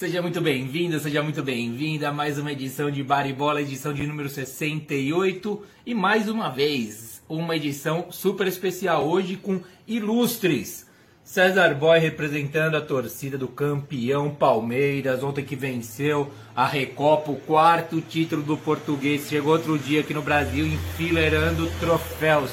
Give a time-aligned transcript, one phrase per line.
[0.00, 4.30] Seja muito bem-vindo, seja muito bem-vinda a mais uma edição de Baribola, edição de número
[4.30, 10.86] 68 e mais uma vez uma edição super especial hoje com ilustres.
[11.22, 18.00] César Boy representando a torcida do campeão Palmeiras, ontem que venceu a Recopa, o quarto
[18.00, 19.28] título do português.
[19.28, 22.50] Chegou outro dia aqui no Brasil enfileirando troféus.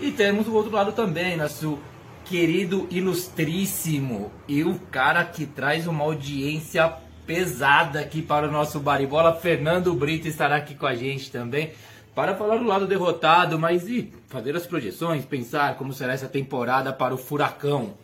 [0.00, 1.80] E temos o outro lado também, nosso
[2.28, 6.92] querido ilustríssimo e o cara que traz uma audiência
[7.24, 11.72] pesada aqui para o nosso Baribola, Fernando Brito estará aqui com a gente também
[12.14, 16.92] para falar do lado derrotado, mas e fazer as projeções, pensar como será essa temporada
[16.92, 17.94] para o Furacão.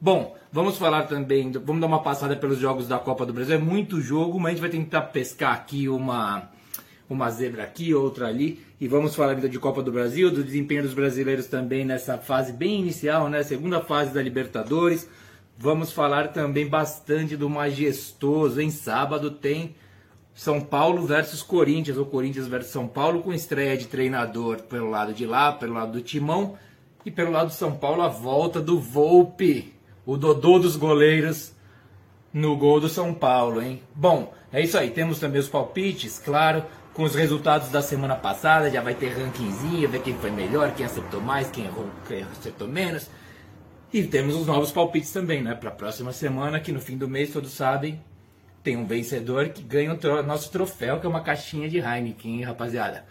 [0.00, 3.54] Bom, vamos falar também, vamos dar uma passada pelos jogos da Copa do Brasil.
[3.54, 6.50] É muito jogo, mas a gente vai tentar pescar aqui uma
[7.12, 8.60] uma zebra aqui, outra ali.
[8.80, 12.52] E vamos falar ainda de Copa do Brasil, do desempenho dos brasileiros também nessa fase
[12.52, 13.42] bem inicial, né?
[13.42, 15.08] Segunda fase da Libertadores.
[15.56, 18.60] Vamos falar também bastante do majestoso.
[18.60, 19.76] Em sábado tem
[20.34, 25.12] São Paulo versus Corinthians, ou Corinthians versus São Paulo, com estreia de treinador pelo lado
[25.12, 26.56] de lá, pelo lado do Timão.
[27.04, 29.72] E pelo lado de São Paulo, a volta do Volpe,
[30.04, 31.52] o Dodô dos goleiros,
[32.32, 33.82] no gol do São Paulo, hein?
[33.94, 34.90] Bom, é isso aí.
[34.90, 36.64] Temos também os palpites, claro
[36.94, 40.84] com os resultados da semana passada, já vai ter rankingzinho, ver quem foi melhor, quem
[40.84, 43.08] acertou mais, quem errou, quem acertou menos.
[43.92, 45.54] E temos os novos palpites também, né?
[45.54, 48.02] Para a próxima semana, que no fim do mês, todos sabem,
[48.62, 52.36] tem um vencedor que ganha o tro nosso troféu, que é uma caixinha de Heineken,
[52.36, 53.04] hein, rapaziada.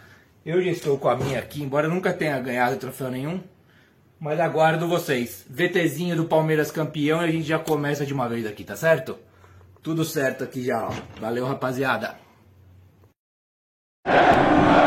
[0.46, 3.44] Eu já estou com a minha aqui, embora nunca tenha ganhado troféu nenhum,
[4.20, 5.46] mas aguardo vocês.
[5.50, 9.18] VTzinho do Palmeiras campeão e a gente já começa de uma vez aqui, tá certo?
[9.84, 10.92] Tudo certo aqui já, ó.
[11.20, 12.16] Valeu, rapaziada.
[14.04, 14.81] Fazendo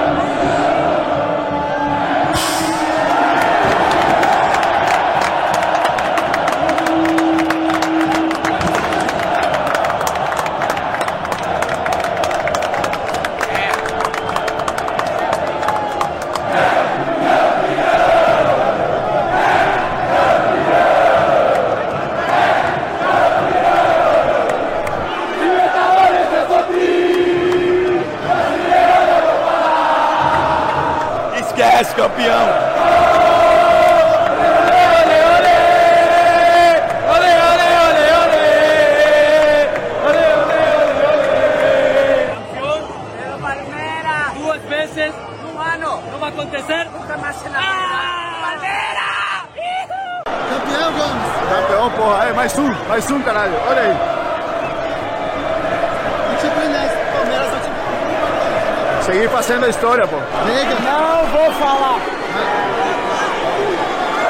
[59.65, 60.17] a história, pô.
[60.17, 61.99] Não vou falar.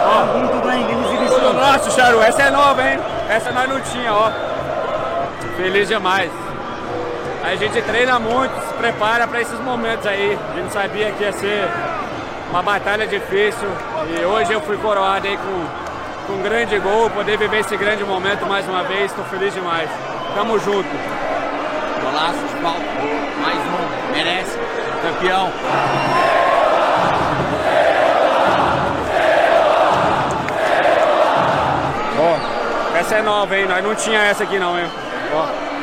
[0.06, 0.86] Ó, muito bem,
[1.26, 2.22] Tudo nosso, Charu.
[2.22, 3.00] Essa é nova, hein?
[3.28, 4.30] Essa nós não tinha, ó.
[5.56, 6.30] Feliz demais.
[7.42, 10.38] A gente treina muito, se prepara para esses momentos aí.
[10.52, 11.68] A gente sabia que ia ser
[12.50, 13.68] uma batalha difícil.
[14.08, 18.04] E hoje eu fui coroado aí com, com um grande gol, poder viver esse grande
[18.04, 19.06] momento mais uma vez.
[19.06, 19.90] Estou feliz demais.
[20.34, 20.88] Tamo junto.
[22.02, 22.84] Golaço de falta.
[23.42, 24.12] Mais um.
[24.12, 25.52] Merece campeão.
[32.18, 33.66] Ó, essa é nova, hein?
[33.66, 34.86] Nós não tinha essa aqui não, hein?
[35.34, 35.74] Ó.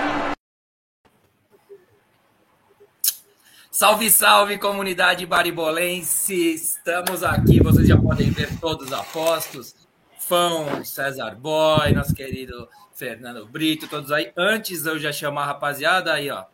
[3.70, 6.54] Salve, salve, comunidade baribolense!
[6.54, 9.76] Estamos aqui, vocês já podem ver todos os apostos.
[10.20, 14.32] Fão, César Boy, nosso querido Fernando Brito, todos aí.
[14.38, 16.46] Antes eu já chamar a rapaziada aí, ó.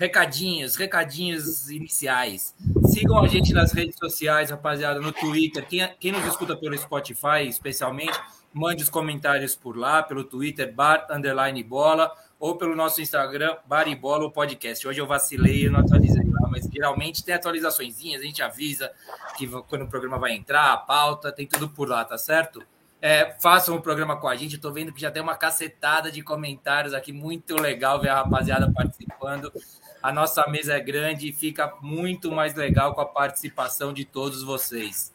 [0.00, 2.54] Recadinhos, recadinhos iniciais.
[2.86, 5.68] Sigam a gente nas redes sociais, rapaziada, no Twitter.
[5.68, 8.18] Quem, quem nos escuta pelo Spotify, especialmente,
[8.50, 14.24] mande os comentários por lá, pelo Twitter, bar, underline bola, ou pelo nosso Instagram, baribola
[14.24, 14.88] ou podcast.
[14.88, 18.90] Hoje eu vacilei, eu não atualizei lá, mas geralmente tem atualizações, a gente avisa
[19.36, 22.62] que quando o programa vai entrar, a pauta, tem tudo por lá, tá certo?
[23.02, 24.54] É, façam o programa com a gente.
[24.54, 28.16] Eu tô vendo que já tem uma cacetada de comentários aqui, muito legal ver a
[28.16, 29.52] rapaziada participando.
[30.02, 34.42] A nossa mesa é grande e fica muito mais legal com a participação de todos
[34.42, 35.14] vocês.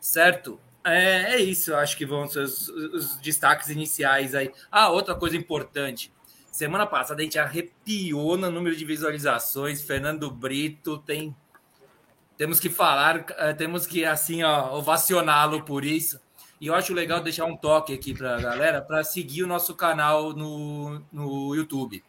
[0.00, 0.60] Certo?
[0.82, 4.52] É, é isso, acho que vão ser os, os, destaques iniciais aí.
[4.70, 6.12] Ah, outra coisa importante.
[6.50, 9.82] Semana passada a gente arrepiou no número de visualizações.
[9.82, 11.34] Fernando Brito tem.
[12.36, 16.20] Temos que falar, eh, temos que assim, ovacioná-lo por isso.
[16.60, 19.74] E eu acho legal deixar um toque aqui para a galera para seguir o nosso
[19.74, 22.02] canal no, no YouTube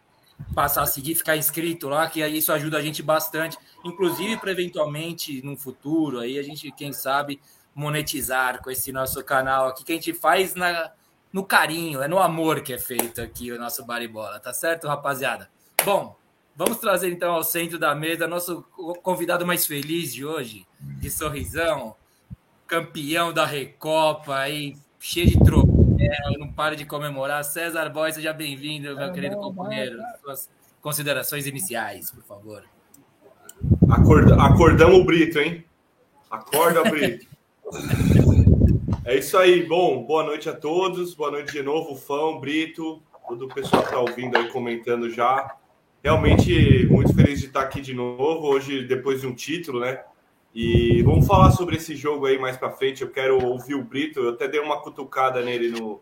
[0.54, 5.42] passar a seguir, ficar inscrito lá, que isso ajuda a gente bastante, inclusive para eventualmente
[5.42, 7.40] no futuro aí a gente, quem sabe,
[7.74, 10.92] monetizar com esse nosso canal aqui que a gente faz na
[11.32, 15.50] no carinho, é no amor que é feito aqui o nosso baribola, tá certo, rapaziada?
[15.84, 16.16] Bom,
[16.56, 18.62] vamos trazer então ao centro da mesa nosso
[19.04, 21.94] convidado mais feliz de hoje, de sorrisão,
[22.66, 25.65] campeão da Recopa aí, cheio de troféu,
[26.38, 27.44] não para de comemorar.
[27.44, 29.98] César Boy, seja bem-vindo, meu querido companheiro.
[30.22, 30.50] Suas
[30.82, 32.64] considerações iniciais, por favor.
[33.90, 35.66] Acorda, acordamos o Brito, hein?
[36.30, 37.28] Acorda, Brito.
[39.08, 39.64] É isso aí.
[39.68, 41.14] Bom, boa noite a todos.
[41.14, 45.58] Boa noite de novo, Fã, Brito, todo o pessoal que está ouvindo aí comentando já.
[46.04, 50.04] Realmente muito feliz de estar aqui de novo, hoje depois de um título, né?
[50.56, 53.02] E vamos falar sobre esse jogo aí mais para frente.
[53.02, 54.22] Eu quero ouvir o Brito.
[54.22, 56.00] Eu até dei uma cutucada nele no.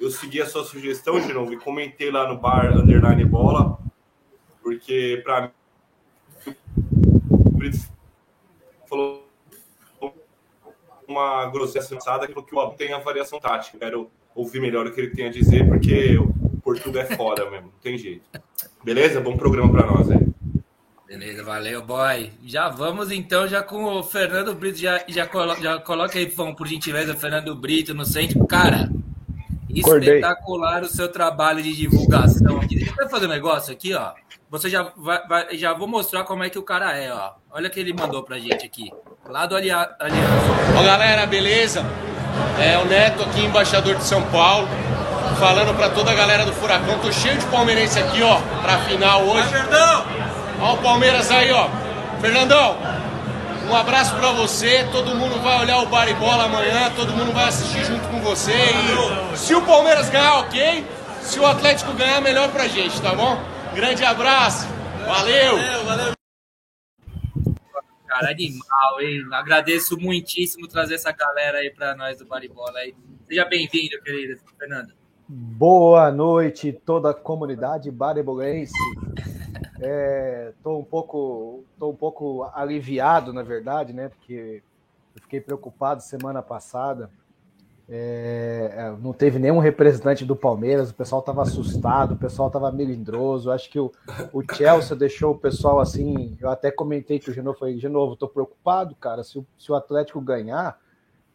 [0.00, 3.76] Eu segui a sua sugestão de novo e comentei lá no bar Underline Bola,
[4.62, 6.54] porque para mim.
[7.28, 7.78] O Brito
[8.88, 9.28] falou
[11.08, 13.76] uma groselha sensada que o tem a variação tática.
[13.76, 17.50] Eu quero ouvir melhor o que ele tem a dizer, porque o Portugal é foda
[17.50, 18.22] mesmo, não tem jeito.
[18.84, 19.20] Beleza?
[19.20, 20.37] Bom programa para nós aí.
[21.08, 22.30] Beleza, valeu, boy.
[22.44, 24.78] Já vamos então já com o Fernando Brito.
[24.78, 28.46] Já, já, colo, já coloca aí, por gentileza, Fernando Brito no centro.
[28.46, 28.90] Cara,
[29.70, 32.76] espetacular o seu trabalho de divulgação aqui.
[32.76, 34.12] Deixa eu fazer um negócio aqui, ó.
[34.50, 37.32] Você já vai, vai, já vou mostrar como é que o cara é, ó.
[37.52, 38.92] Olha o que ele mandou pra gente aqui.
[39.26, 39.96] Lá do Aliança.
[40.78, 41.86] Ó, galera, beleza?
[42.60, 44.68] É o Neto aqui, embaixador de São Paulo.
[45.40, 46.98] Falando pra toda a galera do Furacão.
[46.98, 49.48] Tô cheio de palmeirense aqui, ó, pra final hoje.
[49.48, 50.27] Vai, Verdão!
[50.60, 51.68] Olha o Palmeiras aí, ó.
[52.20, 52.76] Fernandão,
[53.68, 54.84] um abraço para você.
[54.90, 56.90] Todo mundo vai olhar o Bar e Bola amanhã.
[56.96, 58.52] Todo mundo vai assistir junto com você.
[59.32, 60.84] E se o Palmeiras ganhar, ok.
[61.22, 63.38] Se o Atlético ganhar, melhor pra gente, tá bom?
[63.74, 64.66] Grande abraço.
[65.06, 65.56] Valeu.
[65.56, 66.12] Valeu, valeu.
[68.06, 69.22] Cara, animal, hein?
[69.32, 72.94] Agradeço muitíssimo trazer essa galera aí para nós do Baribola aí.
[73.28, 74.92] Seja bem-vindo, querido Fernando.
[75.28, 78.72] Boa noite, toda a comunidade baribolense.
[79.80, 84.08] Estou é, um pouco, tô um pouco aliviado, na verdade, né?
[84.08, 84.62] Porque
[85.14, 87.10] eu fiquei preocupado semana passada.
[87.88, 92.72] É, é não teve nenhum representante do Palmeiras, o pessoal estava assustado, o pessoal estava
[92.72, 93.52] melindroso.
[93.52, 93.92] Acho que o,
[94.32, 96.36] o Chelsea deixou o pessoal assim.
[96.40, 99.22] Eu até comentei que o Genovo foi de novo, estou preocupado, cara.
[99.22, 100.76] Se o, se o Atlético ganhar,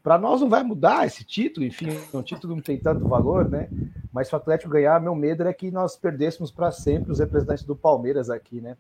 [0.04, 3.70] para nós não vai mudar esse título, enfim, o título não tem tanto valor, né?
[4.14, 7.64] Mas se o Atlético ganhar, meu medo era que nós perdêssemos para sempre os representantes
[7.64, 8.78] do Palmeiras aqui, né?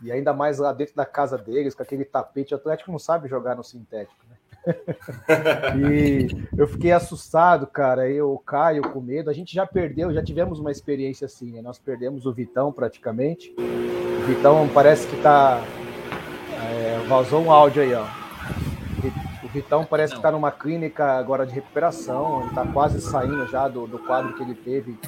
[0.00, 2.54] E ainda mais lá dentro da casa deles, com aquele tapete.
[2.54, 4.36] O Atlético não sabe jogar no sintético, né?
[5.76, 8.08] e eu fiquei assustado, cara.
[8.08, 9.28] Eu, Caio, com medo.
[9.28, 11.60] A gente já perdeu, já tivemos uma experiência assim, né?
[11.60, 13.54] Nós perdemos o Vitão praticamente.
[13.58, 15.60] O Vitão parece que tá.
[16.62, 18.23] É, vazou um áudio aí, ó.
[19.54, 20.16] Vitão parece não.
[20.16, 24.34] que está numa clínica agora de recuperação, ele está quase saindo já do, do quadro
[24.34, 24.98] que ele teve.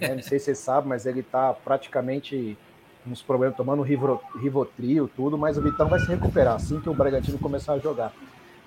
[0.00, 0.16] Né?
[0.16, 2.58] Não sei se você sabe, mas ele está praticamente
[3.06, 7.38] uns problemas, tomando Rivotril, tudo, mas o Vitão vai se recuperar assim que o Bragantino
[7.38, 8.12] começar a jogar.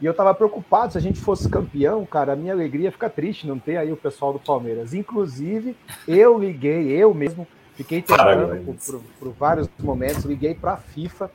[0.01, 3.47] E eu estava preocupado, se a gente fosse campeão, cara, a minha alegria fica triste,
[3.47, 4.93] não tem aí o pessoal do Palmeiras.
[4.93, 5.75] Inclusive,
[6.07, 11.29] eu liguei, eu mesmo, fiquei tentando por, por, por vários momentos, liguei para a FIFA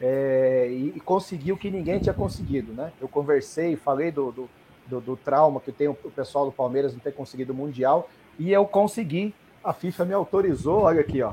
[0.00, 2.92] é, e, e, conseguiu que ninguém tinha conseguido, né?
[3.00, 4.50] Eu conversei, falei do, do,
[4.86, 8.08] do, do trauma que tem o pessoal do Palmeiras não ter conseguido o Mundial,
[8.38, 9.34] e eu consegui.
[9.64, 11.32] A FIFA me autorizou, olha aqui, ó.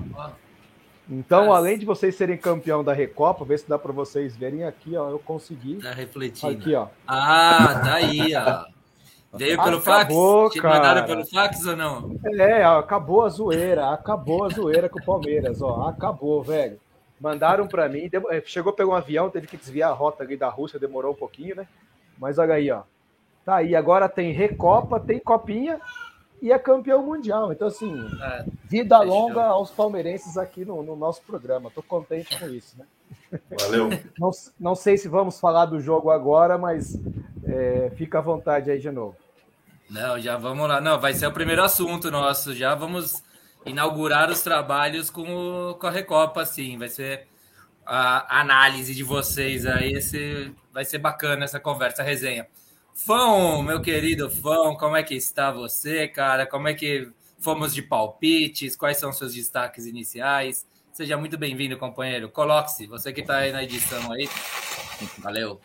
[1.10, 1.58] Então, Nossa.
[1.58, 5.10] além de vocês serem campeão da Recopa, ver se dá para vocês verem aqui, ó,
[5.10, 5.76] eu consegui.
[5.76, 6.54] Tá refletindo.
[6.54, 6.88] Aqui, ó.
[7.06, 8.66] Ah, tá aí, ó.
[9.36, 10.54] Veio pelo acabou, fax?
[10.54, 12.16] Te mandaram pelo fax ou não?
[12.40, 16.80] É, acabou a zoeira, acabou a zoeira com o Palmeiras, ó, acabou, velho.
[17.20, 20.50] Mandaram para mim, eh, chegou, pegou um avião, teve que desviar a rota ali da
[20.50, 21.68] Rússia, demorou um pouquinho, né?
[22.18, 22.84] Mas olha aí, ó.
[23.46, 25.80] Tá aí, agora tem Recopa, tem Copinha
[26.42, 27.52] e é campeão mundial.
[27.52, 31.72] Então, assim, é, vida longa aos palmeirenses aqui no, no, nosso programa.
[31.74, 32.86] Tô contente com isso, né?
[33.60, 33.90] Valeu.
[34.18, 37.00] Não, não sei se vamos falar do jogo agora, mas
[37.46, 39.16] é, fica à vontade aí de novo.
[39.90, 40.82] Não, já vamos lá.
[40.82, 42.54] Não, vai ser o primeiro assunto nosso.
[42.54, 43.24] Já vamos
[43.66, 46.78] inaugurar os trabalhos com, o, com a Recopa, sim.
[46.78, 47.28] Vai ser
[47.86, 49.94] a análise de vocês aí.
[49.94, 52.48] Esse, vai ser bacana essa conversa, a resenha.
[52.96, 56.46] Fão, meu querido Fão, como é que está você, cara?
[56.46, 58.76] Como é que fomos de palpites?
[58.76, 60.66] Quais são seus destaques iniciais?
[60.92, 62.30] Seja muito bem-vindo, companheiro.
[62.30, 64.30] Coloque-se, você que está aí na edição aí.
[65.18, 65.60] Valeu.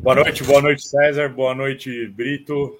[0.00, 1.30] Boa noite, boa noite, César.
[1.30, 2.78] Boa noite, Brito.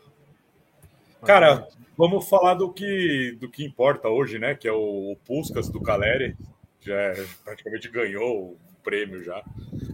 [1.25, 1.67] Cara,
[2.01, 4.55] vamos falar do que, do que importa hoje, né?
[4.55, 6.35] Que é o, o Puskas do Caleri.
[6.81, 9.45] Já é, praticamente ganhou o prêmio já.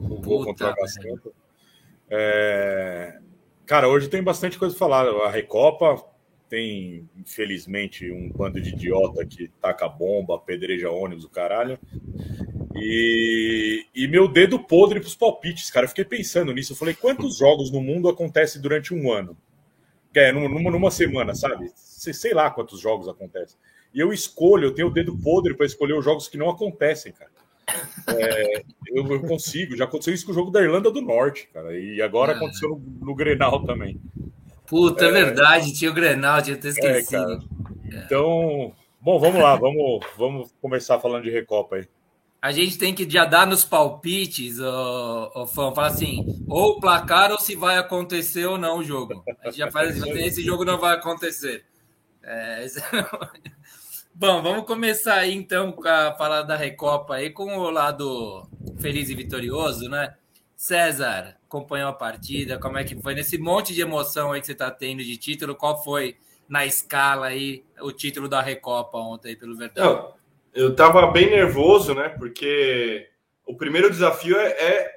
[0.09, 1.35] O gol contra o
[2.09, 3.19] É...
[3.67, 5.09] Cara, hoje tem bastante coisa para falar.
[5.27, 6.01] A Recopa,
[6.49, 11.77] tem, infelizmente, um bando de idiota que taca bomba, pedreja ônibus, o caralho.
[12.77, 15.87] E, e meu dedo podre pros palpites, cara.
[15.87, 16.73] Eu fiquei pensando nisso.
[16.73, 19.37] Eu falei, quantos jogos no mundo acontecem durante um ano?
[20.17, 21.71] Que é, numa, numa semana, sabe?
[21.75, 23.59] Sei, lá quantos jogos acontecem.
[23.93, 27.13] E eu escolho, eu tenho o dedo podre para escolher os jogos que não acontecem,
[27.13, 27.31] cara.
[28.19, 31.79] É, eu, eu, consigo, já aconteceu isso com o jogo da Irlanda do Norte, cara.
[31.79, 32.37] E agora ah.
[32.37, 34.01] aconteceu no, no Grenal também.
[34.67, 37.47] Puta, é, é verdade, tinha o Grenal, tinha até é, esquecido.
[37.93, 41.87] É, então, bom, vamos lá, vamos, vamos começar falando de Recopa aí.
[42.47, 47.33] A gente tem que já dar nos palpites, o, o fã, falar assim, ou placar
[47.33, 49.25] ou se vai acontecer ou não o jogo.
[49.43, 51.65] A gente já faz assim, esse jogo não vai acontecer.
[52.23, 52.65] É,
[54.15, 58.49] Bom, vamos começar aí então a falar da Recopa aí com o lado
[58.79, 60.15] feliz e vitorioso, né?
[60.55, 64.53] César, acompanhou a partida, como é que foi nesse monte de emoção aí que você
[64.53, 65.57] está tendo de título?
[65.57, 66.17] Qual foi
[66.49, 70.15] na escala aí o título da Recopa ontem pelo Verdão?
[70.57, 72.09] Eu estava bem nervoso, né?
[72.09, 73.07] Porque
[73.47, 74.95] o primeiro desafio é, é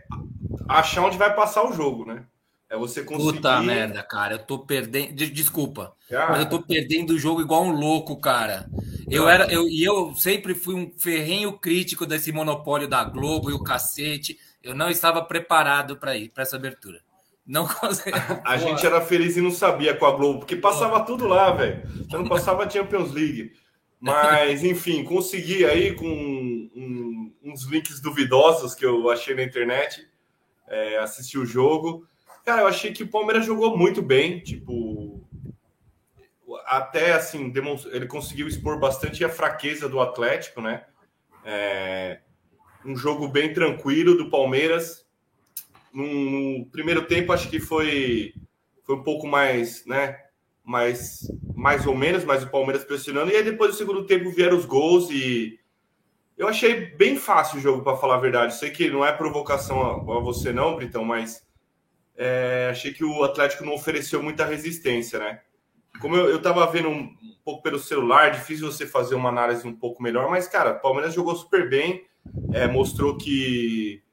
[0.68, 2.24] achar onde vai passar o jogo, né?
[2.70, 3.34] É você conseguir.
[3.34, 4.36] Puta merda, cara.
[4.36, 5.14] Eu tô perdendo.
[5.14, 5.94] Desculpa.
[6.10, 8.70] Mas eu tô perdendo o jogo igual um louco, cara.
[9.10, 9.52] Eu era.
[9.52, 14.38] Eu, e eu sempre fui um ferrenho crítico desse monopólio da Globo e o cacete.
[14.64, 17.00] Eu não estava preparado para ir para essa abertura.
[17.46, 18.18] Não consegui.
[18.46, 21.52] A, a gente era feliz e não sabia com a Globo, porque passava tudo lá,
[21.52, 21.82] velho.
[22.08, 23.52] Você não passava Champions League.
[24.00, 30.08] Mas, enfim, consegui aí com um, uns links duvidosos que eu achei na internet
[30.68, 32.08] é, assistir o jogo.
[32.46, 35.22] Cara, eu achei que o Palmeiras jogou muito bem, tipo,
[36.66, 37.52] até assim,
[37.92, 40.86] ele conseguiu expor bastante a fraqueza do Atlético, né?
[41.44, 42.22] É,
[42.86, 45.06] um jogo bem tranquilo do Palmeiras.
[45.94, 48.34] No, primeiro tempo, acho que foi,
[48.84, 50.18] foi um pouco mais, né?
[50.70, 53.32] Mais, mais ou menos, mas o Palmeiras pressionando.
[53.32, 55.60] E aí, depois do segundo tempo, vieram os gols e
[56.38, 58.56] eu achei bem fácil o jogo, para falar a verdade.
[58.56, 61.44] Sei que não é provocação a, a você, não, Britão, mas
[62.16, 65.42] é, achei que o Atlético não ofereceu muita resistência, né?
[66.00, 69.68] Como eu, eu tava vendo um, um, pouco pelo celular, difícil você fazer uma análise
[69.68, 72.06] um pouco melhor, mas, cara, o Palmeiras jogou super bem,
[72.54, 74.04] é, mostrou que,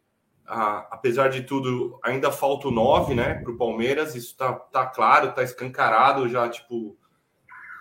[0.47, 4.87] a, apesar de tudo, ainda falta o 9, né, para o Palmeiras, isso tá, tá
[4.87, 6.97] claro, tá escancarado já, tipo,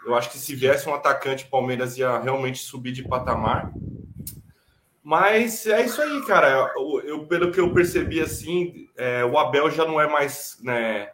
[0.05, 3.73] eu acho que se viesse um atacante, o Palmeiras ia realmente subir de patamar.
[5.03, 6.71] Mas é isso aí, cara.
[6.75, 11.11] Eu, eu pelo que eu percebi, assim, é, o Abel já não é mais, né?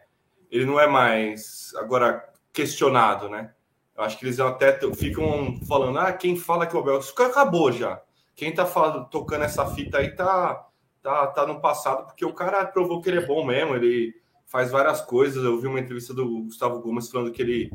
[0.50, 3.52] Ele não é mais agora questionado, né?
[3.96, 7.72] Eu acho que eles até ficam falando, ah, quem fala que o Abel isso acabou
[7.72, 8.00] já.
[8.34, 10.66] Quem tá falando, tocando essa fita aí tá,
[11.02, 13.74] tá, tá no passado, porque o cara provou que ele é bom mesmo.
[13.74, 14.14] Ele
[14.46, 15.44] faz várias coisas.
[15.44, 17.70] Eu vi uma entrevista do Gustavo Gomes falando que ele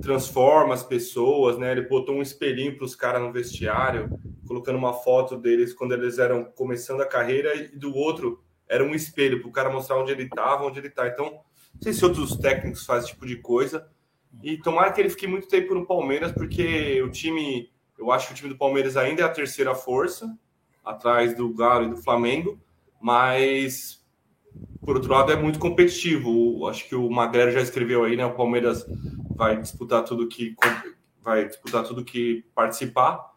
[0.00, 1.72] transforma as pessoas, né?
[1.72, 4.10] Ele botou um espelhinho para os caras no vestiário
[4.46, 8.94] colocando uma foto deles quando eles eram começando a carreira e do outro era um
[8.94, 11.06] espelho para o cara mostrar onde ele estava, onde ele está.
[11.06, 11.26] Então,
[11.74, 13.88] não sei se outros técnicos fazem esse tipo de coisa.
[14.42, 18.32] E tomara que ele fique muito tempo no Palmeiras, porque o time, eu acho que
[18.32, 20.26] o time do Palmeiras ainda é a terceira força,
[20.84, 22.58] atrás do Galo e do Flamengo,
[23.00, 24.02] mas
[24.84, 26.66] por outro lado é muito competitivo.
[26.66, 28.26] Acho que o Magrelo já escreveu aí, né?
[28.26, 28.84] O Palmeiras
[29.34, 30.56] vai disputar tudo que
[31.22, 33.32] vai disputar tudo que participar.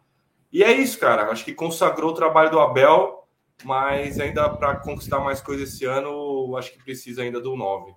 [0.52, 1.30] E é isso, cara.
[1.30, 3.28] Acho que consagrou o trabalho do Abel,
[3.64, 7.94] mas ainda para conquistar mais coisas esse ano, acho que precisa ainda do 9.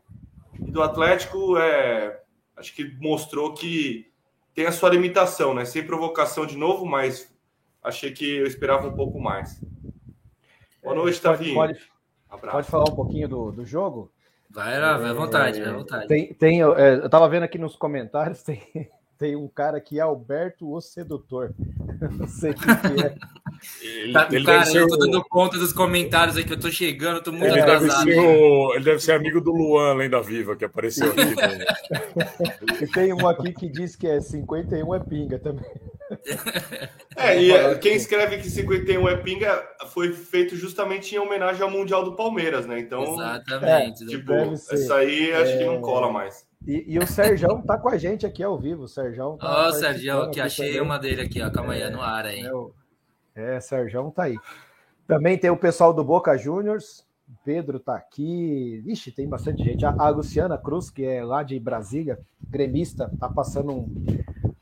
[0.60, 2.22] E do Atlético, é,
[2.56, 4.12] acho que mostrou que
[4.54, 5.66] tem a sua limitação, né?
[5.66, 7.34] Sem provocação de novo, mas
[7.84, 9.62] achei que eu esperava um pouco mais.
[10.84, 11.56] Boa noite, Tavinho.
[11.56, 11.80] Pode,
[12.30, 14.12] pode, pode falar um pouquinho do, do jogo?
[14.50, 16.08] Vai lá, vai à vontade, vai à vontade.
[16.08, 18.62] Tem, tem, é, eu estava vendo aqui nos comentários, tem,
[19.20, 21.54] tem um cara aqui, Alberto o Sedutor.
[22.18, 23.16] Não sei o que é.
[23.82, 27.18] Ele, tá, ele cara, eu tô dando conta dos comentários aí que eu tô chegando,
[27.18, 28.06] eu tô muito ele atrasado.
[28.06, 31.36] Deve o, ele deve ser amigo do Luan, Lenda Viva, que apareceu aqui.
[31.36, 31.66] Né?
[32.82, 35.70] e tem um aqui que diz que é 51 é pinga também.
[37.18, 42.06] É, e quem escreve que 51 é pinga foi feito justamente em homenagem ao Mundial
[42.06, 42.80] do Palmeiras, né?
[42.80, 44.04] Então, exatamente.
[44.06, 45.58] É, tipo, essa aí acho é...
[45.58, 45.82] que não é.
[45.82, 46.49] cola mais.
[46.70, 48.84] E, e, o Serjão tá com a gente aqui ao vivo.
[48.84, 49.66] O Serjão tá.
[49.66, 50.82] Ó, oh, Serjão, que achei também.
[50.82, 51.50] uma dele aqui, ó.
[51.50, 52.42] Calma aí, é, no ar aí.
[52.42, 52.72] É, o...
[53.34, 54.38] é, Serjão tá aí.
[55.08, 57.04] Também tem o pessoal do Boca Juniors.
[57.44, 58.84] Pedro tá aqui.
[58.86, 59.84] Ixi, tem bastante gente.
[59.84, 64.06] A, a Luciana Cruz, que é lá de Brasília, gremista, tá passando um,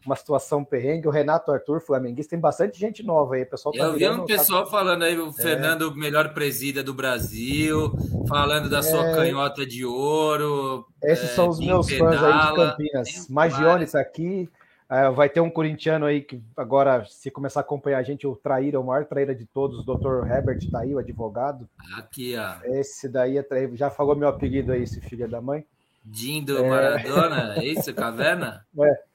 [0.08, 1.08] uma situação perrengue.
[1.08, 3.46] O Renato Arthur, flamenguista, tem bastante gente nova aí.
[3.46, 4.72] pessoal tá Eu vi um pessoal tá...
[4.72, 5.34] falando aí, o é.
[5.34, 7.94] Fernando, melhor presida do Brasil,
[8.28, 9.16] falando da sua é...
[9.16, 10.88] canhota de ouro.
[11.04, 13.28] Esses é, são os meus pedala, fãs aí de Campinas.
[13.30, 14.50] Magione está aqui.
[14.90, 18.38] É, vai ter um corintiano aí que agora, se começar a acompanhar a gente, o
[18.38, 20.26] traíra, o maior traíra de todos, o Dr.
[20.26, 21.68] Herbert tá aí, o advogado.
[21.98, 22.56] Aqui, ó.
[22.64, 25.66] Esse daí é já falou meu apelido aí, esse filho da mãe.
[26.06, 26.70] Dindo é...
[26.70, 28.66] Maradona, é isso, caverna?
[28.80, 29.07] É.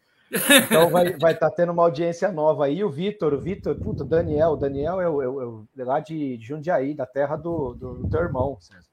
[0.65, 2.83] Então vai estar vai tá tendo uma audiência nova aí.
[2.83, 6.39] O Vitor, o Vitor, puta, Daniel, o Daniel é, o, é, o, é lá de
[6.41, 8.93] Jundiaí, da terra do, do, do teu irmão, César.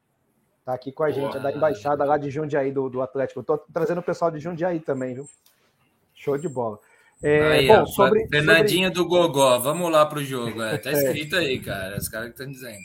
[0.66, 3.40] Tá aqui com a gente, é da embaixada lá de Jundiaí do, do Atlético.
[3.40, 5.26] Eu tô trazendo o pessoal de Jundiaí também, viu?
[6.14, 6.78] Show de bola.
[7.24, 9.04] É, aí, bom, ó, sobre, Fernandinho sobre...
[9.04, 10.62] do Gogó, vamos lá pro jogo.
[10.62, 11.40] É, tá escrito é.
[11.40, 11.98] aí, cara.
[11.98, 12.78] Os caras que estão dizendo.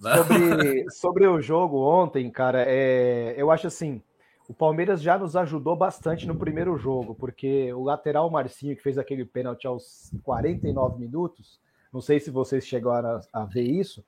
[0.00, 4.02] Sobre, sobre o jogo ontem, cara, é, eu acho assim.
[4.48, 8.98] O Palmeiras já nos ajudou bastante no primeiro jogo, porque o lateral Marcinho, que fez
[8.98, 11.58] aquele pênalti aos 49 minutos,
[11.92, 14.04] não sei se vocês chegaram a, a ver isso,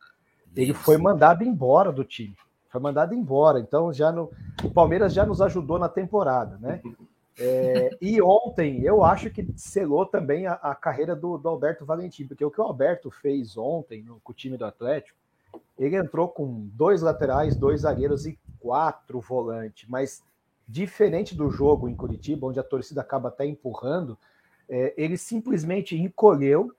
[0.54, 2.36] ele foi mandado embora do time.
[2.68, 3.60] Foi mandado embora.
[3.60, 4.30] Então, já no,
[4.62, 6.80] o Palmeiras já nos ajudou na temporada, né?
[7.38, 12.26] É, e ontem eu acho que selou também a, a carreira do, do, Alberto Valentim,
[12.26, 15.18] porque o que o Alberto fez ontem no, com o time do Atlético,
[15.78, 20.24] ele entrou com dois laterais, dois zagueiros e quatro volantes, mas
[20.66, 24.18] diferente do jogo em Curitiba, onde a torcida acaba até empurrando,
[24.68, 26.74] é, ele simplesmente encolheu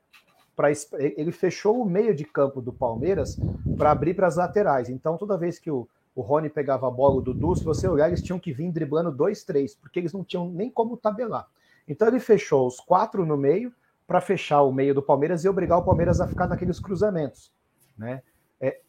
[0.53, 3.39] para ele fechou o meio de campo do Palmeiras
[3.77, 4.89] para abrir para as laterais.
[4.89, 8.08] Então, toda vez que o, o Rony pegava a bola, o Dudu, se você olhar,
[8.08, 11.48] eles tinham que vir driblando dois, três, porque eles não tinham nem como tabelar.
[11.88, 13.72] Então ele fechou os quatro no meio
[14.06, 17.53] para fechar o meio do Palmeiras e obrigar o Palmeiras a ficar naqueles cruzamentos.
[17.98, 18.22] Né?
[18.60, 18.82] É,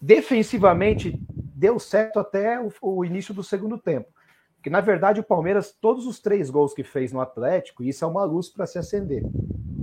[0.00, 1.20] defensivamente,
[1.58, 4.08] deu certo até o, o início do segundo tempo.
[4.62, 8.08] Que na verdade o Palmeiras, todos os três gols que fez no Atlético, isso é
[8.08, 9.24] uma luz para se acender.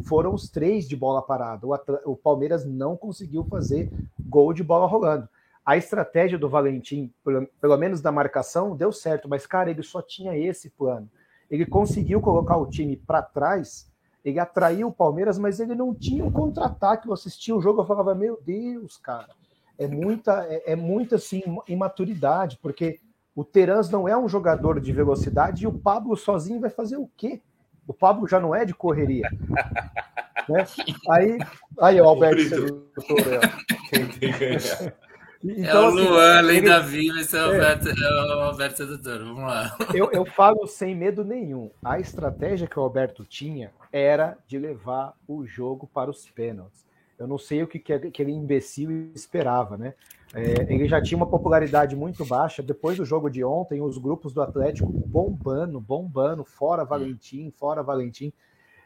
[0.06, 1.66] Foram os três de bola parada.
[1.66, 1.74] O,
[2.12, 5.28] o Palmeiras não conseguiu fazer gol de bola rolando
[5.66, 10.00] a estratégia do Valentim, pelo, pelo menos da marcação, deu certo, mas, cara, ele só
[10.00, 11.10] tinha esse plano.
[11.50, 13.92] Ele conseguiu colocar o time para trás,
[14.24, 17.08] ele atraiu o Palmeiras, mas ele não tinha um contra-ataque.
[17.08, 19.30] Eu assistia o jogo e falava, meu Deus, cara,
[19.78, 23.00] é muita, é, é muita assim, imaturidade, porque
[23.36, 27.10] o Terans não é um jogador de velocidade e o Pablo sozinho vai fazer o
[27.18, 27.42] quê?
[27.88, 29.30] O Pablo já não é de correria.
[30.50, 30.66] né?
[31.10, 31.38] Aí,
[31.80, 32.88] aí, o Alberto.
[35.48, 37.54] Então, é o assim, Luan, além da Vila, esse é o, é.
[37.54, 39.20] Alberto, é o Alberto Sedutor.
[39.20, 39.78] Vamos lá.
[39.94, 41.70] Eu, eu falo sem medo nenhum.
[41.84, 46.84] A estratégia que o Alberto tinha era de levar o jogo para os pênaltis.
[47.18, 49.94] Eu não sei o que, que aquele imbecil esperava, né?
[50.34, 52.62] É, ele já tinha uma popularidade muito baixa.
[52.62, 58.34] Depois do jogo de ontem, os grupos do Atlético bombando, bombando, fora Valentim, fora Valentim.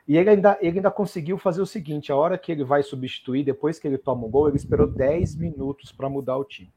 [0.07, 3.43] E ele ainda, ele ainda conseguiu fazer o seguinte: a hora que ele vai substituir,
[3.43, 6.71] depois que ele toma o gol, ele esperou 10 minutos para mudar o time.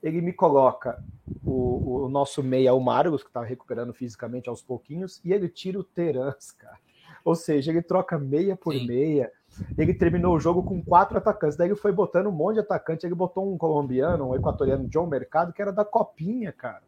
[0.00, 1.02] Ele me coloca
[1.44, 5.78] o, o nosso meia, o Marcos, que estava recuperando fisicamente aos pouquinhos, e ele tira
[5.78, 6.78] o Terans, cara.
[7.24, 8.86] Ou seja, ele troca meia por Sim.
[8.86, 9.32] meia.
[9.76, 11.56] Ele terminou o jogo com quatro atacantes.
[11.56, 13.06] Daí ele foi botando um monte de atacante.
[13.06, 16.82] Ele botou um colombiano, um equatoriano, John Mercado, que era da Copinha, cara.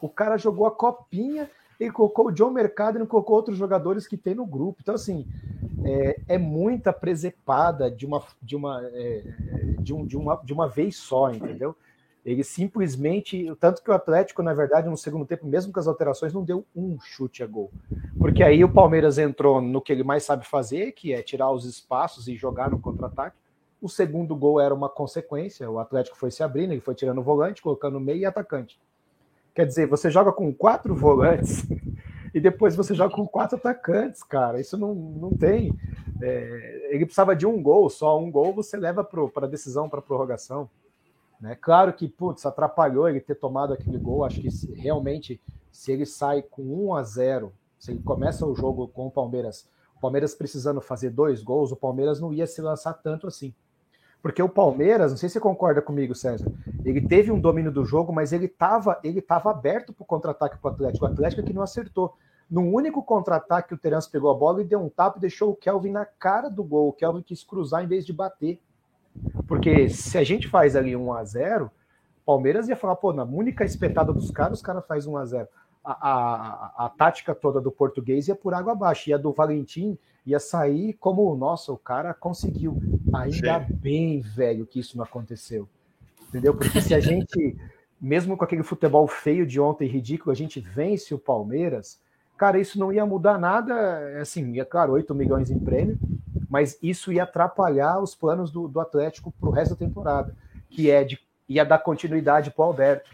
[0.00, 1.48] O cara jogou a Copinha
[1.80, 4.80] ele colocou o John Mercado e não colocou outros jogadores que tem no grupo.
[4.82, 5.26] Então, assim,
[5.82, 9.22] é, é muita presepada de uma, de, uma, é,
[9.78, 11.74] de, um, de, uma, de uma vez só, entendeu?
[12.24, 13.50] Ele simplesmente.
[13.58, 16.64] Tanto que o Atlético, na verdade, no segundo tempo, mesmo com as alterações, não deu
[16.74, 17.70] um chute a gol.
[18.18, 21.64] Porque aí o Palmeiras entrou no que ele mais sabe fazer, que é tirar os
[21.64, 23.36] espaços e jogar no contra-ataque.
[23.80, 27.22] O segundo gol era uma consequência, o Atlético foi se abrindo, ele foi tirando o
[27.22, 28.78] volante, colocando meio e atacante.
[29.54, 31.64] Quer dizer, você joga com quatro volantes
[32.34, 34.60] e depois você joga com quatro atacantes, cara.
[34.60, 35.72] Isso não, não tem.
[36.20, 40.02] É, ele precisava de um gol, só um gol você leva para a decisão, para
[40.02, 40.68] prorrogação.
[41.40, 41.56] Né?
[41.60, 44.24] Claro que, putz, atrapalhou ele ter tomado aquele gol.
[44.24, 45.40] Acho que se, realmente,
[45.72, 49.66] se ele sai com 1 a 0 se ele começa o jogo com o Palmeiras,
[49.96, 53.54] o Palmeiras precisando fazer dois gols, o Palmeiras não ia se lançar tanto assim.
[54.22, 56.52] Porque o Palmeiras, não sei se você concorda comigo, César,
[56.84, 60.58] ele teve um domínio do jogo, mas ele estava ele tava aberto para o contra-ataque
[60.58, 61.06] para o Atlético.
[61.06, 62.14] O Atlético é que não acertou.
[62.50, 65.56] No único contra-ataque, o Terence pegou a bola e deu um tapa e deixou o
[65.56, 66.88] Kelvin na cara do gol.
[66.88, 68.60] O Kelvin quis cruzar em vez de bater.
[69.46, 71.70] Porque se a gente faz ali 1 a 0
[72.24, 75.48] Palmeiras ia falar, pô, na única espetada dos caras, os caras faz 1 a 0
[75.84, 79.10] a, a, a, tática toda do português ia por água abaixo.
[79.10, 82.80] E a do Valentim ia sair como, nossa, o cara conseguiu.
[83.12, 83.74] Ainda Sim.
[83.74, 85.68] bem, velho, que isso não aconteceu.
[86.28, 86.54] Entendeu?
[86.54, 87.56] Porque se a gente,
[88.00, 92.00] mesmo com aquele futebol feio de ontem, ridículo, a gente vence o Palmeiras,
[92.36, 95.98] cara, isso não ia mudar nada, assim, é claro, 8 milhões em prêmio,
[96.50, 100.34] mas isso ia atrapalhar os planos do, do Atlético para o resto da temporada,
[100.68, 103.08] que é de ia dar continuidade para o Alberto.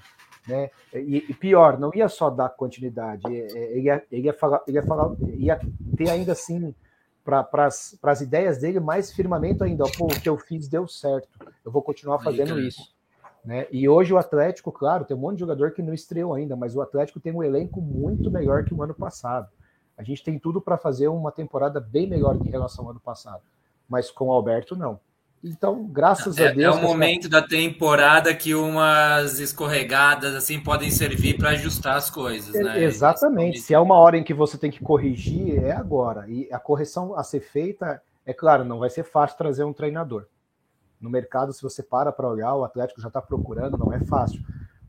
[0.49, 0.71] Né?
[0.95, 4.83] E, e, pior, não ia só dar continuidade, ele ia, ele ia, falar, ele ia,
[4.83, 5.61] falar, ia
[5.97, 6.75] ter ainda assim
[7.25, 9.85] para as ideias dele mais firmamento ainda.
[9.99, 11.29] Pô, o que eu fiz deu certo,
[11.65, 12.95] eu vou continuar fazendo isso.
[13.45, 13.67] Né?
[13.71, 16.75] E hoje o Atlético, claro, tem um monte de jogador que não estreou ainda, mas
[16.75, 19.49] o Atlético tem um elenco muito melhor que o ano passado.
[19.97, 23.43] A gente tem tudo para fazer uma temporada bem melhor em relação ao ano passado.
[23.89, 25.01] Mas com o Alberto, não.
[25.43, 26.77] Então, graças é, a Deus.
[26.77, 32.55] É o momento da temporada que umas escorregadas assim podem servir para ajustar as coisas,
[32.55, 32.83] né?
[32.83, 33.61] Exatamente.
[33.61, 36.29] Se é uma hora em que você tem que corrigir, é agora.
[36.29, 40.27] E a correção a ser feita, é claro, não vai ser fácil trazer um treinador.
[41.01, 44.43] No mercado, se você para para olhar, o Atlético já está procurando, não é fácil.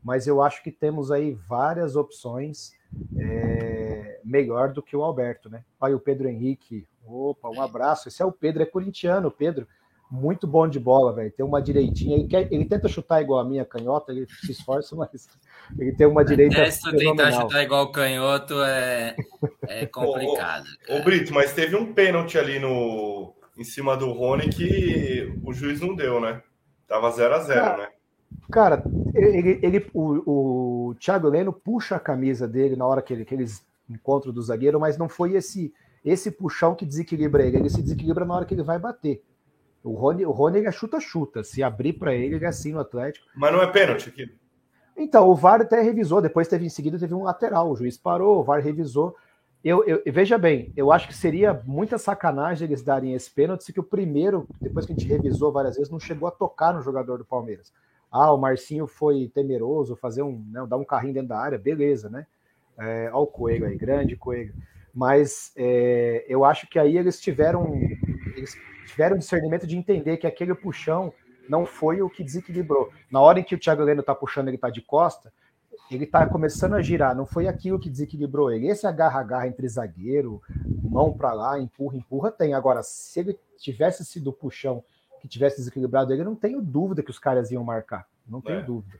[0.08, 2.72] Mas eu acho que temos aí várias opções
[3.14, 5.62] é, melhor do que o Alberto, né?
[5.78, 6.86] Olha o Pedro Henrique.
[7.06, 8.08] Opa, um abraço.
[8.08, 9.68] Esse é o Pedro, é corintiano, Pedro.
[10.10, 11.30] Muito bom de bola, velho.
[11.30, 12.16] Tem uma direitinha.
[12.16, 15.28] Ele, quer, ele tenta chutar igual a minha canhota, ele se esforça, mas
[15.78, 16.70] ele tem uma direita.
[16.70, 19.14] Se tentar chutar igual o canhoto é,
[19.68, 20.64] é complicado.
[20.88, 25.38] ô, ô, ô, Brito, mas teve um pênalti ali no, em cima do Rony que
[25.44, 26.42] o juiz não deu, né?
[26.86, 27.88] Tava 0 a 0 né?
[28.50, 28.82] Cara,
[29.14, 33.34] ele, ele, o, o Thiago Leno puxa a camisa dele na hora que, ele, que
[33.34, 35.72] eles encontram do zagueiro, mas não foi esse
[36.04, 37.56] esse puxão que desequilibra ele.
[37.58, 39.22] Ele se desequilibra na hora que ele vai bater.
[39.82, 41.42] O Rony, o Rony ele é chuta-chuta.
[41.44, 43.26] Se abrir para ele, ele é assim no Atlético.
[43.34, 44.32] Mas não é pênalti aqui.
[44.96, 46.20] Então, o VAR até revisou.
[46.20, 47.70] Depois teve em seguida teve um lateral.
[47.70, 49.14] O juiz parou, o VAR revisou.
[49.62, 53.72] Eu, eu, veja bem, eu acho que seria muita sacanagem eles darem esse pênalti se
[53.72, 56.80] que o primeiro, depois que a gente revisou várias vezes, não chegou a tocar no
[56.80, 57.72] jogador do Palmeiras.
[58.10, 62.08] Ah, o Marcinho foi temeroso, fazer um, né, dar um carrinho dentro da área, beleza,
[62.08, 62.26] né?
[62.78, 64.54] É, olha o Coelho aí, grande Coelho.
[64.94, 67.74] Mas é, eu acho que aí eles tiveram,
[68.36, 71.12] eles tiveram discernimento de entender que aquele puxão
[71.48, 72.90] não foi o que desequilibrou.
[73.10, 75.32] Na hora em que o Thiago Leno tá puxando, ele tá de costa,
[75.90, 78.68] ele está começando a girar, não foi aquilo que desequilibrou ele.
[78.68, 80.42] Esse agarra-agarra entre zagueiro,
[80.82, 82.52] mão para lá, empurra, empurra, tem.
[82.52, 84.84] Agora, se ele tivesse sido puxão
[85.20, 88.06] que tivesse desequilibrado ele, não tenho dúvida que os caras iam marcar.
[88.28, 88.62] Não tenho é.
[88.62, 88.98] dúvida.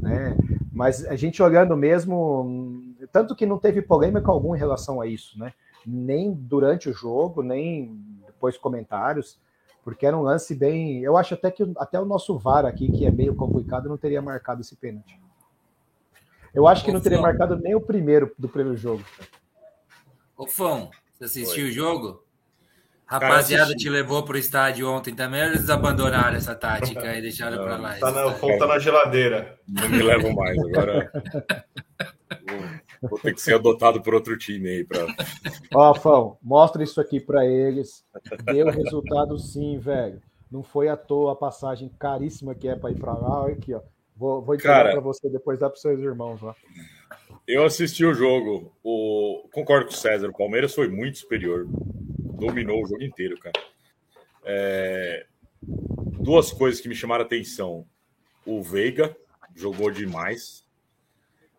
[0.00, 0.36] Né?
[0.72, 5.38] Mas a gente olhando mesmo, tanto que não teve polêmica alguma em relação a isso,
[5.38, 5.52] né?
[5.84, 7.96] Nem durante o jogo, nem
[8.26, 9.38] depois comentários,
[9.82, 11.02] porque era um lance bem.
[11.02, 14.22] Eu acho até que até o nosso VAR aqui, que é meio complicado, não teria
[14.22, 15.18] marcado esse pênalti.
[16.54, 19.02] Eu acho que não teria marcado nem o primeiro do primeiro jogo.
[20.36, 21.70] Ô, Fão, você assistiu Oi.
[21.70, 22.24] o jogo?
[23.10, 27.76] Rapaziada te levou pro estádio ontem também, ou eles abandonaram essa tática e deixaram para
[27.76, 27.96] lá?
[27.98, 29.58] Tá na, tá na geladeira.
[29.66, 31.10] Não me levam mais, agora.
[33.02, 34.84] vou, vou, ter que ser adotado por outro time aí.
[34.84, 35.08] Pra...
[35.74, 38.04] Ó, Fão, mostra isso aqui para eles.
[38.44, 40.22] Deu resultado sim, velho.
[40.48, 43.42] Não foi à toa a passagem caríssima que é para ir para lá.
[43.42, 43.80] Olha aqui, ó.
[44.16, 46.54] Vou, vou entregar para você depois, dá para seus irmãos lá.
[47.44, 48.72] Eu assisti o jogo.
[48.84, 49.48] O...
[49.52, 50.28] Concordo com o César.
[50.28, 51.66] O Palmeiras foi muito superior.
[52.40, 53.60] Dominou o jogo inteiro, cara.
[54.44, 55.26] É...
[55.62, 57.86] Duas coisas que me chamaram a atenção.
[58.44, 59.14] O Veiga
[59.54, 60.64] jogou demais.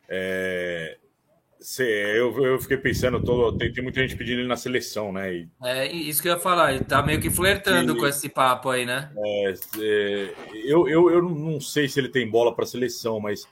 [0.10, 0.98] É...
[1.78, 5.32] Eu, eu fiquei pensando, tô, tem, tem, muita gente pedindo ele na seleção, né?
[5.32, 8.72] E, é isso que eu ia falar, ele tá meio que flertando com esse papo
[8.72, 9.12] aí, né?
[9.16, 10.34] É, é,
[10.66, 13.48] eu, eu, eu não sei se ele tem bola para seleção, mas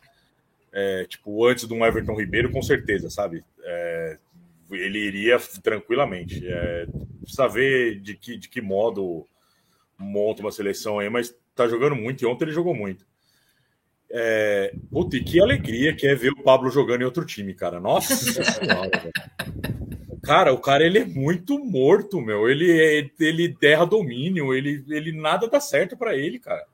[0.74, 3.44] é, tipo, antes de um Everton Ribeiro, com certeza, sabe?
[4.72, 6.42] Ele iria tranquilamente.
[6.46, 6.88] É,
[7.22, 9.26] precisa ver de que, de que modo
[9.98, 13.06] monta uma seleção aí, mas tá jogando muito e ontem ele jogou muito.
[14.12, 14.74] É...
[14.90, 17.80] Puta, que alegria que é ver o Pablo jogando em outro time, cara.
[17.80, 19.12] Nossa senhora,
[20.24, 22.50] Cara, o cara ele é muito morto, meu.
[22.50, 26.66] Ele, é, ele derra domínio, ele, ele nada dá certo para ele, cara.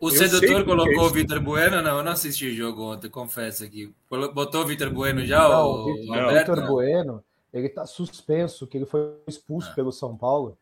[0.00, 1.82] O eu sedutor colocou o Vitor Bueno?
[1.82, 3.92] Não, eu não assisti o jogo ontem, confesso aqui.
[4.08, 5.48] Botou o Vitor Bueno já?
[5.48, 9.74] Não, o, o Vitor Bueno, ele tá suspenso, que ele foi expulso ah.
[9.74, 10.56] pelo São Paulo.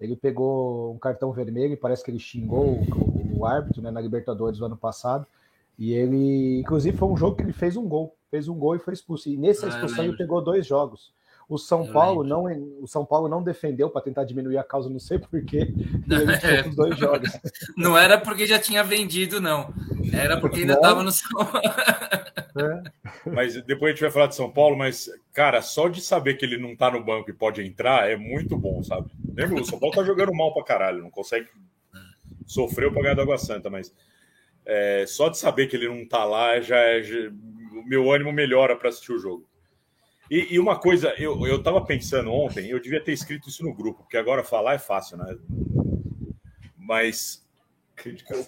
[0.00, 4.00] Ele pegou um cartão vermelho e parece que ele xingou o, o árbitro né, na
[4.00, 5.26] Libertadores do ano passado.
[5.78, 8.78] E ele, inclusive, foi um jogo que ele fez um gol, fez um gol e
[8.78, 9.28] foi expulso.
[9.28, 11.12] E nessa ah, expulsão ele pegou dois jogos.
[11.52, 12.44] O São eu Paulo não,
[12.80, 15.68] o São Paulo não defendeu para tentar diminuir a causa, não sei porquê.
[16.74, 17.28] Dois jogos.
[17.76, 19.72] Não era porque já tinha vendido, não.
[20.14, 21.40] Era porque ainda estava no São
[22.56, 22.82] é.
[23.30, 26.44] Mas depois a gente vai falar de São Paulo, mas, cara, só de saber que
[26.46, 29.10] ele não tá no banco e pode entrar é muito bom, sabe?
[29.34, 29.60] Lembra?
[29.60, 31.48] O São Paulo tá jogando mal pra caralho, não consegue.
[32.46, 33.94] Sofreu pra ganhar da Água Santa, mas
[34.64, 37.30] é, só de saber que ele não tá lá, já, é, já
[37.74, 39.51] o meu ânimo melhora para assistir o jogo.
[40.32, 43.74] E, e, uma coisa, eu, eu tava pensando ontem, eu devia ter escrito isso no
[43.74, 45.36] grupo, porque agora falar é fácil, né?
[46.74, 47.46] Mas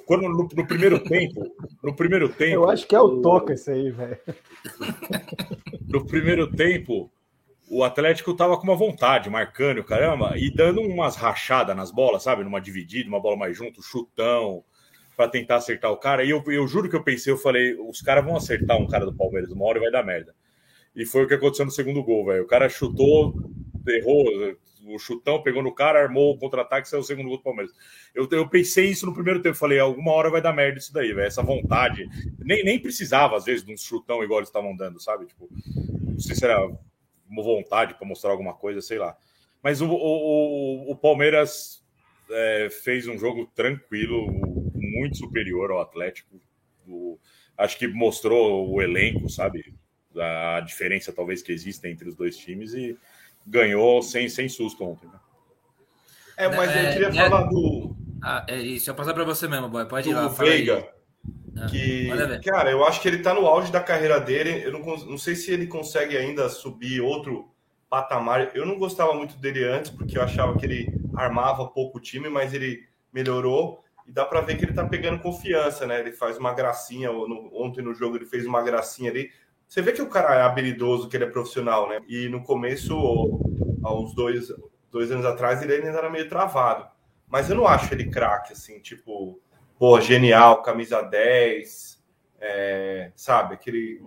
[0.06, 2.54] quando no, no, primeiro tempo, no primeiro tempo.
[2.54, 4.18] Eu acho que é o toca isso aí, velho.
[5.86, 7.12] No primeiro tempo,
[7.68, 12.42] o Atlético tava com uma vontade, marcando, caramba, e dando umas rachadas nas bolas, sabe?
[12.44, 14.64] Numa dividida, uma bola mais junto, chutão,
[15.14, 16.24] para tentar acertar o cara.
[16.24, 19.04] E eu, eu juro que eu pensei, eu falei, os caras vão acertar um cara
[19.04, 20.34] do Palmeiras uma hora e vai dar merda.
[20.94, 22.44] E foi o que aconteceu no segundo gol, velho.
[22.44, 23.34] O cara chutou,
[23.86, 24.24] errou
[24.86, 27.72] o chutão, pegou no cara, armou o contra-ataque, saiu o segundo gol do Palmeiras.
[28.14, 31.12] Eu, eu pensei isso no primeiro tempo, falei, alguma hora vai dar merda isso daí,
[31.12, 31.26] velho.
[31.26, 32.08] Essa vontade.
[32.38, 35.26] Nem, nem precisava, às vezes, de um chutão igual eles estavam dando, sabe?
[35.26, 35.48] Tipo,
[36.02, 36.60] não sei se era
[37.28, 39.16] uma vontade para mostrar alguma coisa, sei lá.
[39.62, 41.82] Mas o, o, o Palmeiras
[42.30, 44.26] é, fez um jogo tranquilo,
[44.74, 46.38] muito superior ao Atlético.
[46.86, 47.18] O,
[47.56, 49.74] acho que mostrou o elenco, sabe?
[50.20, 52.96] A diferença talvez que existe entre os dois times e
[53.46, 55.06] ganhou sem, sem susto ontem.
[55.06, 55.18] Né?
[56.36, 57.96] É, mas é, eu queria é, falar do.
[58.22, 59.86] Ah, é isso, eu passar para você mesmo, boy.
[59.86, 60.28] Pode ir lá.
[60.28, 60.88] Veiga.
[61.56, 62.08] Ah, que,
[62.44, 64.62] cara, eu acho que ele tá no auge da carreira dele.
[64.64, 67.54] Eu não, não sei se ele consegue ainda subir outro
[67.88, 68.50] patamar.
[68.54, 72.28] Eu não gostava muito dele antes, porque eu achava que ele armava pouco o time,
[72.28, 73.84] mas ele melhorou.
[74.06, 76.00] E dá para ver que ele tá pegando confiança, né?
[76.00, 77.12] Ele faz uma gracinha.
[77.12, 79.30] No, ontem no jogo ele fez uma gracinha ali.
[79.74, 82.00] Você vê que o cara é habilidoso, que ele é profissional, né?
[82.08, 82.94] E no começo,
[83.82, 84.46] há uns dois,
[84.88, 86.86] dois anos atrás, ele ainda era meio travado.
[87.26, 89.40] Mas eu não acho ele craque, assim, tipo,
[89.76, 92.00] pô, genial, camisa 10,
[92.40, 93.54] é, sabe?
[93.54, 94.00] Aquele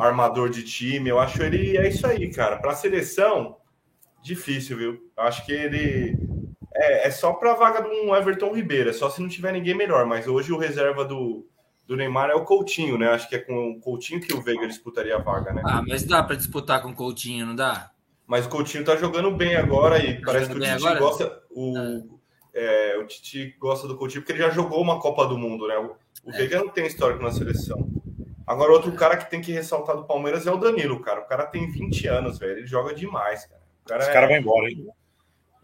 [0.00, 1.10] armador de time.
[1.10, 2.56] Eu acho ele, é isso aí, cara.
[2.56, 3.58] Para seleção,
[4.20, 5.12] difícil, viu?
[5.16, 6.18] Eu acho que ele
[6.74, 9.76] é, é só para vaga de um Everton Ribeiro, é só se não tiver ninguém
[9.76, 10.06] melhor.
[10.06, 11.46] Mas hoje o reserva do,
[11.86, 13.08] do Neymar é o Coutinho, né?
[13.08, 15.62] Acho que é com o Coutinho que o Veiga disputaria a vaga, né?
[15.64, 17.90] Ah, mas dá para disputar com o Coutinho, não dá?
[18.26, 20.98] Mas o Coutinho tá jogando bem agora e tá parece que o Titi agora?
[20.98, 21.42] gosta.
[21.50, 22.02] O, ah.
[22.54, 25.76] é, o Titi gosta do Coutinho porque ele já jogou uma Copa do Mundo, né?
[25.76, 26.38] O, o é.
[26.38, 27.86] Veiga não tem histórico na seleção.
[28.46, 31.20] Agora, outro cara que tem que ressaltar do Palmeiras é o Danilo, cara.
[31.20, 32.58] O cara tem 20 anos, velho.
[32.58, 33.62] Ele joga demais, cara.
[33.84, 34.12] O cara Esse é...
[34.12, 34.86] cara vai embora, hein?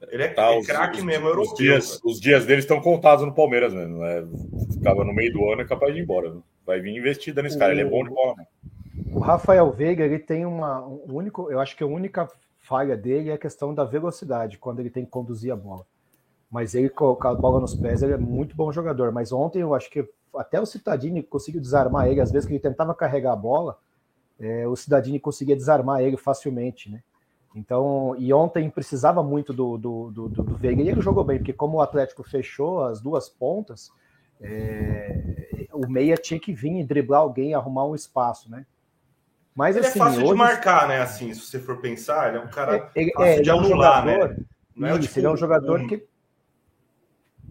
[0.08, 1.52] Ele é, tá, é craque mesmo, europeu.
[1.52, 3.98] Os dias, os dias dele estão contados no Palmeiras mesmo.
[3.98, 4.26] Né?
[4.72, 6.36] Ficava no meio do ano, é capaz de ir embora.
[6.66, 8.34] Vai vir investida nesse o, cara, ele é bom de bola.
[8.36, 8.46] Né?
[9.12, 10.86] O Rafael Veiga, ele tem uma.
[10.86, 14.80] Um único, eu acho que a única falha dele é a questão da velocidade, quando
[14.80, 15.84] ele tem que conduzir a bola.
[16.50, 19.12] Mas ele colocar a bola nos pés, ele é muito bom jogador.
[19.12, 22.60] Mas ontem eu acho que até o Citadini conseguiu desarmar ele, às vezes que ele
[22.60, 23.78] tentava carregar a bola,
[24.38, 27.02] é, o Cidadini conseguia desarmar ele facilmente, né?
[27.54, 31.52] Então, e ontem precisava muito do, do, do, do, Veiga, e ele jogou bem, porque
[31.52, 33.90] como o Atlético fechou as duas pontas,
[34.40, 38.64] é, o meia tinha que vir e driblar alguém, arrumar um espaço, né?
[39.54, 40.30] Mas ele é assim, é fácil hoje...
[40.30, 41.00] de marcar, né?
[41.00, 43.58] Assim, se você for pensar, ele é um cara é, ele, é, ele é um
[43.58, 44.44] anular, jogador, né?
[44.76, 45.86] Não é, isso, tipo, ele é um jogador um...
[45.88, 46.08] que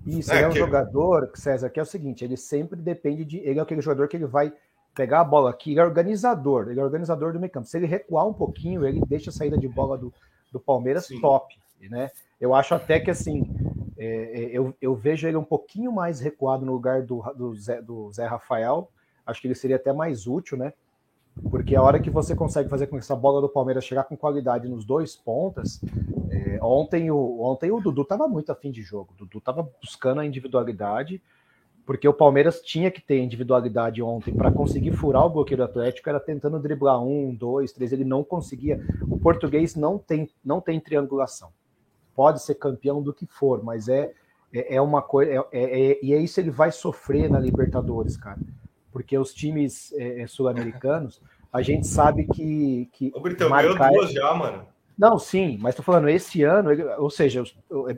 [0.07, 0.59] isso, é, ele é um que...
[0.59, 3.37] jogador, César, que é o seguinte, ele sempre depende de.
[3.39, 4.53] Ele é aquele jogador que ele vai
[4.93, 7.67] pegar a bola aqui, ele é organizador, ele é organizador do meio campo.
[7.67, 10.13] Se ele recuar um pouquinho, ele deixa a saída de bola do,
[10.51, 11.21] do Palmeiras Sim.
[11.21, 11.57] top,
[11.89, 12.11] né?
[12.39, 13.49] Eu acho até que assim,
[13.97, 17.81] é, é, eu, eu vejo ele um pouquinho mais recuado no lugar do, do, Zé,
[17.81, 18.89] do Zé Rafael.
[19.25, 20.73] Acho que ele seria até mais útil, né?
[21.49, 24.17] Porque a hora que você consegue fazer com que essa bola do Palmeiras chegar com
[24.17, 25.81] qualidade nos dois pontas,
[26.31, 29.13] é, ontem, o, ontem o Dudu estava muito afim de jogo.
[29.13, 31.21] O Dudu estava buscando a individualidade
[31.89, 36.07] porque o Palmeiras tinha que ter individualidade ontem para conseguir furar o bloqueio do Atlético,
[36.07, 38.79] era tentando driblar um, dois, três, ele não conseguia.
[39.09, 41.49] O português não tem, não tem triangulação.
[42.13, 44.13] Pode ser campeão do que for, mas é,
[44.53, 45.31] é, é uma coisa.
[45.31, 48.37] É, é, é, e é isso ele vai sofrer na Libertadores, cara.
[48.91, 51.19] Porque os times é, é, sul-americanos,
[51.51, 52.87] a gente sabe que.
[52.93, 54.63] que o Britão ganhou duas já, mano.
[54.99, 57.41] Não, sim, mas estou falando, esse ano, ou seja,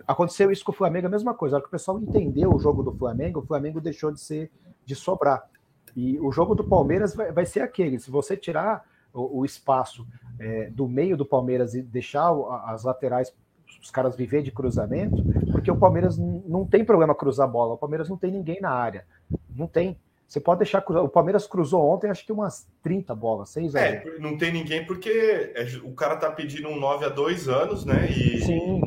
[0.06, 1.56] aconteceu isso com o Flamengo, a mesma coisa.
[1.56, 4.52] A hora que o pessoal entendeu o jogo do Flamengo, o Flamengo deixou de ser
[4.86, 5.50] de sobrar.
[5.96, 10.06] E o jogo do Palmeiras vai, vai ser aquele: se você tirar o, o espaço
[10.40, 12.32] é, do meio do Palmeiras e deixar
[12.66, 13.34] as laterais,
[13.82, 17.78] os caras viver de cruzamento, porque o Palmeiras não tem problema cruzar a bola, o
[17.80, 19.08] Palmeiras não tem ninguém na área.
[19.56, 19.98] Não tem.
[20.32, 20.82] Você pode deixar.
[20.88, 24.86] O Palmeiras cruzou ontem, acho que umas 30 bolas, 6 a É, não tem ninguém
[24.86, 25.10] porque
[25.54, 28.10] é, o cara tá pedindo um 9 a 2 anos, né?
[28.10, 28.39] E...
[28.39, 28.80] Sim.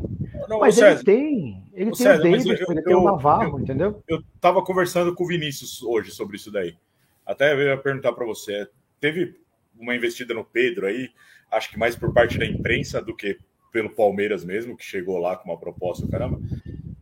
[0.48, 1.62] Não, mas ele César, tem.
[1.74, 4.02] Ele tem César, o David, eu, ele eu, tem o Navarro, eu, entendeu?
[4.09, 6.78] Eu tava conversando com o Vinícius hoje sobre isso daí.
[7.26, 8.66] Até eu ia perguntar para você.
[8.98, 9.38] Teve
[9.78, 11.11] uma investida no Pedro aí,
[11.50, 13.37] acho que mais por parte da imprensa do que
[13.70, 16.40] pelo Palmeiras mesmo, que chegou lá com uma proposta, caramba.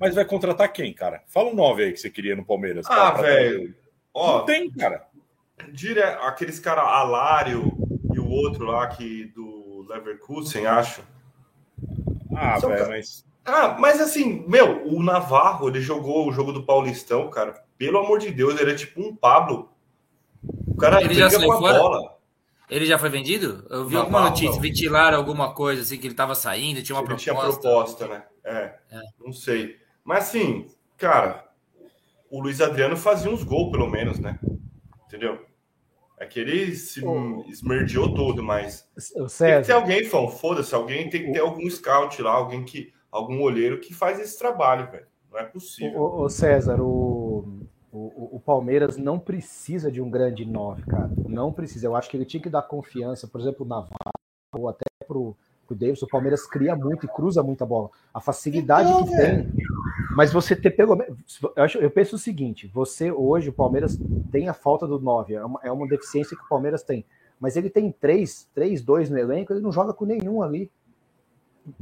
[0.00, 1.22] Mas vai contratar quem, cara?
[1.28, 2.86] Fala um 9 aí que você queria no Palmeiras.
[2.90, 3.72] Ah, velho.
[4.14, 5.06] Ó, não tem, cara.
[5.72, 6.02] Dire...
[6.02, 7.72] Aqueles caras, Alário
[8.14, 11.02] e o outro lá que do Leverkusen, acho.
[12.34, 13.24] Ah, São velho, ca- mas.
[13.44, 17.64] Ah, mas assim, meu, o Navarro, ele jogou o jogo do Paulistão, cara.
[17.76, 19.68] Pelo amor de Deus, ele é tipo um Pablo.
[20.68, 21.78] O cara Ele já briga com a fora?
[21.78, 22.18] bola.
[22.70, 23.66] Ele já foi vendido?
[23.68, 24.60] Eu vi Não, alguma não, notícia, não.
[24.60, 27.30] ventilaram alguma coisa assim que ele tava saindo, tinha uma ele proposta.
[27.32, 28.22] tinha proposta, né?
[28.44, 29.00] É, É.
[29.20, 29.76] não sei.
[30.04, 31.44] Mas assim, cara,
[32.32, 34.38] o Luiz Adriano fazia uns gols, pelo menos, né?
[35.06, 35.38] Entendeu?
[36.18, 37.44] É que ele se Ô.
[37.46, 41.40] esmerdeou todo, mas O tem que ter César, alguém, Fão, foda-se, alguém tem que ter
[41.40, 45.06] algum scout lá, alguém que, algum olheiro que faz esse trabalho, velho.
[45.30, 46.00] Não é possível.
[46.00, 51.10] o, o César, o, o, o Palmeiras não precisa de um grande 9, cara.
[51.28, 51.86] Não precisa.
[51.86, 53.98] Eu acho que ele tinha que dar confiança, por exemplo, na Navarro
[54.54, 55.36] ou até pro,
[55.72, 56.02] pro Davis.
[56.02, 57.90] O Palmeiras cria muito e cruza muita bola.
[58.12, 59.52] A facilidade Então, que tem.
[60.14, 61.16] Mas você ter pelo menos.
[61.56, 63.98] Eu, acho- eu penso o seguinte: você hoje, o Palmeiras
[64.30, 65.34] tem a falta do 9.
[65.34, 67.04] É uma, é uma deficiência que o Palmeiras tem.
[67.40, 70.70] Mas ele tem 3, 3, 2 no elenco, ele não joga com nenhum ali.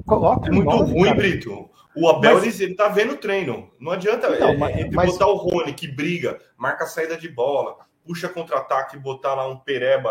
[0.07, 1.17] Coloca É muito nove, ruim, cara.
[1.17, 1.69] Brito.
[1.97, 3.71] O Abel, Mas- ele, ele tá vendo o treino.
[3.81, 7.29] Não adianta Então, é, mas- mas- botar o Rony, que briga, marca a saída de
[7.29, 7.77] bola,
[8.07, 10.11] puxa contra-ataque e botar lá um Pereba,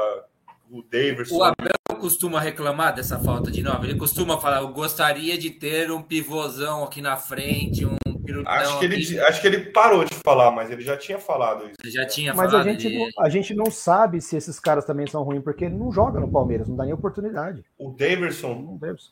[0.71, 1.35] o Daverson.
[1.37, 3.87] O Abel costuma reclamar dessa falta de nove.
[3.89, 8.51] Ele costuma falar: eu gostaria de ter um pivôzão aqui na frente, um pirutão.
[8.51, 11.65] Acho que, aqui." ele, acho que ele parou de falar, mas ele já tinha falado
[11.65, 11.75] isso.
[11.83, 12.65] Ele já tinha Mas a falado.
[12.69, 15.75] gente, ele- não, a gente não sabe se esses caras também são ruins, porque ele
[15.75, 17.63] não joga no Palmeiras, não dá nem oportunidade.
[17.77, 19.11] O Daverson, Não Davis.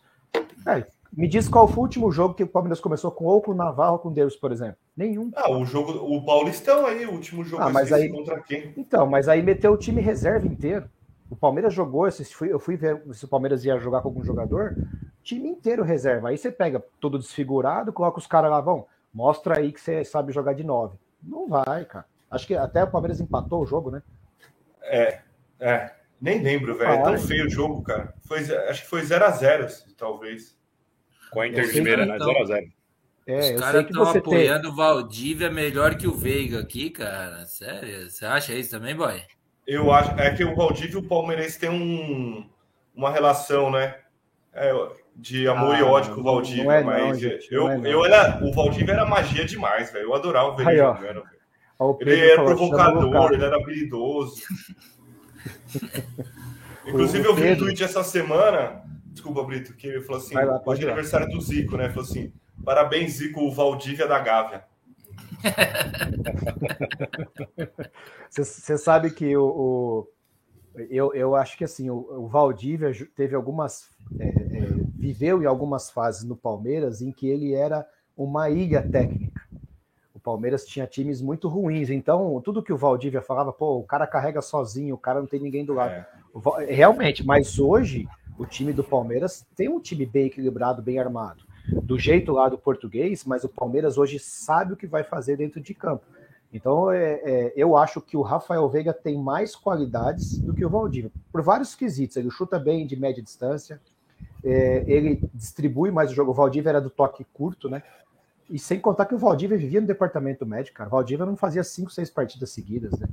[0.68, 3.52] É, me diz qual foi o último jogo que o Palmeiras começou com ou com
[3.52, 4.76] o Navarro ou com o Davis, por exemplo.
[4.96, 5.32] Nenhum.
[5.36, 8.74] ah, o jogo, o Paulistão aí, o último jogo Ah, mas aí- contra quem?
[8.78, 10.86] Então, mas aí meteu o time reserva inteiro.
[11.30, 14.24] O Palmeiras jogou, eu fui, eu fui ver se o Palmeiras ia jogar com algum
[14.24, 14.76] jogador,
[15.22, 16.30] time inteiro reserva.
[16.30, 20.32] Aí você pega todo desfigurado, coloca os caras lá, vão, mostra aí que você sabe
[20.32, 20.98] jogar de nove.
[21.22, 22.06] Não vai, cara.
[22.32, 24.02] Acho que até o Palmeiras empatou o jogo, né?
[24.84, 25.22] É,
[25.60, 25.92] é.
[26.20, 26.92] Nem lembro, velho.
[26.92, 27.18] É tão Para.
[27.20, 28.14] feio o jogo, cara.
[28.26, 30.58] Foi, acho que foi 0x0, talvez.
[31.32, 32.16] Com a Inter de Limeira, né?
[32.16, 32.28] então.
[32.28, 32.72] 0x0.
[33.28, 37.46] É, Os caras estão apoiando o Valdívia melhor que o Veiga aqui, cara.
[37.46, 38.10] Sério?
[38.10, 39.22] Você acha isso também, boy?
[39.68, 40.12] Eu acho.
[40.20, 42.48] É que o Valdívia e o Palmeirense tem um,
[42.96, 43.96] uma relação, né?
[44.54, 44.72] É,
[45.16, 46.64] de amor Ah, e ódio com o não- Valdívia.
[46.64, 47.86] não é não, mas gente, eu, não é não.
[47.86, 48.40] eu era.
[48.44, 50.06] O Valdívia era magia demais, velho.
[50.06, 50.96] Eu adorava ver ele Aí, ó.
[50.96, 51.24] jogando.
[52.00, 54.42] Ele era falou, provocador, ele era habilidoso.
[56.88, 58.82] Inclusive, eu vi um tweet essa semana.
[59.08, 61.90] Desculpa, Brito, que ele falou assim: lá, hoje pode é aniversário do Zico, né?
[61.90, 62.32] Falou assim:
[62.64, 64.64] parabéns, Zico, o Valdívia da Gávea.
[68.30, 70.08] Você sabe que o, o-
[70.90, 74.34] eu, eu acho que assim o, o Valdívia teve algumas é, é,
[74.96, 79.42] viveu em algumas fases no Palmeiras em que ele era uma ilha técnica.
[80.14, 84.06] O Palmeiras tinha times muito ruins, então tudo que o Valdívia falava, pô, o cara
[84.08, 85.94] carrega sozinho, o cara não tem ninguém do lado.
[85.94, 86.74] É.
[86.74, 91.44] Realmente, mas hoje o time do Palmeiras tem um time bem equilibrado, bem armado.
[91.84, 95.60] Do jeito lá do português, mas o Palmeiras hoje sabe o que vai fazer dentro
[95.60, 96.06] de campo.
[96.52, 100.70] Então, é, é, eu acho que o Rafael Veiga tem mais qualidades do que o
[100.70, 102.16] Valdívia, por vários quesitos.
[102.16, 103.82] Ele chuta bem de média distância,
[104.44, 106.32] é, ele distribui mais o jogo.
[106.32, 107.84] O Valdívia era do toque curto, né?
[108.50, 110.88] E sem contar que o Valdívia vivia no departamento médico, cara.
[110.88, 113.08] O Valdívia não fazia cinco, seis partidas seguidas, né?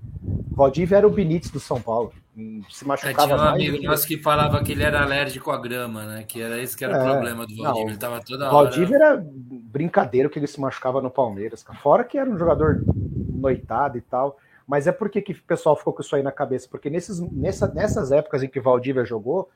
[0.53, 2.13] O Valdívia era o Benítez do São Paulo.
[2.37, 3.53] Hum, Se É, machucava tinha um mais.
[3.55, 6.23] amigo que- nosso que falava que ele era alérgico à grama, né?
[6.23, 7.73] Que era esse que era o É, problema do Valdívia.
[7.85, 8.71] não, ele tava toda O hora.
[8.71, 11.79] Valdívia era brincadeira que ele se machucava no Palmeiras, cara.
[11.81, 14.39] Fora que era um jogador noitado e tal.
[14.67, 16.69] Mas é porque que o pessoal ficou com isso aí na cabeça?
[16.71, 19.51] Porque nesses, nessa, nessas épocas em que o Valdívia jogou,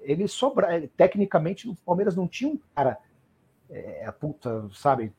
[0.00, 0.88] ele sobra.
[0.96, 2.96] Tecnicamente, o Palmeiras não tinha um cara.
[3.68, 5.12] É, a puta, sabe?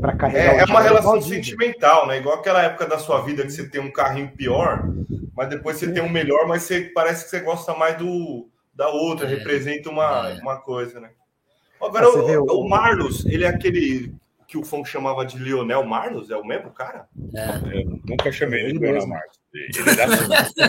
[0.00, 1.42] Pra carregar É, é uma relação Valdívia.
[1.42, 2.18] sentimental, né?
[2.18, 4.84] Igual aquela época da sua vida que você tem um carrinho pior,
[5.36, 8.88] mas depois você tem um melhor, mas você parece que você gosta mais do da
[8.90, 9.30] outra, É.
[9.30, 10.34] representa uma, É.
[10.40, 11.10] uma coisa, né?
[11.80, 14.14] Agora, o, o- o Marlos, ele é aquele
[14.46, 16.30] que o Fon chamava de Lionel Marlos?
[16.30, 17.06] É o mesmo cara?
[17.72, 20.66] Eu nunca chamei ele Ele de Leonel era assim.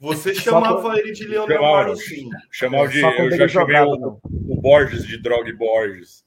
[0.00, 1.76] Você chamava ele de Lionel Chamava.
[1.76, 2.28] Marlos, sim.
[2.50, 3.00] Chamava de.
[3.00, 6.23] Só quando Eu já chamei jogava, o, o Borges de Drog Borges.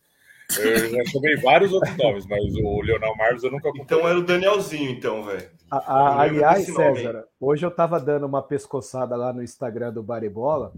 [0.55, 4.23] Eu já chamei vários outros nomes, mas o Leonel Marcos eu nunca Então era o
[4.23, 5.49] Danielzinho, então, velho.
[5.69, 10.71] Aliás, desse nome, César, hoje eu tava dando uma pescoçada lá no Instagram do Baribola.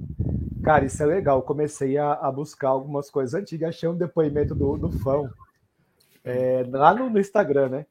[0.64, 1.38] Cara, isso é legal.
[1.38, 3.70] Eu comecei a, a buscar algumas coisas antigas.
[3.70, 5.30] Achei um depoimento do, do fã
[6.24, 7.86] é, lá no, no Instagram, né?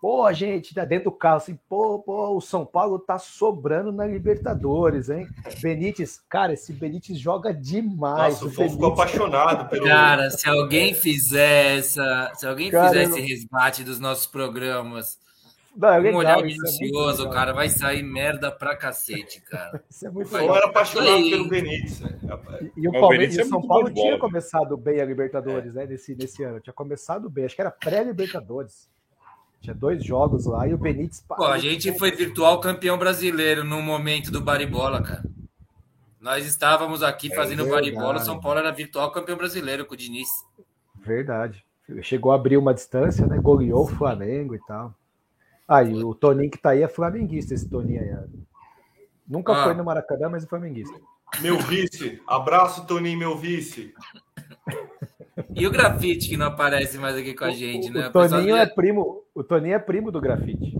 [0.00, 4.06] Pô, gente, tá dentro do carro assim, pô, pô, o São Paulo tá sobrando na
[4.06, 5.26] Libertadores, hein?
[5.62, 8.40] Benítez, cara, esse Benítez joga demais.
[8.40, 9.86] Nossa, o o ficou apaixonado pelo.
[9.86, 15.18] Cara, se alguém fizer essa, se alguém Cara, fizer eu esse resgate dos nossos programas
[15.74, 17.54] Não, é legal, um olhar minucioso, é cara.
[17.54, 19.82] Vai sair merda pra cacete, cara.
[19.88, 22.00] isso é muito Eu era apaixonado pelo Benítez.
[22.00, 22.18] Né?
[22.76, 25.80] E, e o, Palmeiras, e o São Paulo tinha começado bem a Libertadores, é.
[25.80, 25.86] né?
[25.86, 26.60] Nesse, nesse ano.
[26.60, 27.46] Tinha começado bem.
[27.46, 28.94] Acho que era pré-Libertadores.
[29.60, 31.24] Tinha dois jogos lá e o Benítez.
[31.26, 35.24] Pô, a gente foi virtual campeão brasileiro no momento do Baribola, cara.
[36.20, 37.68] Nós estávamos aqui é fazendo.
[37.68, 40.28] Baribola, São Paulo era virtual campeão brasileiro com o Diniz.
[40.96, 41.64] Verdade.
[42.02, 43.38] Chegou a abrir uma distância, né?
[43.38, 44.92] Goleou o Flamengo e tal.
[45.68, 48.10] Aí, ah, o Toninho que tá aí é flamenguista, esse Toninho aí.
[49.26, 49.64] Nunca ah.
[49.64, 50.98] foi no Maracanã, mas é flamenguista.
[51.40, 52.20] Meu vice.
[52.26, 53.92] Abraço, Toninho, meu vice.
[55.56, 58.08] E o grafite que não aparece mais aqui com a gente, o, né?
[58.08, 60.76] O Toninho é primo, o Toninho é primo do grafite.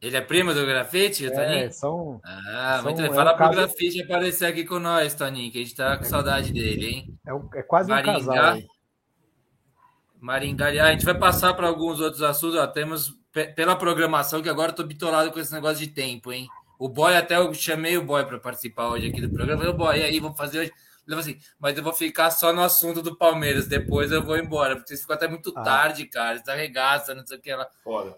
[0.00, 1.72] Ele é primo do grafite, o é, Toninho?
[1.72, 3.10] São, ah, são, muito bem.
[3.10, 3.56] É Fala um pro caso...
[3.56, 7.18] grafite aparecer aqui com nós, Toninho, que a gente tá com saudade dele, hein?
[7.26, 8.54] É, um, é quase Maringá, um casal.
[8.54, 8.66] Aí.
[10.20, 13.16] Maringá, a gente vai passar para alguns outros assuntos, ó, temos
[13.56, 16.46] pela programação, que agora eu tô bitolado com esse negócio de tempo, hein?
[16.78, 19.60] O boy, até eu chamei o boy para participar hoje aqui do programa.
[19.60, 20.72] Falei, boy, e aí, vamos fazer hoje?
[21.08, 24.36] Ele falou assim, mas eu vou ficar só no assunto do Palmeiras, depois eu vou
[24.36, 25.62] embora, porque vocês ficam até muito ah.
[25.62, 27.66] tarde, cara, está arregaça, não sei o que lá.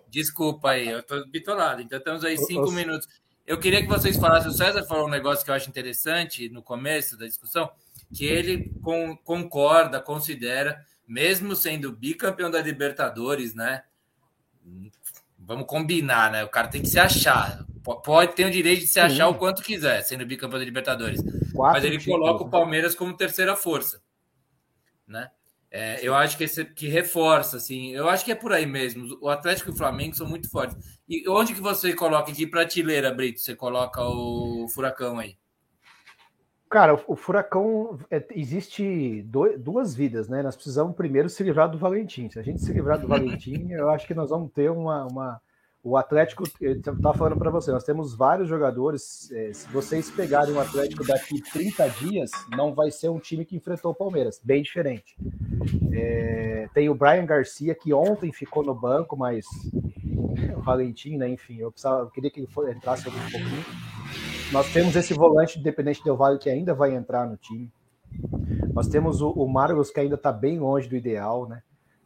[0.09, 1.81] Desculpa aí, eu tô bitolado.
[1.81, 3.07] Então temos aí cinco eu, minutos.
[3.47, 6.65] Eu queria que vocês falassem, o César falou um negócio que eu acho interessante no
[6.65, 7.71] começo da discussão,
[8.13, 13.85] que ele com, concorda, considera, mesmo sendo bicampeão da Libertadores, né?
[15.39, 16.43] Vamos combinar, né?
[16.43, 17.65] O cara tem que se achar.
[17.83, 19.33] Pode ter o direito de se achar Sim.
[19.33, 21.21] o quanto quiser, sendo bicampeão da Libertadores.
[21.53, 22.51] Quatro Mas ele títulos, coloca o né?
[22.51, 24.03] Palmeiras como terceira força.
[25.07, 25.31] Né?
[25.71, 27.91] É, eu acho que, esse, que reforça, assim.
[27.93, 29.17] Eu acho que é por aí mesmo.
[29.21, 30.77] O Atlético e o Flamengo são muito fortes.
[31.09, 33.41] E onde que você coloca aqui prateleira, Brito?
[33.41, 35.39] Você coloca o Furacão aí?
[36.69, 39.25] Cara, o Furacão é, existe
[39.59, 40.43] duas vidas, né?
[40.43, 42.29] Nós precisamos primeiro se livrar do Valentim.
[42.31, 45.41] Se a gente se livrar do Valentim, eu acho que nós vamos ter uma, uma
[45.83, 49.31] o Atlético, eu estava falando para você, nós temos vários jogadores.
[49.33, 53.57] É, se vocês pegarem o Atlético daqui 30 dias, não vai ser um time que
[53.57, 55.17] enfrentou o Palmeiras, bem diferente.
[55.93, 59.47] É, tem o Brian Garcia, que ontem ficou no banco, mas
[60.55, 61.31] o Valentim, né?
[61.31, 63.65] Enfim, eu, precisava, eu queria que ele entrasse um pouquinho.
[64.53, 67.73] Nós temos esse volante independente do Vale que ainda vai entrar no time.
[68.75, 71.63] Nós temos o, o Marlos, que ainda está bem longe do ideal, né?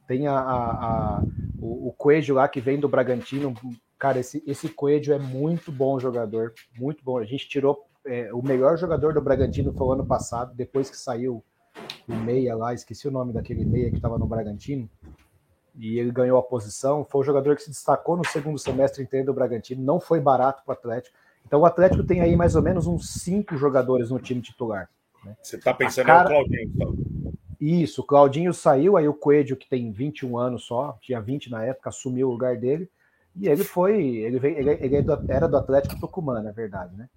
[0.06, 1.22] Tem a, a, a
[1.64, 3.54] o, o Coelho lá que vem do Bragantino.
[3.98, 7.18] Cara, esse, esse Coelho é muito bom jogador, muito bom.
[7.18, 10.96] A gente tirou é, o melhor jogador do Bragantino foi o ano passado, depois que
[10.96, 11.42] saiu
[12.06, 14.88] o meia lá, esqueci o nome daquele meia que estava no Bragantino,
[15.74, 17.04] e ele ganhou a posição.
[17.04, 20.62] Foi o jogador que se destacou no segundo semestre inteiro do Bragantino, não foi barato
[20.64, 21.16] para o Atlético.
[21.46, 24.90] Então o Atlético tem aí mais ou menos uns cinco jogadores no time titular.
[25.24, 25.34] Né?
[25.42, 26.24] Você está pensando cara...
[26.24, 26.94] no Claudinho, então.
[27.60, 31.64] Isso, o Claudinho saiu, aí o Coelho, que tem 21 anos só, tinha 20 na
[31.64, 32.90] época, assumiu o lugar dele,
[33.36, 37.08] e ele foi, ele, veio, ele, ele é era do Atlético Tucumã, na verdade, né?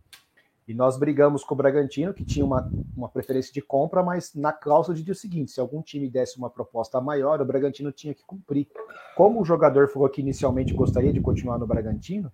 [0.67, 4.51] E nós brigamos com o Bragantino, que tinha uma, uma preferência de compra, mas na
[4.51, 8.23] cláusula dizia o seguinte: se algum time desse uma proposta maior, o Bragantino tinha que
[8.25, 8.67] cumprir.
[9.15, 12.29] Como o jogador falou que inicialmente gostaria de continuar no Bragantino,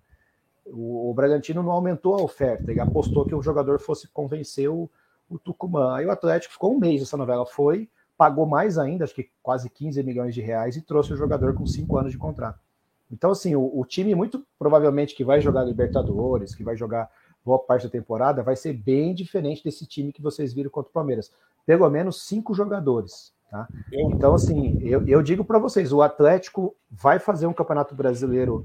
[0.66, 4.90] o, o Bragantino não aumentou a oferta, ele apostou que o jogador fosse convencer o,
[5.30, 5.94] o Tucumã.
[5.94, 9.68] Aí o Atlético ficou um mês essa novela, foi, pagou mais ainda, acho que quase
[9.68, 12.60] 15 milhões de reais, e trouxe o jogador com cinco anos de contrato.
[13.10, 17.10] Então, assim, o, o, time muito provavelmente que vai jogar Libertadores, que vai jogar
[17.44, 20.92] boa parte da temporada, vai ser bem diferente desse time que vocês viram contra o
[20.92, 21.30] Palmeiras.
[21.66, 23.32] Pelo menos cinco jogadores.
[23.50, 23.68] Tá?
[23.92, 28.64] Então, assim, eu, eu digo para vocês: o Atlético vai fazer um campeonato brasileiro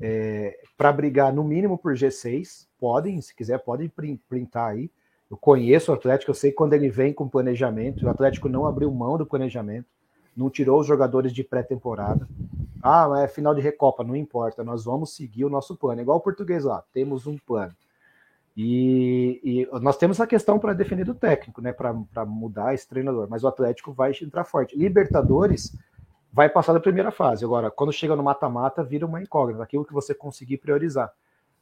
[0.00, 2.66] é, para brigar no mínimo por G6.
[2.78, 3.90] Podem, se quiser, podem
[4.28, 4.90] printar aí.
[5.30, 8.06] Eu conheço o Atlético, eu sei quando ele vem com planejamento.
[8.06, 9.88] O Atlético não abriu mão do planejamento,
[10.36, 12.28] não tirou os jogadores de pré-temporada.
[12.82, 16.00] Ah, é final de Recopa, não importa, nós vamos seguir o nosso plano.
[16.00, 17.74] Igual o português lá, temos um plano.
[18.56, 21.72] E, e nós temos a questão para definir do técnico, né?
[21.72, 24.78] Para mudar esse treinador, mas o Atlético vai entrar forte.
[24.78, 25.76] Libertadores
[26.32, 27.44] vai passar da primeira fase.
[27.44, 31.12] Agora, quando chega no mata-mata, vira uma incógnita, aquilo que você conseguir priorizar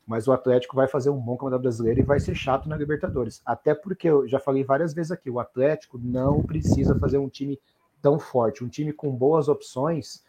[0.07, 3.40] mas o Atlético vai fazer um bom campeonato brasileiro e vai ser chato na Libertadores.
[3.44, 7.59] Até porque eu já falei várias vezes aqui, o Atlético não precisa fazer um time
[8.02, 8.62] tão forte.
[8.62, 10.22] Um time com boas opções,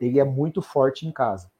[0.00, 1.50] ele é muito forte em casa.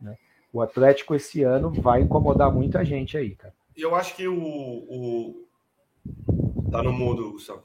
[0.00, 0.16] Né?
[0.52, 3.54] O Atlético esse ano vai incomodar muita gente aí, cara.
[3.76, 5.48] Eu acho que o, o...
[6.70, 7.62] tá no mundo, Gustavo.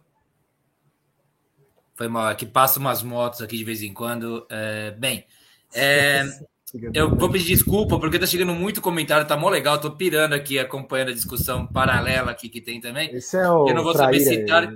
[1.95, 4.45] Foi mal, é passa umas motos aqui de vez em quando.
[4.49, 5.26] É, bem,
[5.74, 6.24] é,
[6.93, 10.59] Eu vou pedir desculpa, porque tá chegando muito comentário, tá mó legal, tô pirando aqui,
[10.59, 13.09] acompanhando a discussão paralela aqui que tem também.
[13.15, 13.70] Esse é o.
[13.70, 14.74] Eu não vou saber citar.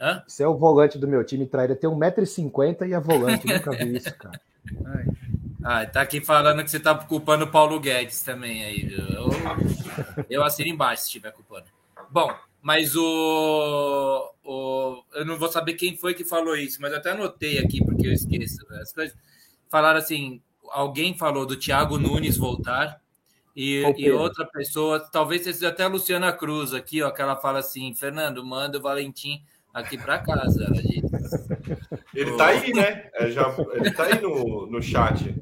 [0.00, 0.22] Hã?
[0.26, 1.76] Esse é o volante do meu time, Traíra.
[1.76, 4.40] Tem 1,50m e é volante, nunca vi isso, cara.
[4.84, 5.04] Ai.
[5.62, 8.94] Ah, tá aqui falando que você tá culpando o Paulo Guedes também aí.
[8.94, 9.28] Eu,
[10.30, 11.66] eu assino embaixo se estiver culpando.
[12.10, 12.32] Bom,
[12.62, 15.02] mas o, o.
[15.12, 18.06] Eu não vou saber quem foi que falou isso, mas eu até anotei aqui, porque
[18.06, 19.16] eu esqueço as coisas.
[19.68, 20.40] Falaram assim:
[20.70, 23.00] alguém falou do Thiago Nunes voltar.
[23.54, 27.60] E, e, outra pessoa, talvez seja até a Luciana Cruz aqui, ó, que ela fala
[27.60, 29.42] assim: Fernando, manda o Valentim
[29.72, 30.64] aqui para casa.
[30.64, 30.76] Ela
[32.14, 33.08] Ele tá aí, né?
[33.14, 35.34] É, já, ele tá aí no, no chat.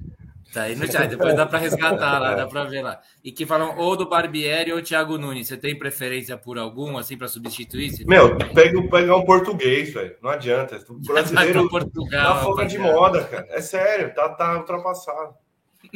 [0.54, 3.00] Tá aí no chat, depois dá para resgatar lá, dá para ver lá.
[3.24, 5.48] E que falam ou do Barbieri ou Thiago Nunes.
[5.48, 7.90] Você tem preferência por algum, assim, para substituir?
[7.90, 10.14] Você Meu, pega, pega um português, velho.
[10.22, 10.78] Não adianta.
[10.88, 13.48] O brasileiro Portugal, tá fora de moda, cara.
[13.50, 15.34] É sério, tá, tá ultrapassado.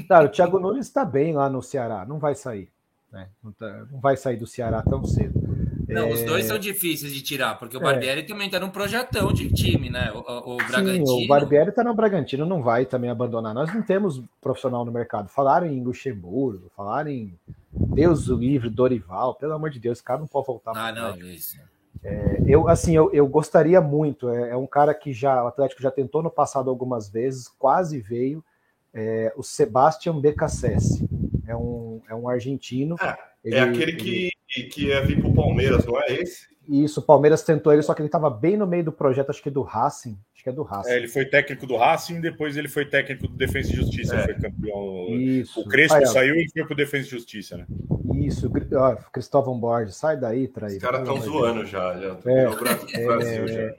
[0.08, 2.68] Cara, o Thiago Nunes está bem lá no Ceará, não vai sair.
[3.12, 3.28] Né?
[3.42, 5.47] Não, tá, não, vai sair do Ceará tão cedo.
[5.88, 6.12] Não, é...
[6.12, 8.24] os dois são difíceis de tirar, porque o Barbieri é.
[8.24, 10.12] também está num projetão de time, né?
[10.12, 11.06] O, o Bragantino.
[11.06, 13.54] Sim, o Barbieri está no Bragantino, não vai também abandonar.
[13.54, 15.28] Nós não temos profissional no mercado.
[15.28, 17.34] Falaram em Luxemburgo, falaram em
[17.72, 20.72] Deus o livre, Dorival, pelo amor de Deus, esse cara não pode voltar.
[20.76, 21.58] Ah, não, isso.
[22.04, 24.28] É, eu, assim, eu, eu gostaria muito.
[24.28, 27.98] É, é, um cara que já, o Atlético já tentou no passado algumas vezes, quase
[27.98, 28.44] veio.
[28.92, 31.08] É, o Sebastian Becassese.
[31.46, 32.96] É um, é um argentino.
[33.00, 34.68] Ah, ele, é aquele que, ele...
[34.68, 36.48] que ia vir para o Palmeiras, não é esse?
[36.68, 39.42] Isso, o Palmeiras tentou ele, só que ele estava bem no meio do projeto, acho
[39.42, 40.18] que do Racing.
[40.34, 40.90] Acho que é do Racing.
[40.90, 44.24] É, ele foi técnico do Racing, depois ele foi técnico do Defesa e Justiça, é.
[44.24, 45.08] foi campeão.
[45.18, 45.60] Isso.
[45.60, 47.66] O Crespo Aí, saiu e foi pro Defesa e Justiça, né?
[48.14, 50.76] Isso, ó, Cristóvão Borges, sai daí, traído.
[50.76, 52.18] Os caras estão zoando já, já.
[52.26, 53.74] É, Brasil, Brasil já.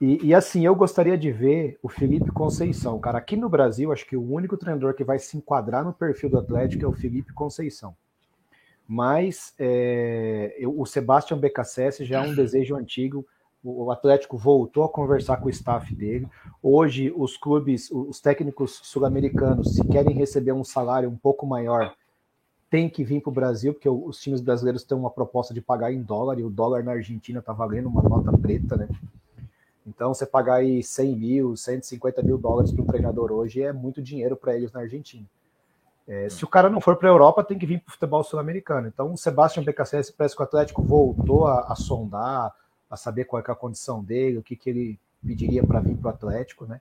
[0.00, 3.00] E, e, assim, eu gostaria de ver o Felipe Conceição.
[3.00, 6.30] Cara, aqui no Brasil, acho que o único treinador que vai se enquadrar no perfil
[6.30, 7.96] do Atlético é o Felipe Conceição.
[8.88, 13.26] Mas é, eu, o Sebastião Becassese já é um desejo antigo.
[13.62, 16.26] O Atlético voltou a conversar com o staff dele.
[16.62, 21.94] Hoje, os clubes, os técnicos sul-americanos, se querem receber um salário um pouco maior,
[22.70, 25.92] tem que vir para o Brasil, porque os times brasileiros têm uma proposta de pagar
[25.92, 28.88] em dólar, e o dólar na Argentina está valendo uma nota preta, né?
[29.86, 34.00] Então, você pagar aí 100 mil, 150 mil dólares para um treinador hoje é muito
[34.00, 35.26] dinheiro para eles na Argentina.
[36.08, 38.24] É, se o cara não for para a Europa, tem que vir para o futebol
[38.24, 38.88] sul-americano.
[38.88, 42.50] Então, o Sebastião BKSS parece que o Atlético voltou a, a, sondar,
[42.88, 46.06] a saber qual é a condição dele, o que, que ele pediria para vir para
[46.06, 46.80] o Atlético, né?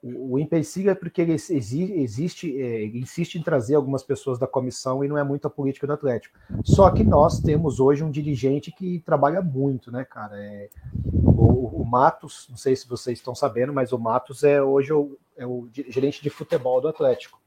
[0.00, 4.46] O, o empecilho é porque ele existe, é, ele insiste em trazer algumas pessoas da
[4.46, 6.38] comissão e não é muito a política do Atlético.
[6.62, 10.40] Só que nós temos hoje um dirigente que trabalha muito, né, cara?
[10.40, 10.68] É,
[11.04, 15.18] o, o, Matos, não sei se vocês estão sabendo, mas o Matos é hoje o,
[15.36, 17.40] é o gerente de futebol do Atlético,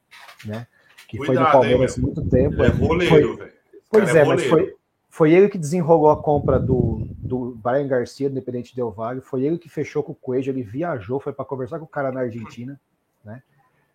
[0.43, 0.67] né?
[1.11, 2.55] Que Cuidado, foi no Palmeiras há muito tempo.
[2.55, 3.51] Ele é goleiro, velho.
[3.89, 4.73] Pois é, é mas foi,
[5.09, 9.43] foi ele que desenrolou a compra do, do Brian Garcia, do Independente Del Valle, foi
[9.43, 12.21] ele que fechou com o Coelho, ele viajou, foi para conversar com o cara na
[12.21, 12.79] Argentina,
[13.25, 13.43] né?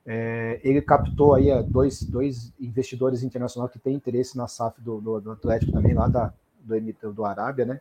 [0.05, 5.01] É, ele captou aí é, dois, dois investidores internacionais que têm interesse na SAF do,
[5.01, 7.81] do, do Atlético também, lá da, do, do Arábia, né?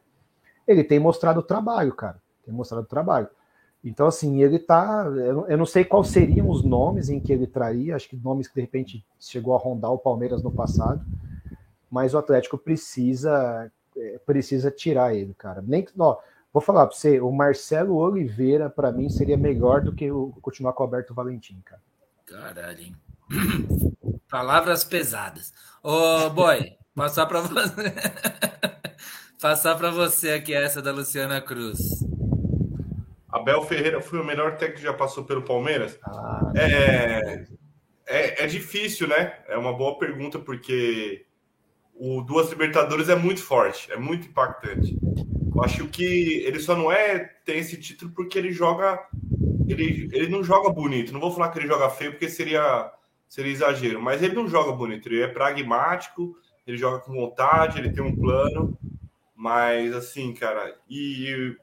[0.66, 2.18] ele tem mostrado trabalho, cara.
[2.46, 3.28] Tem mostrado trabalho.
[3.86, 5.06] Então, assim, ele tá.
[5.48, 8.56] Eu não sei quais seriam os nomes em que ele traria, acho que nomes que
[8.56, 11.06] de repente chegou a rondar o Palmeiras no passado,
[11.90, 15.64] mas o Atlético precisa é, precisa tirar ele, cara.
[15.66, 16.18] Nem ó,
[16.52, 20.74] vou falar para você, o Marcelo Oliveira, para mim, seria melhor do que o, continuar
[20.74, 21.82] com o Alberto Valentim, cara.
[22.26, 22.96] Caralho, hein?
[24.28, 25.54] Palavras pesadas.
[25.84, 27.94] Ô, boy, passar para você.
[29.42, 31.78] Passar para você aqui essa da Luciana Cruz.
[33.46, 36.00] Abel Ferreira foi o melhor técnico que já passou pelo Palmeiras?
[36.04, 37.46] Ah, é,
[38.08, 39.34] é, é, difícil, né?
[39.48, 41.28] É uma boa pergunta, porque
[41.94, 44.98] o Duas Libertadores é muito forte, é muito impactante.
[45.56, 46.04] Eu acho que
[46.44, 49.00] ele só não é tem esse título porque ele joga.
[49.68, 51.14] Ele, ele não joga bonito.
[51.14, 52.92] Não vou falar que ele joga feio, porque seria,
[53.28, 55.08] seria exagero, mas ele não joga bonito.
[55.08, 56.36] Ele é pragmático,
[56.66, 58.76] ele joga com vontade, ele tem um plano.
[59.36, 61.56] Mas, assim, cara, e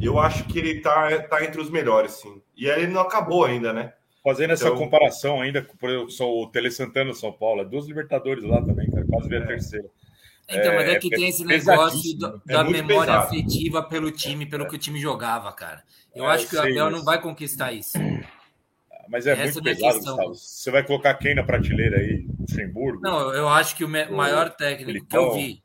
[0.00, 2.40] eu acho que ele tá, tá entre os melhores, sim.
[2.56, 3.92] E ele não acabou ainda, né?
[4.22, 4.78] Fazendo essa então...
[4.78, 9.04] comparação ainda, por exemplo, o Tele Santana São Paulo, é duas Libertadores lá também, cara,
[9.06, 9.48] quase veio a é.
[9.48, 9.86] terceira.
[10.48, 13.26] Então, mas é, é que tem esse negócio do, da é memória pesado.
[13.26, 15.82] afetiva pelo time, pelo que o time jogava, cara.
[16.14, 17.98] Eu é, acho que o Abel não vai conquistar isso.
[19.08, 20.34] Mas é Essa muito pesado, Gustavo.
[20.34, 22.26] Você vai colocar quem na prateleira aí?
[22.40, 23.00] Luxemburgo?
[23.02, 25.63] Não, eu acho que o maior técnico que eu vi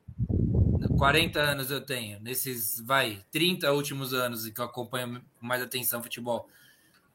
[0.99, 6.03] 40 anos eu tenho, nesses, vai, 30 últimos anos que eu acompanho com mais atenção
[6.03, 6.47] futebol.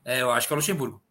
[0.05, 1.03] É, eu acho que é o Luxemburgo.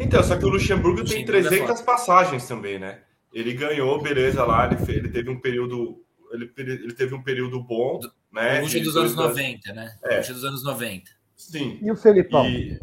[0.00, 3.00] Então, só que o Luxemburgo, Luxemburgo tem 300 é passagens também, né?
[3.32, 7.98] Ele ganhou, beleza, lá, ele, ele teve um período ele, ele teve um período bom,
[7.98, 8.60] do, né?
[8.60, 9.96] Luxo dos anos 90, né?
[10.04, 10.18] É.
[10.18, 11.10] Luxo dos anos 90.
[11.36, 11.78] Sim.
[11.80, 12.46] E o Felipão?
[12.46, 12.78] E...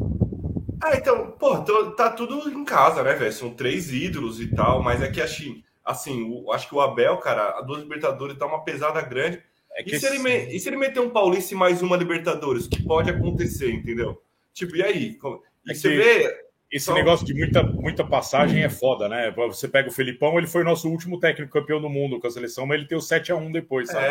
[0.82, 3.32] Ah, então, pô, tô- tá tudo em casa, né, velho?
[3.32, 7.16] São três ídolos e tal, mas é que assim, assim, o- acho que o Abel,
[7.18, 9.42] cara, a duas Libertadores dá uma pesada grande.
[9.74, 11.96] É que E se, ele esse- e se ele meter um Paulista e mais uma
[11.96, 12.66] Libertadores?
[12.66, 14.20] O que pode acontecer, entendeu?
[14.52, 15.14] Tipo, e aí?
[15.14, 16.42] Como- E É você que- vê.
[16.72, 19.30] Esse Só- negócio de muita, muita passagem é foda, né?
[19.30, 22.64] Você pega o Felipão, ele foi nosso último técnico campeão do mundo com a seleção,
[22.66, 24.06] mas ele tem o 7x1 depois, sabe?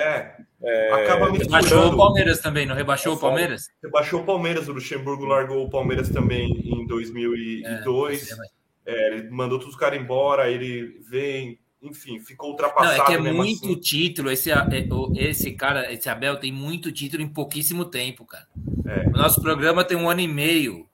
[0.64, 1.98] É, acaba Rebaixou o.
[1.98, 3.20] Palmeiras também, não rebaixou É o.
[3.20, 3.68] Palmeiras?
[3.92, 8.30] Baixou o Palmeiras, o Luxemburgo largou o Palmeiras também em 2002.
[8.86, 13.14] É, ele mandou todos os caras embora, ele vem, enfim, ficou Não, ultrapassado é que
[13.14, 13.76] é muito assim.
[13.80, 14.30] título.
[14.32, 14.56] Esse, é,
[14.92, 18.48] o- esse cara, esse Abel tem muito título em pouquíssimo tempo, cara.
[18.86, 19.08] É.
[19.08, 20.88] O nosso programa tem um ano e meio.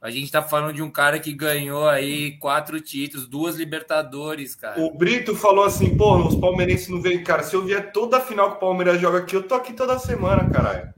[0.00, 4.80] A gente tá falando de um cara que ganhou aí quatro títulos, duas Libertadores, cara.
[4.80, 7.42] O Brito falou assim, pô, os palmeirenses não vêm, cara.
[7.42, 9.98] Se eu vier toda a final que o Palmeiras joga aqui, eu tô aqui toda
[9.98, 10.94] semana, caralho.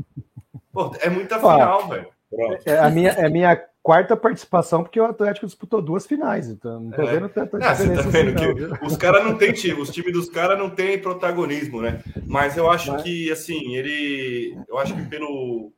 [0.71, 2.09] Pô, é muita final, velho.
[2.31, 2.63] Pronto.
[2.65, 6.79] É a minha, é a minha quarta participação, porque o Atlético disputou duas finais, então
[6.79, 7.13] não tô É.
[7.15, 9.91] vendo tanta Ah, você tá vendo assim, não, que os caras não têm time, os
[9.91, 12.01] times dos caras não têm protagonismo, né?
[12.27, 14.57] Mas eu acho Mas- que, assim, ele.
[14.69, 15.73] Eu acho que pelo.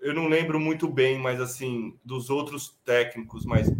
[0.00, 3.72] Eu não lembro muito bem, mas assim, dos outros técnicos, mas.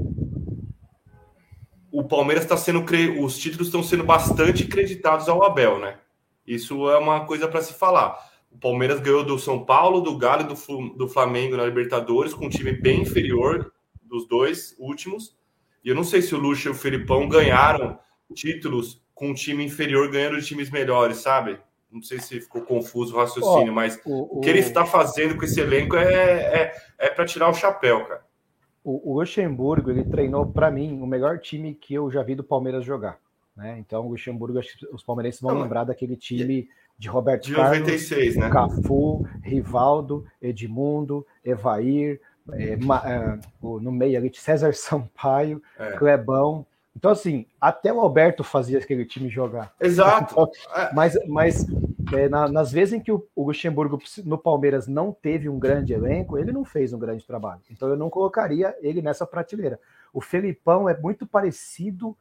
[1.93, 2.83] O Palmeiras está sendo.
[2.85, 5.97] cre- Os títulos estão sendo bastante creditados ao Abel, né?
[6.47, 8.19] Isso é uma coisa para se falar.
[8.55, 12.49] O Palmeiras ganhou do São Paulo, do Galo e do Flamengo na Libertadores, com um
[12.49, 15.37] time bem inferior dos dois últimos.
[15.85, 17.99] E eu não sei se o Lucha e o Felipão ganharam
[18.33, 21.59] títulos com um time inferior ganhando de times melhores, sabe?
[21.91, 25.45] Não sei se ficou confuso o raciocínio, mas O, o que ele está fazendo com
[25.45, 28.25] esse elenco é, é, é para tirar o chapéu, cara.
[28.83, 32.45] o, o Luxemburgo, ele treinou, para mim, o melhor time que eu já vi do
[32.45, 33.19] Palmeiras jogar.
[33.57, 33.77] Né?
[33.79, 36.69] Então, o Luxemburgo, acho que os palmeirenses vão Não, lembrar daquele time
[36.99, 38.51] de Roberto De Carlos, 96, né?
[38.51, 42.21] Cafu, Rivaldo, Edmundo, Evair,
[42.53, 45.93] é, ma- é, no meio ali, César Sampaio, É.
[45.93, 46.67] Clebão.
[46.97, 49.75] Então, assim, até o Alberto fazia aquele time jogar.
[49.81, 50.49] Exato.
[50.95, 51.67] Mas, mas
[52.13, 55.93] é, na- nas vezes em que o, o Luxemburgo no Palmeiras não teve um grande
[55.93, 57.61] elenco, ele não fez um grande trabalho.
[57.71, 59.81] Então eu não colocaria ele nessa prateleira.
[60.13, 62.17] O Felipão é muito parecido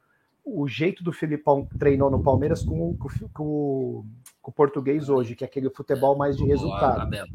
[0.45, 4.05] o jeito do Felipão treinou no Palmeiras com, o- com, o- com o-
[4.41, 7.01] com o português hoje, que é aquele futebol mais de resultado.
[7.01, 7.25] Abel.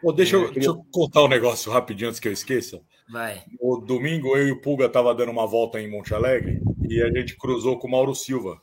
[0.00, 2.80] Pô, deixa, eu, É, deixa eu contar um negócio rapidinho antes que eu esqueça.
[3.08, 3.42] Vai.
[3.60, 7.10] No domingo, eu e o Pulga tava dando uma volta em Monte Alegre e a
[7.10, 8.62] gente cruzou com o Mauro Silva.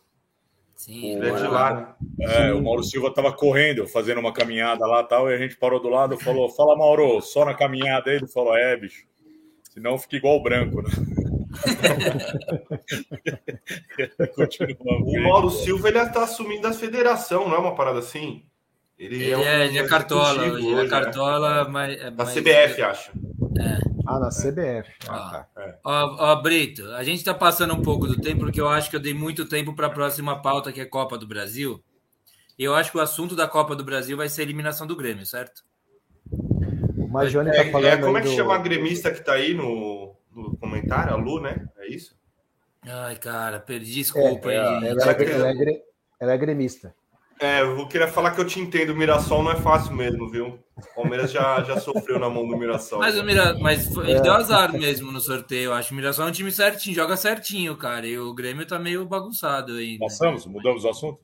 [0.75, 1.95] Sim, Ele é de lá, né?
[2.21, 5.57] É, o Mauro Silva tava correndo, fazendo uma caminhada lá e tal, e a gente
[5.57, 8.11] parou do lado e falou: Fala, Mauro, só na caminhada.
[8.11, 9.05] Ele falou: É, bicho,
[9.71, 10.89] senão fica igual o branco, né?
[15.05, 18.43] O Mauro Silva ele está assumindo a federação, não é uma parada assim?
[18.97, 20.89] Ele um é, ele é cartola, executivo ele é hoje, né?
[20.89, 21.99] cartola, mas.
[21.99, 23.11] Da mas- CBF, acho.
[24.07, 24.89] Ah, na CBF.
[25.07, 25.39] Ah.
[25.39, 25.75] Ah, tá.
[25.83, 28.95] Ó, ó, Brito, a gente tá passando um pouco do tempo, porque eu acho que
[28.95, 31.83] eu dei muito tempo para a próxima pauta, que é Copa do Brasil.
[32.57, 34.95] E eu acho que o assunto da Copa do Brasil vai ser a eliminação do
[34.95, 35.61] Grêmio, certo?
[36.97, 37.93] O Majone É, tá falando.
[37.93, 40.06] é, como é que do- chama a gremista que tá aí no,
[40.41, 41.13] no comentário?
[41.13, 41.67] A Lu, né?
[41.77, 42.15] É isso?
[42.85, 44.87] Ai, cara, perdi desculpa É, aí.
[44.87, 45.81] Ela é, ela é gre-
[46.19, 46.95] ela é gremista.
[47.39, 48.91] É, eu queria falar que eu te entendo.
[48.91, 50.59] O Mirassol não é fácil mesmo, viu?
[50.75, 52.97] O Palmeiras já, já sofreu na mão do Mirassol.
[52.99, 53.55] Mas, o Mira...
[53.59, 55.93] Mas foi- ele deu azar mesmo no sorteio, eu acho.
[55.93, 58.07] O Mirassol é um time certinho, joga certinho, cara.
[58.07, 59.99] E o Grêmio tá meio bagunçado aí.
[59.99, 61.19] Passamos, mudamos o assunto?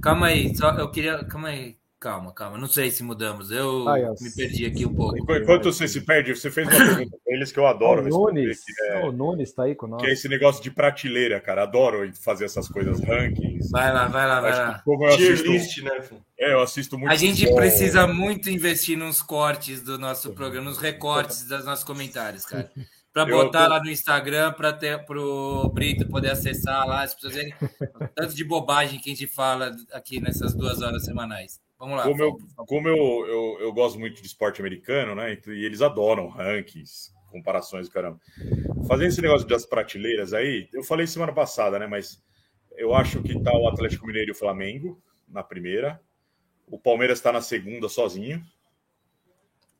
[0.00, 1.24] Calma aí, só eu queria.
[1.24, 1.76] Calma aí.
[2.02, 2.58] Calma, calma.
[2.58, 3.52] Não sei se mudamos.
[3.52, 5.16] Eu Ai, eu- me perdi aqui um pouco.
[5.16, 8.08] Enqu- Enquanto você se perde, você fez uma pergunta pra eles que eu adoro o
[8.08, 10.02] Nunes, é, o Nunes tá aí com nós.
[10.02, 11.62] que é esse negócio de prateleira, cara.
[11.62, 13.70] Adoro fazer essas coisas, rankings.
[13.70, 14.82] Vai lá, vai lá, vai lá.
[14.84, 15.92] como eu assisto, list, né?
[16.40, 20.68] é, eu assisto muito A gente futebol, precisa muito investir nos cortes do nosso programa,
[20.70, 22.68] nos recortes dos nossos comentários, cara.
[23.12, 27.12] Pra Eu botar tô- lá no Instagram, para ter pro Brito poder acessar lá, as
[27.14, 31.60] pessoas verem o tanto de bobagem que a gente fala aqui nessas duas horas semanais.
[31.82, 32.04] Vamos lá.
[32.04, 35.36] Como eu, como eu, eu, eu gosto muito de esporte americano, né?
[35.48, 38.20] E eles adoram rankings, comparações, caramba.
[38.86, 41.88] Fazendo esse negócio das prateleiras aí, eu falei semana passada, né?
[41.88, 42.22] Mas
[42.76, 46.00] eu acho que tá o Atlético Mineiro e o Flamengo na primeira.
[46.68, 48.40] O Palmeiras está na segunda sozinho.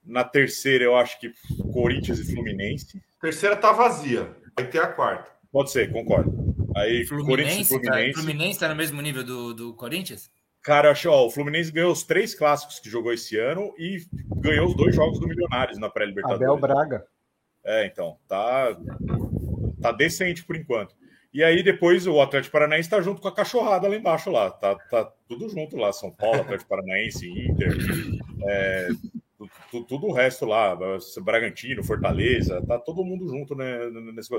[0.05, 1.33] Na terceira, eu acho que
[1.73, 3.01] Corinthians e Fluminense.
[3.21, 4.37] Terceira tá vazia.
[4.57, 5.31] Vai ter a quarta.
[5.53, 6.33] Pode ser, concordo.
[6.75, 8.13] Aí Corinthians e Fluminense, Fluminense.
[8.15, 10.29] Fluminense tá no mesmo nível do, do Corinthians?
[10.63, 14.05] Cara, eu acho, ó, o Fluminense ganhou os três clássicos que jogou esse ano e
[14.37, 16.61] ganhou os dois jogos do Milionários na Abel pré-Libertadores.
[16.61, 17.05] Braga.
[17.65, 18.77] É, então, tá,
[19.81, 20.95] tá decente por enquanto.
[21.33, 24.51] E aí depois o Atlético Paranaense tá junto com a cachorrada lá embaixo lá.
[24.51, 25.93] Tá, tá tudo junto lá.
[25.93, 27.77] São Paulo, Atlético Paranaense, Inter.
[28.47, 28.89] É,
[29.71, 30.77] tudo, tudo o resto lá,
[31.23, 34.31] Bragantino, Fortaleza, tá todo mundo junto né, nesse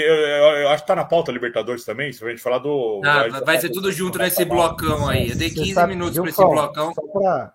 [0.00, 3.00] eu, eu, eu, acho que tá na pauta Libertadores também, se a gente falar do.
[3.04, 5.30] Ah, vai, vai ser tudo junto nesse blocão aí.
[5.30, 6.92] Eu dei 15 sabe, minutos para esse blocão.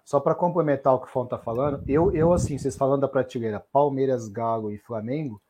[0.06, 3.08] Só para complementar o que o Fon tá falando, eu, eu, assim, vocês falando da
[3.08, 5.42] prateleira Palmeiras, Galo e Flamengo,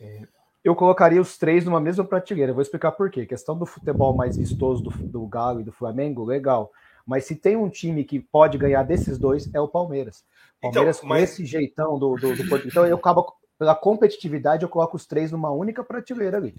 [0.00, 0.26] é,
[0.64, 2.52] eu colocaria os três numa mesma prateleira.
[2.52, 3.20] Vou explicar por quê.
[3.20, 6.72] A questão do futebol mais vistoso do, do Galo e do Flamengo, legal.
[7.06, 10.24] Mas se tem um time que pode ganhar desses dois, é o Palmeiras.
[10.58, 11.18] Então, Palmeiras então, mas...
[11.18, 12.56] com esse jeitão do, do, do...
[12.66, 16.54] Então eu acabo pela competitividade, eu coloco os três numa única prateleira ali.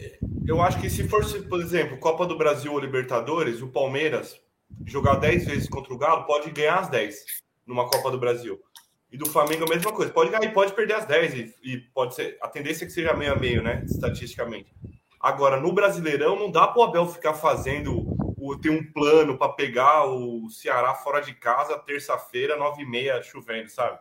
[0.45, 4.39] Eu acho que se fosse, por exemplo, Copa do Brasil ou Libertadores, o Palmeiras
[4.85, 7.15] jogar 10 vezes contra o Galo pode ganhar as 10
[7.65, 8.59] numa Copa do Brasil.
[9.11, 10.11] E do Flamengo a mesma coisa.
[10.11, 12.37] Pode ganhar e pode perder as 10 e, e, pode ser.
[12.41, 13.83] A tendência é que seja meio a meio, né?
[13.85, 14.73] Estatisticamente.
[15.19, 18.05] Agora, no Brasileirão, não dá para o Abel ficar fazendo.
[18.39, 23.99] O, ter um plano para pegar o Ceará fora de casa terça-feira, 9h30, chovendo, sabe?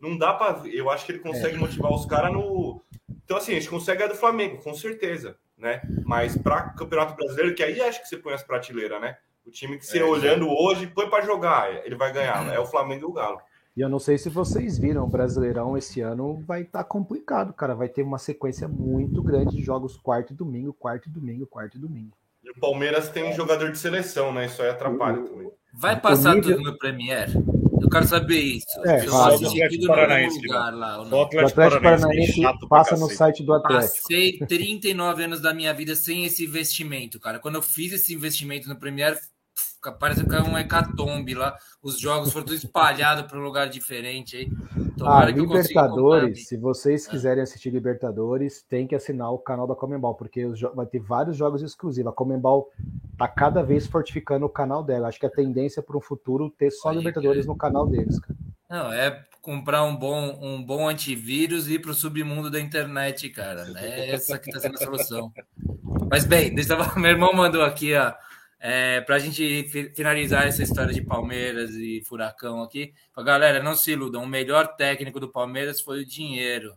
[0.00, 0.66] Não dá para.
[0.68, 1.58] Eu acho que ele consegue é.
[1.58, 2.82] motivar os caras no.
[3.24, 5.82] Então, assim, a gente consegue a do Flamengo, com certeza, né?
[6.04, 9.16] Mas para Campeonato Brasileiro, que aí acho que você põe as prateleiras, né?
[9.44, 10.50] O time que você é, olhando é.
[10.50, 12.52] hoje põe para jogar, ele vai ganhar.
[12.52, 13.40] É o Flamengo e o Galo.
[13.76, 17.52] E eu não sei se vocês viram, o Brasileirão esse ano vai estar tá complicado,
[17.52, 17.74] cara.
[17.74, 21.76] Vai ter uma sequência muito grande de jogos quarto e domingo, quarto e domingo, quarto
[21.76, 22.16] e domingo.
[22.42, 24.46] E o Palmeiras tem um jogador de seleção, né?
[24.46, 25.45] Isso aí atrapalha também.
[25.78, 26.56] Vai passar nível...
[26.56, 27.28] tudo no Premier?
[27.80, 28.66] Eu quero saber isso.
[28.84, 29.40] É, eu faz.
[29.40, 33.94] O Atlético Paranaense, lugar lá, o Atlético, Atlético Paranaense passa no site do Atlético.
[34.02, 37.38] Passei 39 anos da minha vida sem esse investimento, cara.
[37.38, 39.16] Quando eu fiz esse investimento no Premier,
[39.92, 41.56] parece que caiu um hecatombe lá.
[41.82, 44.50] Os jogos foram todos espalhados para um lugar diferente aí.
[44.96, 47.10] Tomara ah, Libertadores, se vocês é.
[47.10, 51.62] quiserem assistir Libertadores, tem que assinar o canal da Comembol, porque vai ter vários jogos
[51.62, 52.10] exclusivos.
[52.10, 52.70] A Comembol
[53.18, 55.08] tá cada vez fortificando o canal dela.
[55.08, 58.36] Acho que a tendência para o futuro ter só Libertadores no canal deles, cara.
[58.68, 63.28] Não, é comprar um bom, um bom antivírus e ir para o submundo da internet,
[63.30, 63.64] cara.
[63.76, 65.32] É essa que está sendo a solução.
[66.10, 66.52] Mas bem,
[66.96, 68.12] meu irmão mandou aqui, ó.
[68.58, 73.74] É, para a gente finalizar essa história de Palmeiras e Furacão aqui, a galera, não
[73.74, 76.74] se iludam, o melhor técnico do Palmeiras foi o dinheiro.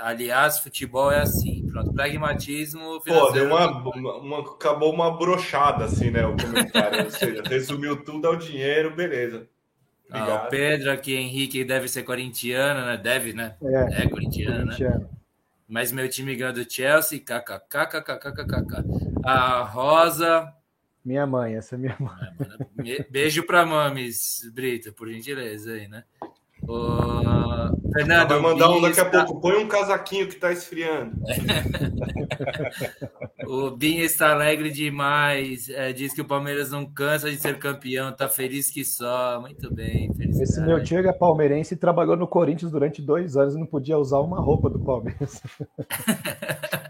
[0.00, 1.66] Aliás, futebol é assim.
[1.70, 3.02] Pronto, pragmatismo.
[3.02, 6.24] Pô, deu uma, uma, uma, acabou uma brochada, assim, né?
[6.24, 7.04] O comentário.
[7.04, 9.46] Ou seja, resumiu tudo ao dinheiro, beleza.
[10.10, 12.96] Ah, o Pedro aqui, Henrique, deve ser corintiano, né?
[12.96, 13.56] Deve, né?
[13.62, 15.00] É, é corintiano, corintiano.
[15.00, 15.08] né?
[15.68, 18.84] Mas meu time ganhou do Chelsea, kkkkkkkk.
[19.24, 20.52] A Rosa,
[21.04, 23.04] minha mãe, essa é minha mãe.
[23.10, 26.04] Beijo para mames, Brito, por gentileza aí, né?
[26.66, 27.92] O...
[27.92, 29.40] Fernando, vai mandar um daqui a pouco.
[29.40, 31.14] Põe um casaquinho que tá esfriando.
[33.46, 35.68] o Bin está alegre demais.
[35.68, 39.40] É, diz que o Palmeiras não cansa de ser campeão, tá feliz que só.
[39.40, 40.10] Muito bem.
[40.40, 43.98] Esse meu tio é palmeirense e trabalhou no Corinthians durante dois anos e não podia
[43.98, 45.42] usar uma roupa do Palmeiras.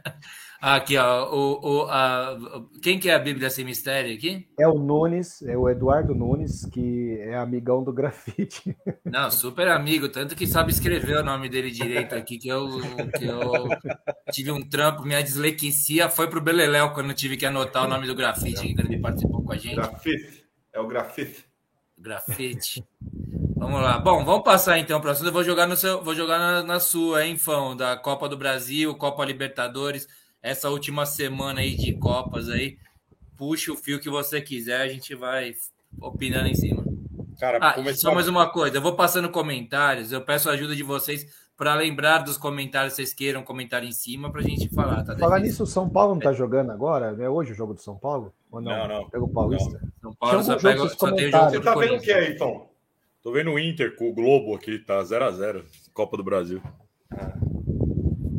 [0.60, 2.38] Aqui, ó, o, o, a,
[2.82, 4.46] quem que é a Bíblia Sem Mistério aqui?
[4.58, 8.76] É o Nunes, é o Eduardo Nunes, que é amigão do grafite.
[9.04, 12.68] Não, super amigo, tanto que sabe escrever o nome dele direito aqui, que eu,
[13.18, 13.68] que eu
[14.32, 18.06] tive um trampo, minha dislexia foi pro Beleléu quando eu tive que anotar o nome
[18.06, 19.74] do grafite, que ele participou com a gente.
[19.74, 21.44] Grafite, é o grafite.
[21.98, 22.84] Grafite.
[23.56, 23.98] Vamos lá.
[23.98, 25.26] Bom, vamos passar então para o assunto.
[25.26, 28.36] Eu vou jogar, no seu, vou jogar na, na sua, hein, Fão, da Copa do
[28.36, 30.08] Brasil, Copa Libertadores
[30.44, 32.76] essa última semana aí de Copas aí,
[33.34, 35.54] puxa o fio que você quiser, a gente vai
[35.98, 36.84] opinando em cima.
[37.40, 38.10] Cara, ah, começou...
[38.10, 41.26] só mais uma coisa, eu vou passando comentários, eu peço a ajuda de vocês
[41.56, 45.02] para lembrar dos comentários que vocês queiram comentar em cima para a gente falar.
[45.02, 47.16] Tá Falar nisso, o São Paulo não está jogando agora?
[47.18, 48.34] É hoje o jogo do São Paulo?
[48.50, 48.70] Ou não?
[48.70, 49.08] Não, não.
[49.08, 49.80] Pega o Paulista?
[50.02, 50.10] Não.
[50.10, 52.68] São Paulo só, pega, só tem jogo Você tá vendo o que aí, então?
[53.22, 55.64] Tô vendo o Inter com o Globo aqui, tá 0x0,
[55.94, 56.60] Copa do Brasil.
[57.10, 57.32] Ah.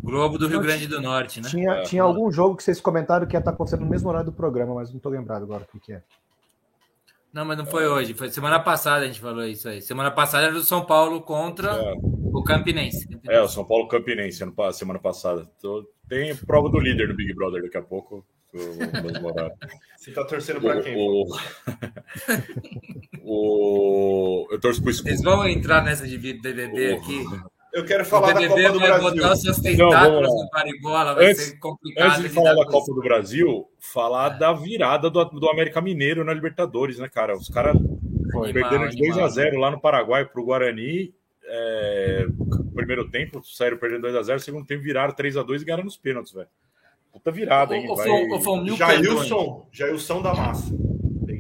[0.06, 1.50] Globo do Rio Grande do Norte, né?
[1.50, 4.28] Tinha, é, tinha algum jogo que vocês comentaram que ia estar acontecendo no mesmo horário
[4.28, 6.02] do programa, mas não estou lembrado agora o que, é.
[7.34, 8.14] Não, mas não foi hoje.
[8.14, 9.82] Foi semana passada a gente falou isso aí.
[9.82, 11.94] Semana passada era do São Paulo contra é.
[12.32, 13.06] o Campinense.
[13.06, 13.30] Campinense.
[13.30, 14.42] É, o São Paulo Campinense,
[14.72, 15.46] semana passada.
[16.08, 18.26] Tem prova do líder do Big Brother daqui a pouco.
[19.98, 20.96] Você tá torcendo para quem?
[20.96, 21.26] O...
[23.22, 24.48] o...
[24.50, 25.10] Eu torço pro escuro.
[25.10, 26.98] Eles vão entrar nessa de BBB o...
[26.98, 27.26] aqui.
[27.76, 29.22] Eu quero falar da Copa do vai Brasil.
[30.50, 32.08] paribola, vai antes, ser complicado.
[32.08, 34.40] Antes de falar da Copa do Brasil, falar é.
[34.40, 37.36] da virada do, do América Mineiro na Libertadores, né, cara?
[37.36, 37.76] Os caras
[38.54, 41.14] perderam de 2 a 0 lá no Paraguai pro Guarani.
[41.44, 42.26] É,
[42.74, 45.84] primeiro tempo, saíram perdendo 2 a 0 segundo tempo viraram 3 a 2 e ganharam
[45.84, 46.48] nos pênaltis, velho.
[47.12, 47.90] Puta virada, hein?
[47.90, 48.10] O, vai...
[48.10, 50.74] o, o, Jailson, Jailson da massa.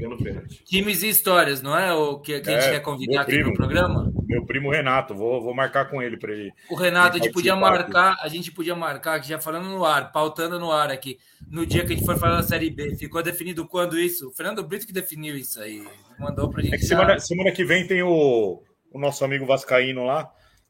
[0.10, 0.64] Pegando pênalti.
[0.64, 3.50] Times e histórias, não é o que, que a gente É, quer convidar aqui primo.
[3.50, 4.12] no programa?
[4.28, 6.52] Meu primo Renato, vou, vou marcar com ele para ele.
[6.70, 10.12] O Renato, a gente podia marcar, a gente podia marcar, que já falando no ar,
[10.12, 11.18] pautando no ar aqui,
[11.50, 12.96] no dia que a gente for falar da Série B.
[12.96, 14.30] Ficou definido quando isso?
[14.30, 15.84] O Fernando Brito que definiu isso aí.
[16.20, 16.74] Mandou pra gente.
[16.76, 20.30] É que semana, semana que vem tem o, o nosso amigo Vascaíno lá.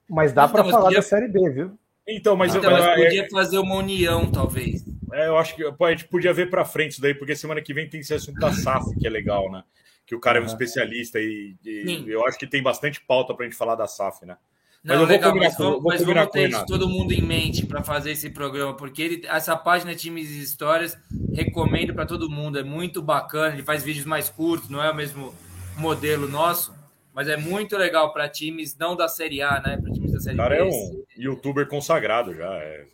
[0.10, 1.72] Mas dá para Então, mas falar podia- da Série B, viu?
[2.08, 4.84] Então, mas, Então, eu, mas é- podia fazer uma união, talvez.
[5.16, 7.62] É, eu acho que pô, a gente podia ver para frente isso daí, porque semana
[7.62, 9.64] que vem tem esse assunto da SAF, que é legal, né?
[10.06, 13.46] Que o cara é um especialista e, e eu acho que tem bastante pauta pra
[13.46, 14.38] gente falar da SAF, né?
[14.84, 16.88] Mas Não, eu vou legal, mas com- vamos, vou mas vamos o ter isso todo
[16.88, 20.96] mundo em mente para fazer esse programa, porque ele, essa página Times e Histórias
[21.34, 24.96] recomendo para todo mundo, é muito bacana, ele faz vídeos mais curtos, não é o
[24.96, 25.34] mesmo
[25.76, 26.72] modelo nosso,
[27.14, 29.76] mas é muito legal para times não da Série A, né?
[29.82, 30.62] Para times da O Série cara B.
[30.62, 32.54] é um youtuber consagrado já.
[32.54, 32.86] é.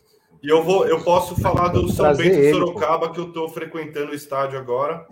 [0.42, 3.32] E eu vou, eu posso falar do São Trazer Bento de ele, Sorocaba, que eu
[3.32, 5.06] tô frequentando o estádio agora.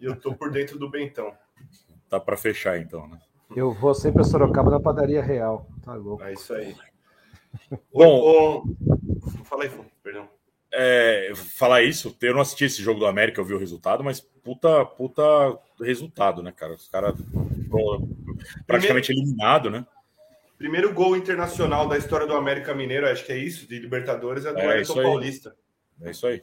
[0.00, 1.32] e eu tô por dentro do Bentão.
[2.08, 3.18] Tá para fechar então, né?
[3.56, 5.66] Eu vou sempre a Sorocaba na padaria real.
[5.82, 6.22] Tá louco.
[6.22, 6.76] É isso aí.
[7.92, 8.64] Bom, Ô,
[9.44, 9.70] Fala aí,
[10.02, 10.28] perdão.
[10.72, 14.20] é, falar isso, eu não assisti esse jogo do América, eu vi o resultado, mas
[14.20, 15.22] puta, puta
[15.80, 16.74] resultado, né, cara?
[16.74, 17.16] Os caras
[18.66, 19.86] praticamente eliminado, né?
[20.58, 24.52] Primeiro gol internacional da história do América Mineiro, acho que é isso, de Libertadores, é
[24.52, 24.84] do É, aí.
[24.84, 25.54] Paulista.
[26.02, 26.42] É isso aí.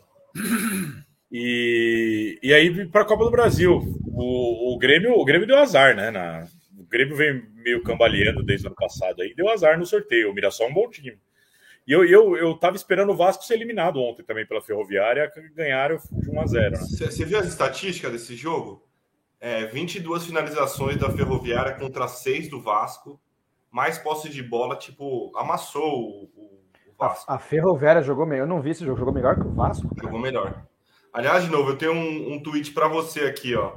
[1.31, 5.93] E, e aí para a Copa do Brasil, o, o Grêmio, o Grêmio deu azar,
[5.95, 6.09] né?
[6.09, 6.47] Na,
[6.77, 10.31] o Grêmio vem meio cambaleando desde o ano passado aí, deu azar no sorteio.
[10.31, 11.17] O Mirassol é um bom time.
[11.87, 15.41] E eu, eu, eu tava esperando o Vasco ser eliminado ontem também pela Ferroviária, que
[15.49, 16.77] ganharam de 1 a 0 né?
[16.77, 18.87] Você você viu as estatísticas desse jogo?
[19.39, 23.19] É, 22 finalizações da Ferroviária contra 6 do Vasco.
[23.75, 26.61] Mais posse de bola, tipo, amassou o, o-
[26.97, 27.29] Vasco.
[27.29, 28.43] A, a Ferroviária jogou melhor.
[28.43, 28.97] Eu não vi esse jogo.
[28.97, 29.89] Jogou melhor que o Vasco.
[29.93, 30.01] cara.
[30.07, 30.65] Jogou melhor.
[31.11, 33.73] Aliás, de novo, eu tenho um, um tweet para você aqui, ó.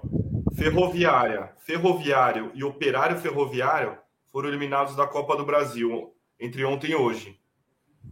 [0.54, 3.98] Ferroviária, Ferroviário e Operário Ferroviário
[4.30, 7.36] foram eliminados da Copa do Brasil entre ontem e hoje.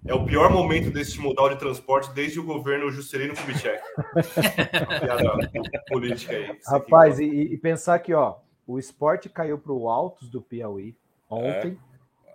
[0.05, 3.81] É o pior momento deste modal de transporte desde o governo Juscelino Kubitschek.
[5.89, 6.59] Política aí.
[6.67, 10.97] Rapaz, e, e pensar que, ó, o esporte caiu para o Altos do Piauí
[11.31, 11.79] ontem.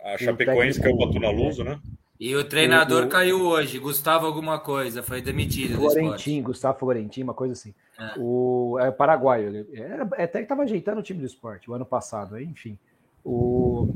[0.03, 1.79] A Chapecoense caiu pra Tuna Luso, né?
[2.19, 5.75] E o treinador O- o- caiu hoje, Gustavo alguma coisa, foi demitido.
[5.75, 7.73] Florentim, Gustavo Florentim, uma coisa assim.
[7.99, 8.13] É.
[8.17, 11.85] O é paraguaio, ele era, até que estava ajeitando o time do esporte o ano
[11.85, 12.77] passado, aí, enfim.
[13.23, 13.87] O,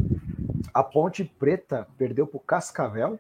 [0.74, 3.20] a Ponte Preta perdeu para o Cascavel.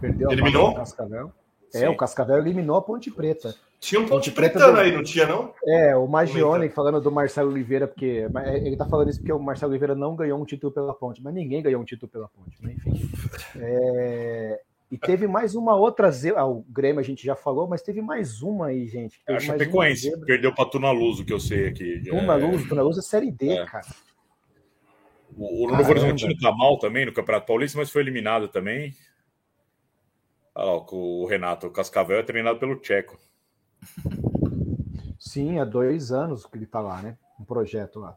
[0.00, 0.70] Perdeu a Eliminou?
[0.70, 1.32] do Cascavel.
[1.74, 1.86] É, Sim.
[1.88, 3.54] o Cascavel eliminou a Ponte Preta.
[3.82, 5.52] Tinha um ponte Preta aí, não tinha, não?
[5.66, 9.40] É, o Magione falando do Marcelo Oliveira, porque mas ele tá falando isso porque o
[9.40, 12.62] Marcelo Oliveira não ganhou um título pela Ponte, mas ninguém ganhou um título pela Ponte,
[12.62, 12.74] né?
[12.74, 13.10] Enfim.
[13.60, 16.42] É, e teve mais uma outra zebra.
[16.42, 19.20] Ah, o Grêmio a gente já falou, mas teve mais uma aí, gente.
[19.26, 22.02] A Teve uma Chapecoense perdeu pra Tuna Luso, que eu sei aqui.
[22.08, 23.66] Tuna É, Luz, Tuna Luz é Série D, É.
[23.66, 23.86] cara.
[25.36, 25.90] O, o Novo.
[25.90, 28.94] Horizontino tá mal também no Campeonato Paulista, mas foi eliminado também.
[30.54, 33.18] Olha lá, o Renato, o Cascavel é treinado pelo Tcheco.
[35.18, 37.16] Sim, há dois anos que ele tá lá, né?
[37.40, 38.14] Um projeto lá.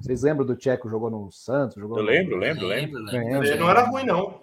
[0.00, 1.76] Vocês lembram do Tcheco jogou no Santos?
[1.76, 2.98] Jogou Eu no- lembro, lembro, lembro.
[2.98, 3.30] Lembro, lembro.
[3.32, 3.48] Lembro.
[3.48, 4.40] Ele não era ruim, não.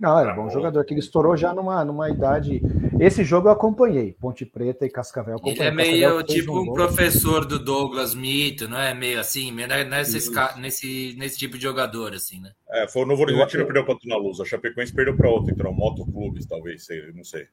[0.00, 0.50] Não, era Era bom bom.
[0.50, 2.60] jogador, que ele estourou já numa, numa idade.
[2.98, 5.38] Esse jogo eu acompanhei, Ponte Preta e Cascavel.
[5.44, 8.92] Ele é meio tipo um um professor do Douglas Mito, não é?
[8.92, 12.52] Meio assim, meio nesse, esca- nesse, nesse tipo de jogador, assim, né?
[12.70, 14.42] É, foi o Novo Horizontino Eu- que perdeu pra Tuna Luso.
[14.42, 17.46] A Chapecoense perdeu pra outro, então, Motoclubes, talvez, sei, não sei.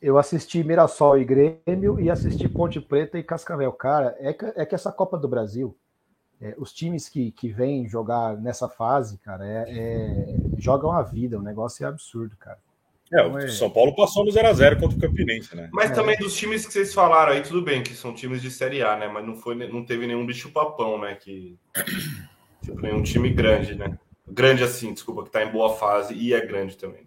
[0.00, 3.72] Eu assisti Mirassol e Grêmio e assisti Ponte Preta e Cascavel.
[3.72, 5.76] Cara, é que, é que essa Copa do Brasil,
[6.40, 11.38] é, os times que, que vêm jogar nessa fase, cara, é, é- jogam a vida.
[11.38, 12.58] O negócio é absurdo, cara.
[13.12, 15.68] É, o é- São Paulo passou no 0x0 contra o Campinense, né?
[15.72, 15.94] Mas É.
[15.94, 18.96] também dos times que vocês falaram aí, tudo bem, que são times de Série A,
[18.96, 19.08] né?
[19.08, 21.14] Mas não, foi, não teve nenhum bicho-papão, né?
[21.14, 21.56] Que,
[22.62, 23.96] tipo, nenhum time grande, né?
[24.28, 27.06] Grande assim, desculpa, que tá em boa fase e é grande também.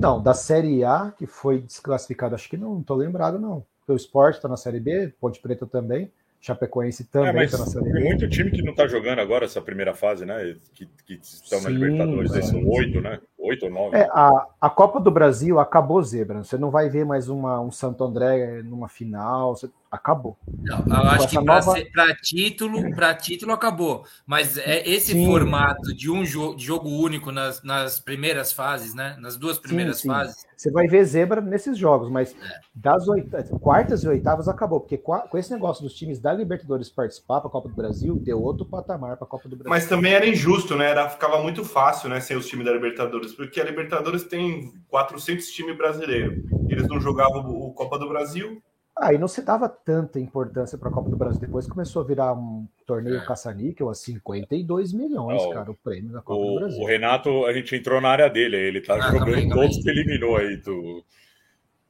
[0.00, 3.64] Não, da Série A, que foi desclassificado, acho que não, não tô lembrado, não.
[3.86, 7.66] O Sport tá na Série B, Ponte Preta também, Chapecoense É, também mas tá na
[7.66, 8.08] Série tem B.
[8.08, 10.56] muito time que não tá jogando agora essa primeira fase, né?
[10.74, 12.32] Que, que estão na Sim, Libertadores.
[12.32, 13.20] Aí sim, são oito, né?
[13.38, 13.96] Oito ou nove.
[13.96, 16.42] É, a, a Copa do Brasil acabou zebra.
[16.42, 19.54] Você não vai ver mais uma, um Santo André numa final.
[19.54, 20.38] você- acabou.
[20.62, 24.04] Não, eu acho que para nova- título, para título acabou.
[24.26, 25.26] Mas é esse Sim.
[25.26, 29.16] formato de um jo- de jogo único nas, nas primeiras fases, né?
[29.20, 30.08] Nas duas primeiras sim.
[30.08, 30.46] fases.
[30.56, 32.60] Você vai ver zebra nesses jogos, mas É.
[32.74, 37.40] das oita- quartas e oitavas acabou, porque com esse negócio dos times da Libertadores participar
[37.40, 39.70] para a Copa do Brasil, deu outro patamar para a Copa do Brasil.
[39.70, 40.90] Mas também era injusto, né?
[40.90, 42.20] Era, ficava muito fácil, né?
[42.20, 46.44] Sem os times da Libertadores, porque a Libertadores tem 400 times brasileiros.
[46.68, 48.62] Eles não jogavam o Copa do Brasil.
[49.00, 51.40] Aí não se dava tanta importância para a Copa do Brasil.
[51.40, 53.24] Depois começou a virar um torneio É.
[53.24, 56.82] caça-níquel a 52 milhões, Não, cara, o prêmio da Copa do O, Brasil.
[56.82, 59.88] o Renato, a gente entrou na área dele, aí ele tá Ah, jogando todos que
[59.88, 60.58] eliminou aí.
[60.58, 61.04] Tu,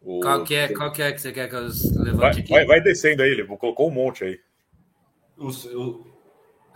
[0.02, 2.50] o- Qual que, é, qual que é que você quer que eu levante Vai, aqui?
[2.52, 4.38] vai, vai descendo aí, ele colocou um monte aí.
[5.36, 6.06] Os- o-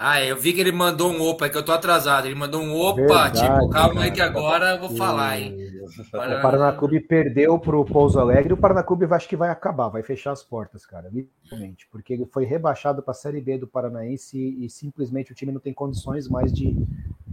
[0.07, 2.27] Ah, eu vi que ele mandou um opa, é que eu tô atrasado.
[2.27, 5.57] Ele mandou um opa, Verdade, tipo, calma aí que agora eu vou falar, hein?
[5.81, 9.89] O Paraná Clube perdeu para o Pouso Alegre o Paraná Clube acho que vai acabar,
[9.89, 13.67] vai fechar as portas, cara, literalmente, porque ele foi rebaixado para a Série B do
[13.67, 16.77] Paranaense e, e simplesmente o time não tem condições mais de,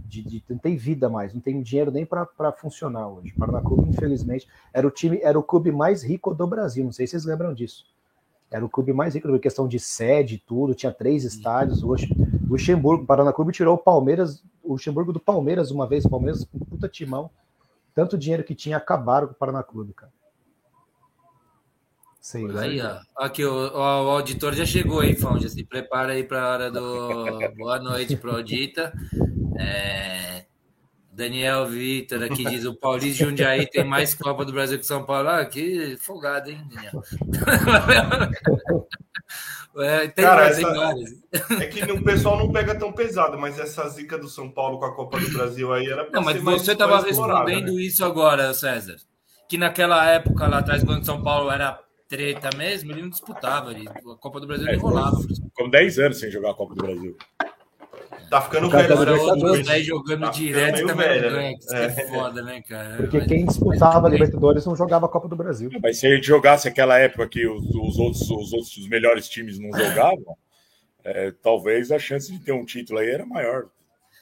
[0.06, 3.32] de, de- não tem vida mais, não tem dinheiro nem para funcionar hoje.
[3.34, 6.92] O Paraná Clube, infelizmente, era o time, era o clube mais rico do Brasil, não
[6.92, 7.84] sei se vocês lembram disso.
[8.52, 11.82] Era o clube mais rico, questão de sede e tudo, tinha três estádios.
[11.82, 15.86] O Lux- o Luxemburgo, o Paraná Clube tirou o Palmeiras, o Luxemburgo do Palmeiras uma
[15.86, 17.30] vez, o Palmeiras com puta timão.
[17.94, 20.12] Tanto dinheiro que tinha, acabaram com o Paraná Clube, cara.
[22.20, 22.60] Sei lá.
[22.62, 23.00] Aí, ó.
[23.16, 25.38] Aqui, o, o- o auditor já chegou aí, Fão.
[25.40, 26.78] Já se prepara aí para a hora do.
[27.58, 28.92] Boa noite pro Audita.
[29.58, 30.44] É,
[31.12, 35.28] Daniel Vitor aqui diz: o Paulista Jundiaí tem mais Copa do Brasil que São Paulo.
[35.28, 37.02] Ah, que folgado, hein, Daniel?
[39.74, 41.10] É, tem, Cara, essa- vários.
[41.58, 44.84] É que o pessoal não pega tão pesado, mas essa zica do São Paulo com
[44.84, 47.80] a Copa do Brasil aí era pra Não, mas você estava respondendo né?
[47.80, 48.96] isso agora, César.
[49.48, 53.70] Que naquela época lá atrás, quando São Paulo era treta mesmo, ele não disputava.
[53.70, 55.16] Ele, a Copa do Brasil É, não rolava.
[55.22, 57.16] Ficou 10 anos sem jogar a Copa do Brasil.
[58.32, 58.88] Tá ficando velho.
[58.88, 59.00] tá né?
[59.12, 59.68] Libertadores.
[59.68, 61.52] Aí jogando Tá direto também velho, né?
[61.52, 62.96] Isso que é foda, né, cara?
[62.96, 65.70] Porque Mas- quem disputava a Libertadores não jogava a Copa do Brasil.
[65.82, 69.28] Mas se a gente jogasse aquela época que os, os outros, os outros os melhores
[69.28, 70.34] times não jogavam,
[71.04, 73.66] é, talvez a chance de ter um título aí era maior.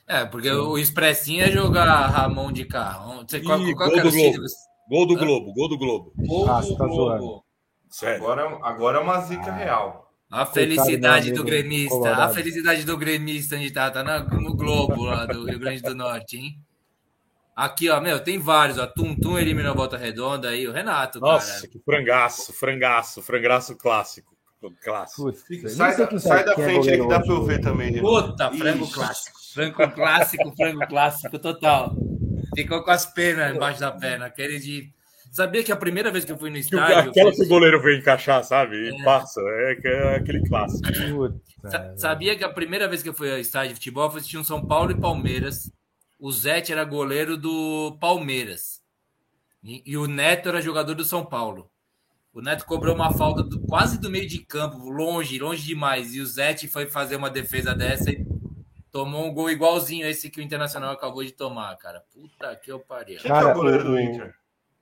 [0.08, 3.24] É, porque o Expressinho é jogar Ramon de carro.
[3.28, 4.26] Você, qual, Ih, qual gol do o Globo.
[4.26, 4.46] título?
[4.88, 6.12] Gol do Globo, gol do Globo.
[6.16, 6.94] Gol Ah, do você tá Globo.
[6.96, 7.42] zoando.
[7.88, 8.24] Sério.
[8.24, 9.99] Agora, agora é uma zica real.
[10.30, 12.34] A felicidade do gremista, a colorado.
[12.34, 16.36] felicidade do gremista onde tá, tá na- no Globo lá do Rio Grande do Norte,
[16.36, 16.58] hein?
[17.56, 18.86] Aqui, ó, meu, tem vários, ó.
[18.86, 21.68] Tum Tum eliminou a volta redonda aí, o Renato, Nossa, cara.
[21.68, 24.30] que frangaço, frangaço, frangaço clássico.
[24.84, 25.22] Clássico.
[25.22, 27.90] Putz, sai da, sai tá- da é frente aí que dá pra eu ver também.
[27.92, 28.02] Renan.
[28.02, 28.92] Puta, frango Ixi.
[28.92, 29.38] clássico.
[29.54, 31.96] Frango clássico, frango clássico total.
[32.54, 34.26] Ficou com as penas embaixo da perna.
[34.26, 34.92] Aquele de.
[35.30, 37.10] Sabia que a primeira vez que eu fui no estádio.
[37.10, 38.76] Aquela que o goleiro vem encaixar, sabe?
[38.88, 39.40] E passa.
[39.40, 40.88] É, é aquele clássico.
[41.68, 44.38] Sa- Sabia que a primeira vez que eu fui ao estádio de futebol foi assistir
[44.38, 45.70] um São Paulo e Palmeiras.
[46.18, 48.80] O Zete era goleiro do Palmeiras.
[49.62, 51.70] E, e o Neto era jogador do São Paulo.
[52.32, 56.14] O Neto cobrou uma falta do- quase do meio de campo, longe, longe demais.
[56.14, 58.24] E o Zete foi fazer uma defesa dessa e
[58.92, 62.02] tomou um gol igualzinho a esse que o Internacional acabou de tomar, cara.
[62.12, 63.16] Puta que eu pariu.
[63.18, 64.34] Quem que é Cara, o goleiro do Inter?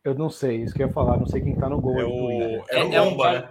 [0.09, 2.05] Eu não sei, isso que eu ia falar, não sei quem tá no gol É
[2.05, 2.31] o.
[2.69, 3.49] É o É- é um Lomba, né?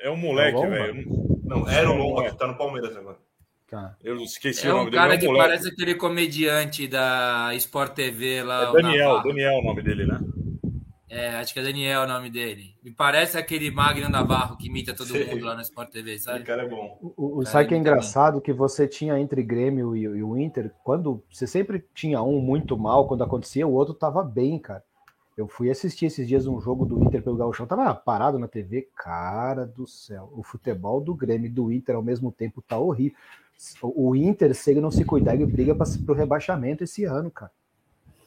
[0.00, 0.76] é um moleque, É o Lomba?
[0.76, 1.38] velho.
[1.44, 2.30] Não- era o Lomba é.
[2.30, 3.16] que tá no Palmeiras agora.
[3.70, 3.94] Tá.
[4.02, 5.20] Eu esqueci É o um nome cara dele.
[5.20, 5.50] que É um moleque.
[5.50, 8.64] parece aquele comediante da Sport TV lá.
[8.64, 9.22] É o Daniel.
[9.22, 10.18] Daniel é o nome dele, né?
[11.10, 12.74] É, acho que é Daniel o nome dele.
[12.82, 15.24] Me parece aquele Magno Navarro que imita todo Sei.
[15.26, 16.44] mundo lá no Sport TV, sabe?
[16.44, 16.98] cara é bom.
[17.00, 17.92] O, o, Cara, sabe que é muito bem.
[17.92, 22.40] engraçado que você tinha entre Grêmio e, e o Inter, quando você sempre tinha um
[22.40, 24.82] muito mal, quando acontecia, o outro tava bem, cara.
[25.38, 28.88] Eu fui assistir esses dias um jogo do Inter pelo Gauchão, tava parado na TV,
[28.92, 30.32] cara do céu.
[30.34, 33.16] O futebol do Grêmio e do Inter ao mesmo tempo tá horrível.
[33.80, 37.30] O o Inter, se ele não se cuidar, ele briga para pro rebaixamento esse ano,
[37.30, 37.52] cara.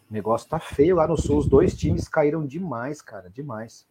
[0.09, 1.39] O negócio tá feio lá no Sul.
[1.39, 3.85] Os dois times caíram demais, cara, demais.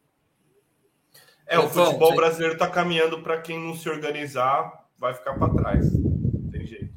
[1.46, 5.92] É, o futebol brasileiro tá caminhando para quem não se organizar, vai ficar para trás.
[5.92, 6.94] Não Tem jeito.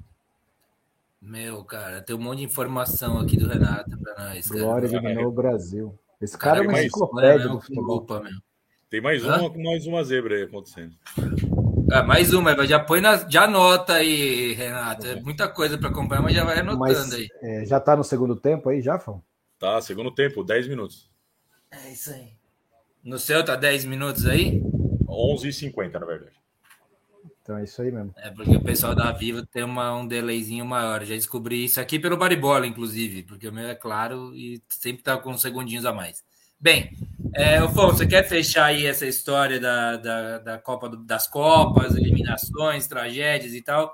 [1.22, 4.48] Meu, cara, tem um monte de informação aqui do Renato pra nós.
[4.48, 4.62] Cara.
[4.62, 5.04] Glória cara.
[5.04, 6.00] eliminou o Brasil.
[6.24, 7.98] Esse Cara, cara é uma mas- enciclopédia do futebol.
[7.98, 8.32] Opa, meu.
[8.90, 9.42] Tem mais Hã?
[9.42, 10.94] uma, mais uma zebra aí acontecendo.
[11.92, 15.06] Ah, mais uma, mas já põe na, já anota aí, Renato.
[15.06, 17.28] É muita coisa pra acompanhar, mas já vai anotando Mas aí.
[17.42, 19.22] é, já tá no segundo tempo aí, já, Fão?
[19.60, 21.10] Tá, segundo tempo, 10 minutos.
[21.72, 22.30] É isso aí.
[23.04, 24.62] No seu tá 10 minutos aí?
[25.08, 26.36] 11h50, na verdade.
[27.44, 28.14] Então é isso aí mesmo.
[28.18, 31.04] É porque o pessoal da Viva tem uma, um delayzinho maior.
[31.04, 35.18] Já descobri isso aqui pelo Baribola, inclusive, porque o meu é claro e sempre tá
[35.18, 36.24] com uns segundinhos a mais.
[36.58, 36.98] Bem,
[37.36, 41.96] é, Fon, você quer fechar aí essa história da, da, da Copa do- das Copas,
[41.98, 43.94] eliminações, tragédias e tal,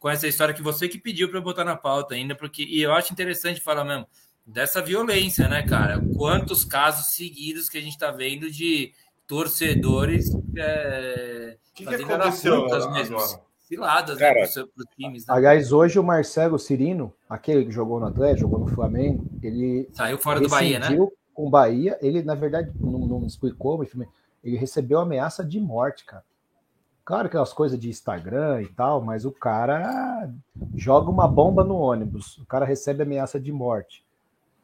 [0.00, 2.92] com essa história que você que pediu para botar na pauta ainda, porque e eu
[2.92, 4.08] acho interessante falar mesmo
[4.44, 6.00] dessa violência, né, cara?
[6.16, 8.92] Quantos casos seguidos que a gente tá vendo de
[9.28, 13.40] torcedores é, que, que fazendo aconteceu arapucas mesmo, agora?
[13.60, 14.64] ciladas Cara, né,
[14.96, 15.26] times.
[15.26, 15.34] Né?
[15.34, 20.16] Aliás, hoje o Marcelo Cirino, aquele que jogou no Atlético, jogou no Flamengo, ele Saiu
[20.18, 20.96] fora do Bahia, né?
[21.34, 21.98] com o Bahia.
[22.00, 23.90] Ele, na verdade, não, não explicou, mas
[24.42, 26.24] ele recebeu ameaça de morte, cara.
[27.04, 30.30] Claro que aquelas coisas de Instagram e tal, mas o cara
[30.74, 34.04] joga uma bomba no ônibus, o cara recebe ameaça de morte.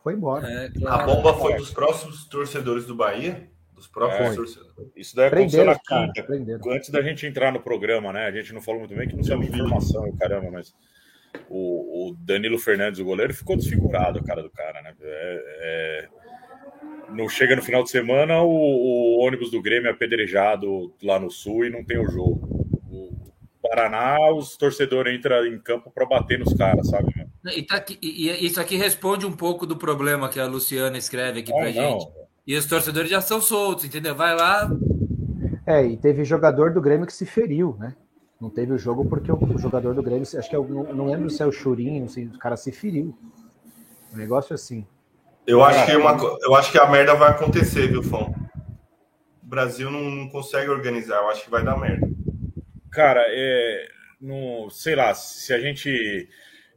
[0.02, 0.46] Foi embora.
[0.46, 1.02] É, claro.
[1.02, 3.50] A bomba foi dos próximos torcedores do Bahia?
[3.84, 4.92] Dos próprios é, torcedores.
[4.96, 6.22] Isso daí aconteceu na quinta.
[6.22, 8.26] Cara, antes da gente entrar no programa, né?
[8.26, 10.74] A gente não falou muito bem que não sabe informação, caramba, mas
[11.48, 14.94] o, o, Danilo Fernandes, o goleiro, ficou desfigurado, a cara do cara, né?
[15.00, 16.08] É, é...
[17.10, 21.30] Não chega no final de semana, o, o, ônibus do Grêmio é apedrejado lá no
[21.30, 22.48] sul e não tem o jogo.
[22.90, 23.12] O
[23.62, 27.12] Paraná, os torcedores entram em campo para bater nos caras, sabe?
[27.54, 31.40] E, tá aqui, e, isso aqui responde um pouco do problema que a Luciana escreve
[31.40, 32.23] aqui para gente.
[32.46, 34.14] E os torcedores já são soltos, entendeu?
[34.14, 34.70] Vai lá.
[35.66, 37.94] É, e teve jogador do Grêmio que se feriu, né?
[38.40, 41.30] Não teve o jogo porque o, jogador do Grêmio, acho que eu não, não lembro
[41.30, 43.16] se é o Churinho, não sei, o cara se feriu.
[44.12, 44.86] Um negócio assim.
[45.46, 48.34] Eu acho, que uma, eu acho que a merda vai acontecer, viu, Fão?
[49.42, 52.06] O Brasil não, não consegue organizar, eu acho que vai dar merda.
[52.90, 53.88] Cara, é,
[54.20, 56.28] no, sei lá, se a gente.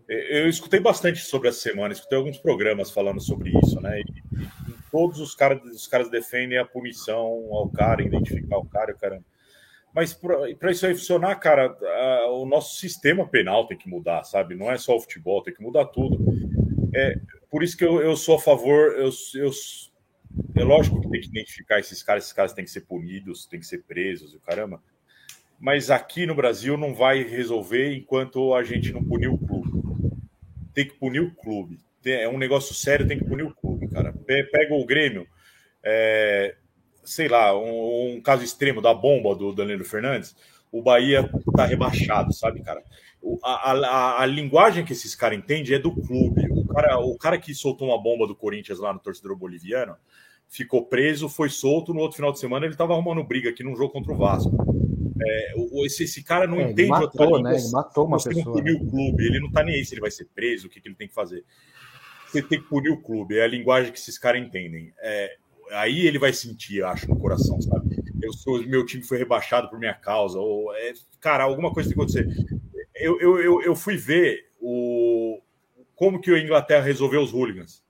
[0.08, 4.00] Eu escutei bastante sobre essa semana, escutei alguns programas falando sobre isso, né?
[4.00, 4.48] E
[4.92, 7.18] todos os caras, os caras defendem a punição
[7.52, 9.26] ao cara, identificar o cara, o caramba.
[9.94, 14.54] Mas para isso aí funcionar, cara, a, o nosso sistema penal tem que mudar, sabe?
[14.54, 16.18] Não é só o futebol, tem que mudar tudo.
[16.94, 17.20] É,
[17.50, 19.52] por isso que eu, eu sou a favor, eu, eu,
[20.56, 23.60] é lógico que tem que identificar esses caras, esses caras têm que ser punidos, têm
[23.60, 24.82] que ser presos, o caramba.
[25.60, 29.72] Mas aqui no Brasil não vai resolver enquanto a gente não punir o clube.
[30.74, 31.80] Tem que punir o clube.
[32.06, 33.67] É um negócio sério, tem que punir o clube.
[34.28, 35.28] Pega o Grêmio.
[35.84, 36.56] É,
[37.04, 40.36] sei lá, um, um, caso extremo da bomba do Danilo Fernandes,
[40.72, 42.84] o Bahia tá rebaixado, sabe, cara?
[43.44, 46.48] A, a, a linguagem que esses caras entendem é do clube.
[46.52, 49.96] O cara, o cara que soltou uma bomba do Corinthians lá no torcedor boliviano
[50.50, 51.94] ficou preso, foi solto.
[51.94, 54.52] No outro final de semana ele tava arrumando briga aqui num jogo contra o Vasco.
[55.20, 55.54] É,
[55.86, 57.42] esse, esse, cara não é, entende matou, outra língua.
[57.52, 57.58] Né?
[57.58, 58.46] Ele matou uma pessoa.
[58.46, 60.70] não punir o clube, ele não tá nem aí se ele vai ser preso, o
[60.70, 61.44] que, que ele tem que fazer.
[62.38, 64.94] Você tem que punir o clube, é a linguagem que esses caras entendem.
[65.00, 65.38] É,
[65.72, 67.98] aí ele vai sentir, acho, no coração, sabe?
[68.22, 71.98] Eu sou, meu time foi rebaixado por minha causa, ou é, cara, alguma coisa tem
[71.98, 72.28] que acontecer.
[72.96, 75.42] Eu, eu, eu, eu fui ver o
[75.96, 77.84] como que a Inglaterra resolveu os hooligans.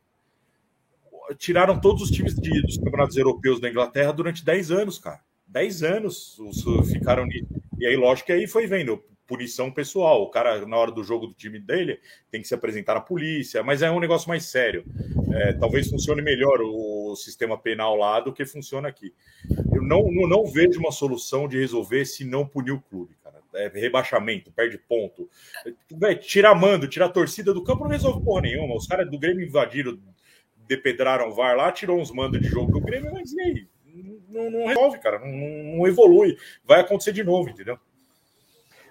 [1.38, 5.20] Tiraram todos os times de, dos campeonatos europeus da Inglaterra durante 10 anos, cara.
[5.48, 7.48] 10 anos os, ficaram nisso.
[7.78, 10.24] E aí, lógico que aí foi vendo punição pessoal.
[10.24, 12.00] O cara, na hora do jogo do time dele,
[12.32, 14.86] tem que se apresentar na polícia, mas é um negócio mais sério.
[15.34, 19.14] É, talvez funcione melhor o sistema penal lá do que funciona aqui.
[19.74, 23.38] Eu não, não, não vejo uma solução de resolver se não punir o clube, cara.
[23.54, 25.30] É rebaixamento, perde ponto.
[26.04, 28.76] É, tirar mando, tirar torcida do campo não resolve porra nenhuma.
[28.76, 30.00] Os caras do Grêmio invadiram,
[30.68, 33.68] depedraram o VAR lá, tirou uns mandos de jogo do Grêmio, mas e aí?
[34.30, 35.20] Não, não resolve, cara.
[35.20, 36.38] Não, não evolui.
[36.64, 37.80] Vai acontecer de novo, entendeu?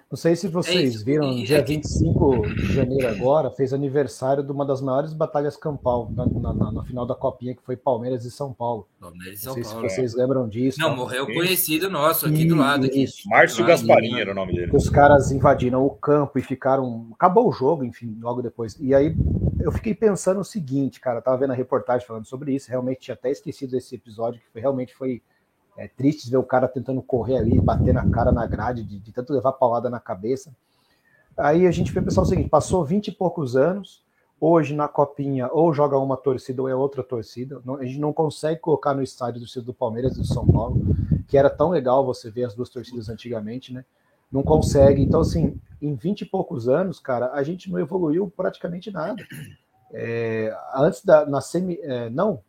[0.09, 4.49] Não sei se vocês é viram, no dia 25 de janeiro agora, fez aniversário de
[4.49, 8.31] uma das maiores batalhas campal na, na, na final da Copinha, que foi Palmeiras e
[8.31, 8.87] São Paulo.
[9.01, 9.89] Palmeiras e São Não sei Paulo.
[9.89, 10.79] se vocês lembram disso.
[10.79, 11.33] Não, morreu Sim.
[11.33, 12.85] conhecido nosso aqui do lado.
[12.85, 13.03] Aqui.
[13.03, 13.27] Isso.
[13.27, 14.71] Márcio ah, Gasparinho era o nome dele.
[14.73, 17.09] Os caras invadiram o campo e ficaram.
[17.13, 18.77] Acabou o jogo, enfim, logo depois.
[18.79, 19.13] E aí
[19.59, 23.13] eu fiquei pensando o seguinte, cara, tava vendo a reportagem falando sobre isso, realmente tinha
[23.13, 25.21] até esquecido esse episódio, que foi, realmente foi
[25.77, 29.11] é triste ver o cara tentando correr ali, bater na cara na grade, de, de
[29.11, 30.51] tanto levar paulada na cabeça.
[31.37, 34.03] Aí a gente foi pensar o seguinte: passou 20 e poucos anos,
[34.41, 37.61] hoje na Copinha, ou joga uma torcida ou é outra torcida.
[37.79, 40.81] a gente não consegue colocar no estádio do do Palmeiras e do São Paulo,
[41.27, 43.85] que era tão legal você ver as duas torcidas antigamente, né?
[44.31, 45.01] Não consegue.
[45.01, 49.23] Então, assim, em 20 e poucos anos, cara, a gente não evoluiu praticamente nada.
[49.93, 51.23] É, antes da.
[51.25, 52.41] Na semi, é, não,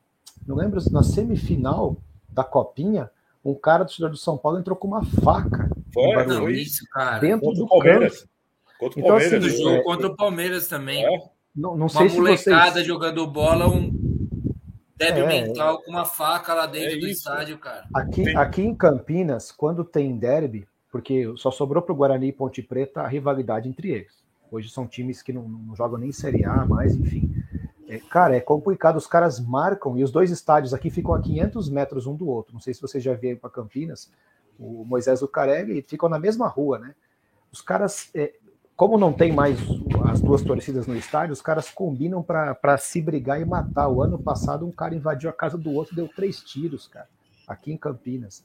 [0.47, 1.97] não lembro, na semifinal
[2.29, 3.11] da Copinha,
[3.53, 5.71] um cara do torcedor do São Paulo entrou com uma faca.
[5.93, 7.19] Foi, não, isso, cara.
[7.19, 8.21] Dentro contra do Palmeiras.
[8.21, 8.31] Campo.
[8.79, 9.45] Contra o então, Palmeiras.
[9.45, 11.05] Assim, jogo é, contra o Palmeiras também.
[11.05, 11.31] É.
[11.55, 12.87] Não, não sei uma se molecada vocês...
[12.87, 13.91] jogando bola, um
[14.97, 17.87] débil é, mental com uma faca lá dentro é do estádio, cara.
[17.95, 22.63] Aqui, aqui em Campinas, quando tem derby, porque só sobrou para o Guarani e Ponte
[22.63, 24.13] Preta a rivalidade entre eles.
[24.51, 27.31] Hoje são times que não, não jogam nem Série A mais, enfim.
[27.89, 28.97] É, cara, é complicado.
[28.97, 32.53] Os caras marcam e os dois estádios aqui ficam a 500 metros um do outro.
[32.53, 34.13] Não sei se você já veio para Campinas,
[34.59, 36.95] o Moisés Lucarelli, ficam na mesma rua, né?
[37.51, 38.35] Os caras, é,
[38.77, 39.59] como não tem mais
[40.11, 43.89] as duas torcidas no estádio, os caras combinam para se brigar e matar.
[43.89, 47.09] O ano passado, um cara invadiu a casa do outro, deu três tiros, cara,
[47.47, 48.45] aqui em Campinas.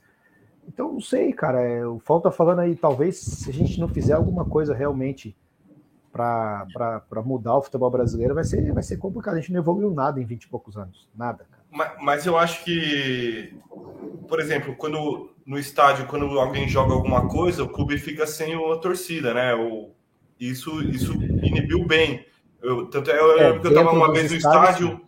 [0.65, 1.61] Então, não sei, cara.
[1.61, 5.35] É, o Falta tá falando aí, talvez se a gente não fizer alguma coisa realmente
[6.13, 9.33] para mudar o futebol brasileiro vai ser, vai ser complicado.
[9.33, 11.09] A gente não evoluiu nada em 20 e poucos anos.
[11.15, 11.45] Nada.
[11.71, 13.51] Mas, mas, eu acho que
[14.27, 18.77] por exemplo, quando no estádio, quando alguém joga alguma coisa, o clube fica sem a
[18.77, 19.53] torcida, né?
[19.53, 19.91] O,
[20.39, 22.25] isso, isso inibiu bem.
[22.61, 25.01] Eu, tanto é, eu lembro é, que eu tava uma vez no estádio,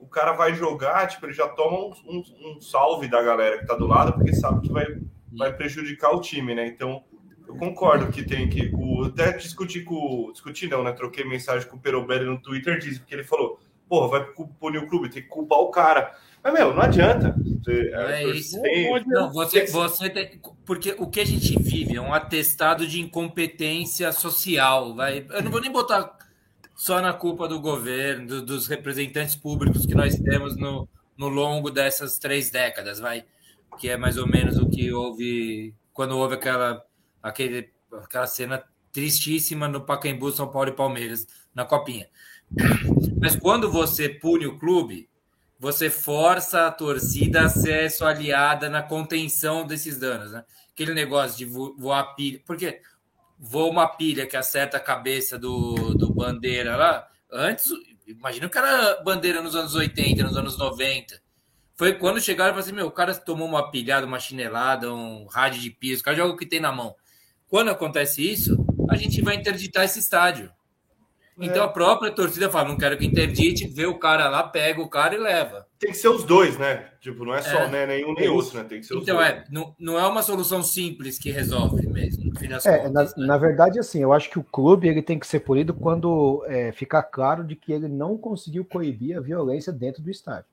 [0.00, 3.66] o cara vai jogar, tipo, ele já toma um, um, um, salve da galera que
[3.66, 4.86] tá do lado, porque sabe que vai,
[5.36, 6.66] vai prejudicar o time, né?
[6.66, 7.04] Então,
[7.54, 8.70] eu concordo que tem que.
[8.74, 10.30] O, até discutir com.
[10.32, 10.92] Discutir não, né?
[10.92, 14.24] Troquei mensagem com o Perobelli no Twitter, disse, porque ele falou: porra, vai
[14.60, 16.14] punir o clube, tem que culpar o cara.
[16.42, 17.34] Mas, meu, não adianta.
[17.62, 18.60] Você, é, é isso.
[18.60, 23.00] Tem, não, você, você tem, porque o que a gente vive é um atestado de
[23.00, 24.94] incompetência social.
[24.94, 26.18] Vai, eu não vou nem botar
[26.74, 31.70] só na culpa do governo, do, dos representantes públicos que nós temos no, no longo
[31.70, 33.24] dessas três décadas, vai,
[33.78, 36.84] que é mais ou menos o que houve quando houve aquela,
[37.24, 42.06] aquele, aquela cena tristíssima no Pacaembu, São Paulo e Palmeiras na Copinha.
[43.18, 45.08] Mas quando você pune o clube,
[45.58, 50.44] você força a torcida a ser sua aliada na contenção desses danos, né?
[50.70, 52.82] Aquele negócio de voar pilha, porque
[53.38, 57.66] voa uma pilha que acerta a cabeça do, do bandeira lá, antes,
[58.06, 61.22] imagina o cara bandeira nos anos 80, nos anos 90.
[61.76, 65.26] Foi quando chegaram e falaram assim: meu, o cara tomou uma pilhada, uma chinelada, um
[65.26, 66.94] rádio de piso, o cara joga o que tem na mão.
[67.54, 70.50] Quando acontece isso, a gente vai interditar esse estádio.
[71.38, 71.66] Então é.
[71.66, 75.14] a própria torcida fala: não quero que interdite, vê o cara lá, pega o cara
[75.14, 75.64] e leva.
[75.78, 76.88] Tem que ser os dois, né?
[77.00, 77.68] Tipo, não é só é.
[77.68, 78.64] né, nenhum nem outro, né?
[78.64, 79.28] Tem que ser os então, dois.
[79.28, 83.14] é, não, não é uma solução simples que resolve mesmo, no fim das é, contas,
[83.14, 83.26] na, né?
[83.28, 86.72] na, verdade, assim, eu acho que o clube ele tem que ser punido quando é,
[86.72, 90.46] ficar claro de que ele não conseguiu coibir a violência dentro do estádio.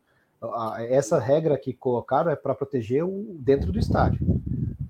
[0.87, 4.19] Essa regra que colocaram é para proteger o dentro do estádio.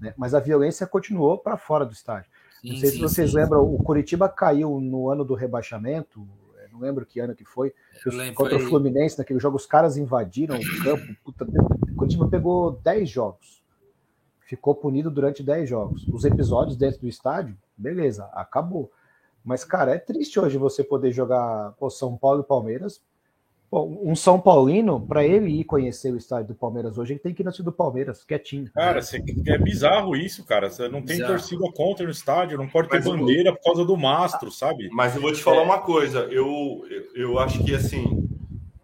[0.01, 0.13] Né?
[0.17, 2.29] Mas a violência continuou para fora do estádio.
[2.59, 3.37] Sim, não sei sim, se vocês sim.
[3.37, 6.27] lembram, o Curitiba caiu no ano do rebaixamento,
[6.71, 7.73] não lembro que ano que foi,
[8.33, 11.15] contra o Fluminense, naquele jogo, os caras invadiram o campo.
[11.23, 13.61] Puta, o Curitiba pegou 10 jogos.
[14.39, 16.07] Ficou punido durante 10 jogos.
[16.07, 18.91] Os episódios dentro do estádio, beleza, acabou.
[19.43, 23.01] Mas, cara, é triste hoje você poder jogar pô, São Paulo e Palmeiras
[23.71, 27.33] Bom, um São Paulino, para ele ir conhecer o estádio do Palmeiras hoje, ele tem
[27.33, 28.69] que ir no estádio do Palmeiras, quietinho.
[28.73, 28.99] Cara,
[29.47, 30.69] é bizarro isso, cara.
[30.69, 31.31] Você não tem bizarro.
[31.31, 33.55] torcida contra no estádio, não pode ter mas bandeira eu...
[33.55, 34.89] por causa do mastro, sabe?
[34.91, 35.63] Mas eu vou te falar é.
[35.63, 36.27] uma coisa.
[36.29, 36.85] Eu,
[37.15, 38.27] eu acho que, assim,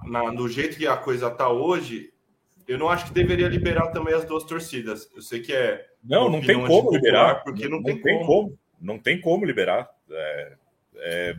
[0.05, 2.13] na, do jeito que a coisa tá hoje,
[2.65, 5.11] eu não acho que deveria liberar também as duas torcidas.
[5.13, 5.85] Eu sei que é.
[6.01, 7.43] Não, não tem como liberar.
[7.43, 8.25] Porque não, não tem, tem como.
[8.25, 8.59] como.
[8.79, 9.89] Não tem como liberar.
[10.09, 10.53] É
[10.99, 11.35] é,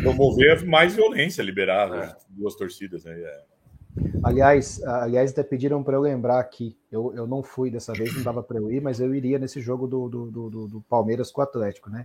[0.00, 2.16] promover mais violência, liberar é.
[2.28, 3.04] duas torcidas.
[3.04, 3.12] Né?
[3.12, 3.42] É.
[4.22, 6.76] Aliás, aliás, até pediram para eu lembrar aqui.
[6.90, 9.60] Eu, eu não fui dessa vez, não dava para eu ir, mas eu iria nesse
[9.60, 12.04] jogo do, do, do, do, Palmeiras com o Atlético, né?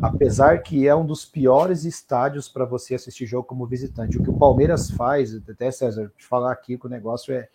[0.00, 4.18] Apesar que é um dos piores estádios para você assistir jogo como visitante.
[4.18, 7.48] O que o Palmeiras faz, até César, te falar aqui que o negócio é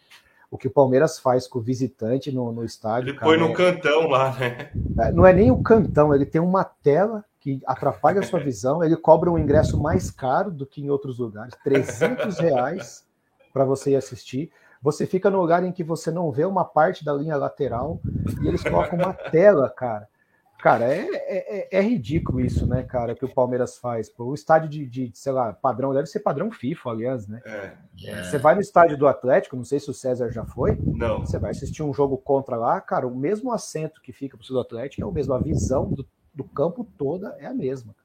[0.50, 3.12] o que o Palmeiras faz com o visitante no, no estádio.
[3.12, 3.54] Ele cara, põe no é...
[3.54, 4.72] cantão lá, né?
[5.00, 8.82] É, não é nem o cantão, ele tem uma tela que atrapalha a sua visão,
[8.84, 13.06] ele cobra um ingresso mais caro do que em outros lugares, 300 reais
[13.52, 14.50] para você ir assistir.
[14.82, 18.00] Você fica no lugar em que você não vê uma parte da linha lateral
[18.42, 20.08] e eles colocam uma tela, cara.
[20.62, 24.10] Cara, é, é, é, é ridículo isso, né, cara, que o Palmeiras faz.
[24.10, 27.42] Pô, o estádio de, de, sei lá, padrão, deve ser padrão FIFA, aliás, né?
[27.44, 27.74] É,
[28.06, 28.24] é.
[28.24, 30.78] Você vai no estádio do Atlético, não sei se o César já foi.
[30.80, 31.22] Não.
[31.22, 34.60] Você vai assistir um jogo contra lá, cara, o mesmo assento que fica pro seu
[34.60, 37.96] Atlético é o mesmo, a visão do, do campo toda é a mesma.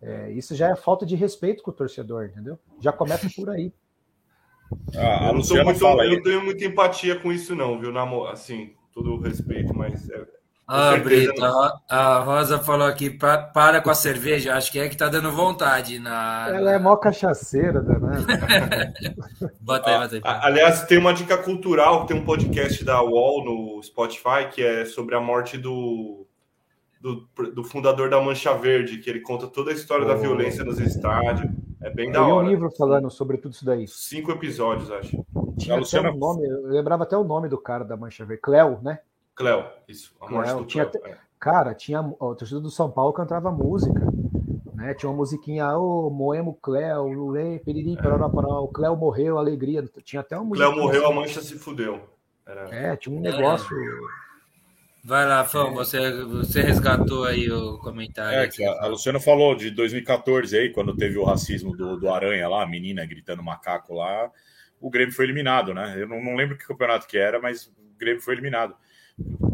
[0.00, 2.58] É, isso já é falta de respeito com o torcedor, entendeu?
[2.80, 3.72] Já começa por aí.
[4.94, 7.96] Ah, eu, não muito, eu não tenho muita empatia com isso, não, viu?
[8.28, 10.08] Assim, todo o respeito, mas.
[10.10, 10.26] É,
[10.70, 14.86] ah, Brito, a, a Rosa falou aqui, pra, para com a cerveja, acho que é
[14.86, 15.98] que tá dando vontade.
[15.98, 18.92] Na, Ela é mó cachaceira, né?
[19.62, 20.20] bota aí, bota aí.
[20.42, 25.14] Aliás, tem uma dica cultural, tem um podcast da UOL no Spotify que é sobre
[25.14, 26.27] a morte do
[27.00, 30.08] do, do, fundador da Mancha Verde, que ele conta toda a história oh.
[30.08, 31.50] da violência nos estádios.
[31.80, 32.44] É bem da hora.
[32.44, 33.86] um livro falando sobre tudo isso daí.
[33.86, 35.24] Cinco episódios, acho.
[35.58, 36.10] Tinha até Luciana...
[36.10, 38.42] um nome, eu lembrava até o nome do cara da Mancha Verde.
[38.42, 38.98] Cleo, né?
[39.34, 40.14] Cleo, isso.
[40.20, 40.58] A morte Cleo.
[40.58, 41.18] do tinha Cleo, é.
[41.38, 44.00] Cara, tinha, o torcedor do São Paulo cantava música.
[44.74, 44.92] Né?
[44.94, 48.08] Tinha uma musiquinha, ô, oh, Moemo Cleo, Lulê, Periri, é.
[48.08, 49.84] o Cleo morreu, alegria.
[50.02, 50.68] Tinha até uma música.
[50.68, 51.12] Cleo morreu, assim.
[51.12, 52.00] a Mancha se fudeu.
[52.44, 52.74] Era...
[52.74, 53.76] É, tinha um negócio.
[55.04, 58.40] Vai lá, Fão, você, você resgatou aí o comentário.
[58.40, 62.10] É, que a, a Luciana falou de 2014 aí, quando teve o racismo do, do
[62.10, 64.30] Aranha lá, a menina gritando macaco lá,
[64.80, 65.94] o Grêmio foi eliminado, né?
[65.96, 68.76] Eu não, não lembro que campeonato que era, mas o Grêmio foi eliminado.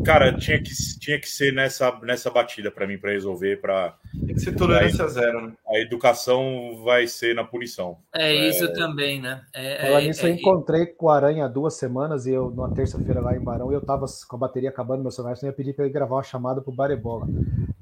[0.04, 0.70] Cara, tinha que,
[1.00, 3.60] tinha que ser nessa, nessa batida para mim, para resolver.
[3.60, 3.96] Pra...
[4.26, 5.52] Tem que ser tolerância zero, né?
[5.66, 7.96] A educação vai ser na punição.
[8.14, 9.42] É isso também, né?
[9.54, 12.50] É, Falar é- nisso, é- eu encontrei com o Aranha há duas semanas e eu,
[12.50, 15.46] numa terça-feira lá em Barão, eu tava com a bateria acabando no meu celular, eu
[15.46, 17.26] ia pedir para ele gravar uma chamada pro Barebola.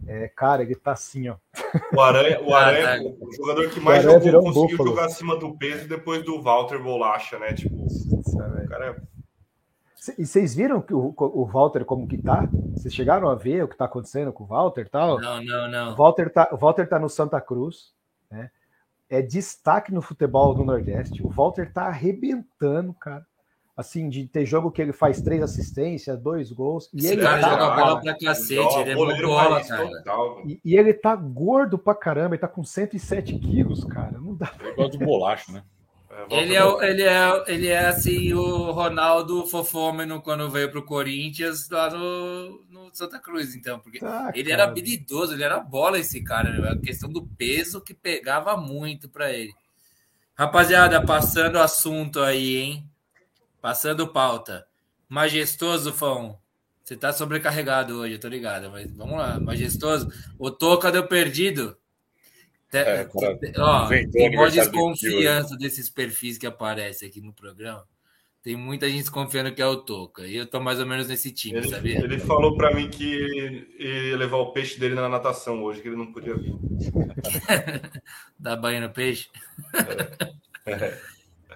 [0.07, 1.37] É, cara, ele tá assim, ó.
[1.93, 3.17] O Aranha, o, Ah, Aranha, tá.
[3.21, 4.89] o jogador que mais jogou, um conseguiu búfalo.
[4.91, 7.53] jogar acima do peso depois do Walter Bolacha, né?
[7.55, 8.97] Tipo, o cara é
[10.19, 12.49] E vocês viram que o, o Walter como que tá?
[12.75, 15.21] Vocês chegaram a ver o que tá acontecendo com o Walter e tal?
[15.21, 15.97] Não, não, O não.
[15.97, 17.93] Walter tá, o Walter tá no Santa Cruz,
[18.31, 18.51] né?
[19.09, 21.23] É destaque no futebol do Nordeste.
[21.23, 23.25] O Walter tá arrebentando, cara.
[23.77, 26.91] Assim, de ter jogo que ele faz três assistências, dois gols.
[26.93, 29.89] E Esse ele cara tá, joga cara, bola pra cacete, ele é bola, cara.
[29.89, 34.19] total, e, e ele tá gordo pra caramba, ele tá com 107 quilos, cara.
[34.21, 35.63] Não dá Eu gosto do bolacho, né?
[36.31, 41.69] Ele é, o- ele, é, ele é assim o Ronaldo fofômeno quando veio pro Corinthians
[41.71, 44.63] lá no, no Santa Cruz, então, porque Tá, ele cara.
[44.63, 46.71] era habilidoso, ele era bola esse cara, né?
[46.71, 49.53] a questão do peso que pegava muito pra ele.
[50.35, 52.87] Rapaziada, passando o assunto aí, hein?
[53.61, 54.67] Passando pauta.
[55.09, 56.39] Majestoso, Fão.
[56.85, 60.09] Você tá sobrecarregado hoje, eu tô ligado, mas vamos lá, majestoso.
[60.39, 61.77] O Toca deu perdido.
[62.73, 67.85] Te- É, cara, ó, inventou tem desconfiança desses perfis que aparecem aqui no programa.
[68.43, 70.27] Tem muita gente desconfiando que é o Toca.
[70.27, 71.99] E eu tô mais ou menos nesse time, Ele, sabia?
[71.99, 75.87] ele falou pra mim que ele ia levar o peixe dele na natação hoje, que
[75.89, 76.53] ele não podia vir.
[78.41, 79.29] Da banho no peixe.
[80.67, 80.99] É.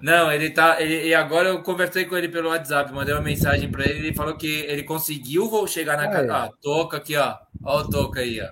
[0.00, 0.80] Não, ele tá.
[0.80, 3.98] Ele, e agora eu conversei com ele pelo WhatsApp, mandei uma mensagem pra ele.
[4.08, 6.26] Ele falou que ele conseguiu vou chegar na Ah, casa.
[6.26, 6.30] é.
[6.30, 7.34] Ah, toca aqui, ó.
[7.64, 8.48] Ó o toca aí, ó.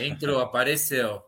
[0.00, 1.22] Entrou, apareceu.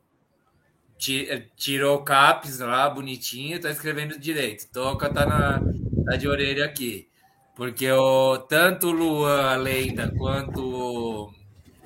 [0.99, 4.67] Ti- Tirou o caps lá, bonitinho, tá escrevendo direito.
[4.73, 5.61] Toca tá, na,
[6.05, 7.09] tá de orelha aqui.
[7.55, 11.31] Porque o, tanto o Luan, a lenda, quanto o.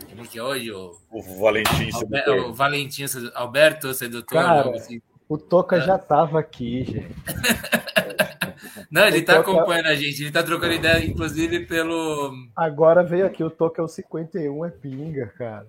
[0.09, 0.73] Como que é hoje?
[0.73, 2.37] O, O Valentim sedutor.
[2.51, 3.05] o Valentim,
[3.35, 4.43] Alberto Sedutor.
[4.43, 5.01] Cara, assim.
[5.29, 5.81] O Toca É.
[5.81, 7.17] já tava aqui, gente.
[8.91, 12.33] Não, ele o tá Toca- acompanhando a gente, ele tá trocando ideia, inclusive, pelo.
[12.57, 15.67] Agora veio aqui, o Toca é o 51, é pinga, cara.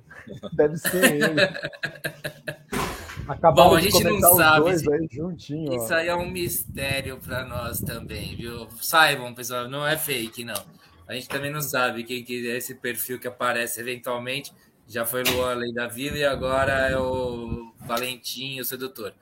[0.53, 1.21] Deve ser ele.
[3.27, 5.73] Acabaram Bom, a gente não sabe se- aí juntinho.
[5.73, 5.95] Isso ó.
[5.95, 8.67] aí é um mistério pra nós também, viu?
[8.81, 10.61] Saibam, pessoal, não é fake, não.
[11.07, 14.51] A gente também não sabe quem que é esse perfil que aparece eventualmente.
[14.87, 19.13] Já foi Luan Lei da Vida e agora é o Valentim, o sedutor.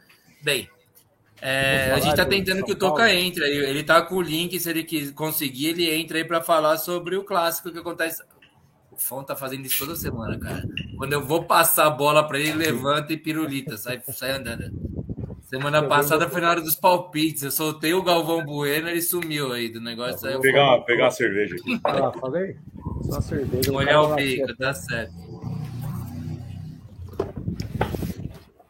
[0.41, 0.69] Bem,
[1.41, 3.43] é, a gente tá do tentando que o Toca entre.
[3.43, 3.51] aí.
[3.57, 7.23] Ele tá com o link, se ele conseguir, ele entra aí pra falar sobre o
[7.23, 8.23] clássico que acontece.
[8.99, 10.61] O Fão tá fazendo isso toda semana, cara.
[10.97, 14.69] Quando eu vou passar a bola pra ele, ele levanta e pirulita, sai, sai andando.
[15.43, 17.43] Semana passada foi na hora dos palpites.
[17.43, 20.27] Eu soltei o Galvão Bueno, ele sumiu aí do negócio.
[20.27, 21.79] Aí eu Vou pegar, uma, pegar uma cerveja aqui.
[21.85, 22.57] Ah, falei?
[23.03, 23.71] Só uma cerveja.
[23.71, 25.13] vou o bico, tá certo.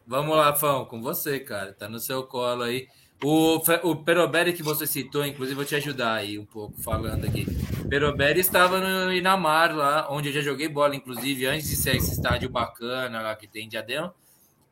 [0.05, 1.73] Vamos lá, Fão, com você, cara.
[1.73, 2.87] Tá no seu colo aí.
[3.23, 7.45] O, o Peroberi que você citou, inclusive, vou te ajudar aí um pouco falando aqui.
[7.89, 12.11] Peroberi estava no Inamar, lá, onde eu já joguei bola, inclusive, antes de ser esse
[12.13, 14.13] estádio bacana lá que tem em Diadema.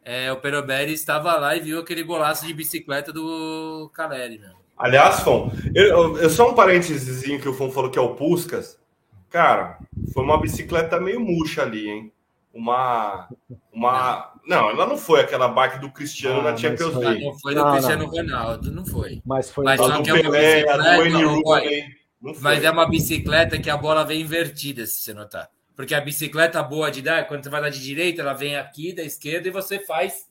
[0.04, 4.54] É, o Peroberi estava lá e viu aquele golaço de bicicleta do Caleri, né?
[4.78, 8.80] Aliás, Fon, eu- eu- só um parênteses que o Fon falou que é o Puscas.
[9.30, 9.78] Cara,
[10.14, 12.12] foi uma bicicleta meio murcha ali, hein?
[12.58, 13.28] Uma.
[13.72, 14.34] Uma.
[14.48, 17.06] Não, ela não foi aquela bike do Cristiano Ah, na Champions foi.
[17.06, 17.24] League.
[17.26, 18.10] não foi do Não, Cristiano não.
[18.10, 19.22] Ronaldo, não foi.
[19.26, 21.88] Mas foi Mas A só do que é uma Pelé, a do bicicleta.
[22.20, 22.34] Não.
[22.42, 25.48] Mas é uma bicicleta que a bola vem invertida, se você notar.
[25.76, 28.92] Porque a bicicleta boa de dar, quando você vai dar de direita, ela vem aqui
[28.92, 30.26] da esquerda e você faz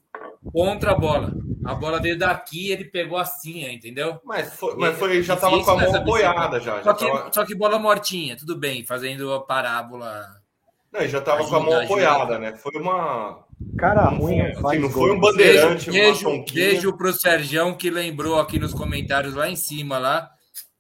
[0.53, 1.33] contra a bola.
[1.65, 4.21] A bola veio daqui, ele pegou assim, entendeu?
[4.25, 6.61] Mas, foi, mas foi, já Difícil tava com a mão apoiada bicicleta.
[6.61, 6.83] já.
[6.83, 10.27] Só já que, tava, só que bola mortinha, tudo bem, fazendo a parábola.
[10.93, 11.85] Não, ele já tava com a mão ajuda.
[11.85, 12.57] apoiada, né?
[12.57, 13.45] Foi uma.
[13.79, 17.13] Cara Não ruim, foi, não faz assim, não foi um bandeirante, Beijo, uma beijo pro
[17.13, 20.31] Sergião que lembrou aqui nos comentários lá em cima lá,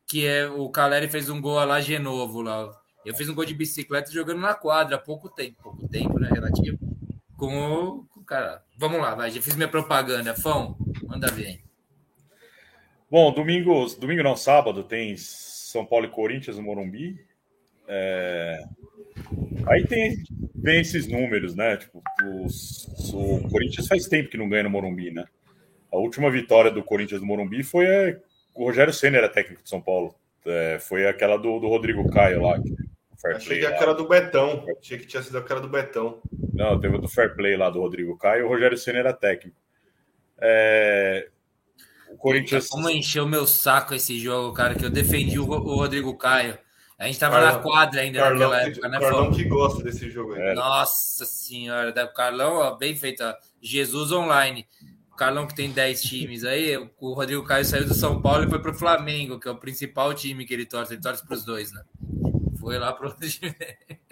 [0.06, 2.70] que é o Caleri fez um gol lá Genovo lá.
[3.04, 6.28] Eu fiz um gol de bicicleta jogando na quadra há pouco tempo, pouco tempo, né,
[6.32, 6.78] relativo.
[7.36, 8.62] Com o, com o cara.
[8.76, 11.62] Vamos lá, vai, já fiz minha propaganda, Fão, manda ver.
[13.10, 17.24] Bom, domingo, domingo não, sábado, tem São Paulo e Corinthians no Morumbi.
[17.86, 18.60] É,
[19.66, 20.16] Aí tem,
[20.62, 21.76] tem esses números, né?
[21.76, 22.02] Tipo,
[22.44, 25.24] os- o Corinthians faz tempo que não ganha no Morumbi, né?
[25.92, 28.20] A última vitória do Corinthians no Morumbi foi é,
[28.54, 30.14] o Rogério Senna era técnico de São Paulo.
[30.44, 32.60] É, foi aquela do, do Rodrigo Caio lá.
[32.60, 32.74] que-
[33.18, 34.64] Fair Achei play que era do Betão.
[34.78, 36.20] Achei que tinha sido aquela do Betão.
[36.52, 38.44] Não, teve o do Fair Play lá do Rodrigo Caio.
[38.44, 39.56] O Rogério Senna era técnico.
[40.38, 41.26] É,
[42.10, 42.68] O Corinthians.
[42.68, 46.58] Como encheu meu saco esse jogo, cara, que eu defendi o Rodrigo Caio.
[46.98, 50.10] A gente tava na quadra ainda Carlão, naquela que, época, né, Carlão que gosta desse
[50.10, 50.40] jogo aí.
[50.40, 50.54] É.
[50.54, 53.22] Nossa senhora, da Carlão, ó, bem feito.
[53.22, 53.34] ó.
[53.60, 54.66] Jesus Online.
[55.12, 58.50] O Carlão que tem 10 times aí, o Rodrigo Caio saiu do São Paulo e
[58.50, 60.94] foi pro Flamengo, que é o principal time que ele torce.
[60.94, 61.82] Ele torce pros dois, né?
[62.58, 63.54] Foi lá pro outro time.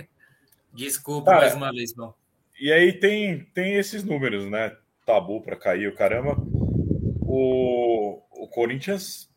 [0.73, 2.15] Desculpa Cara, mais uma vez, bom.
[2.61, 4.77] E aí tem, tem esses números, né?
[5.06, 6.36] Tabu para cair o caramba.
[7.20, 9.28] O, o Corinthians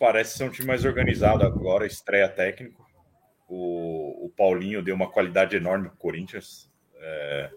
[0.00, 2.84] parece ser um time mais organizado agora, estreia técnico.
[3.46, 7.50] O, o Paulinho deu uma qualidade enorme pro Corinthians, é,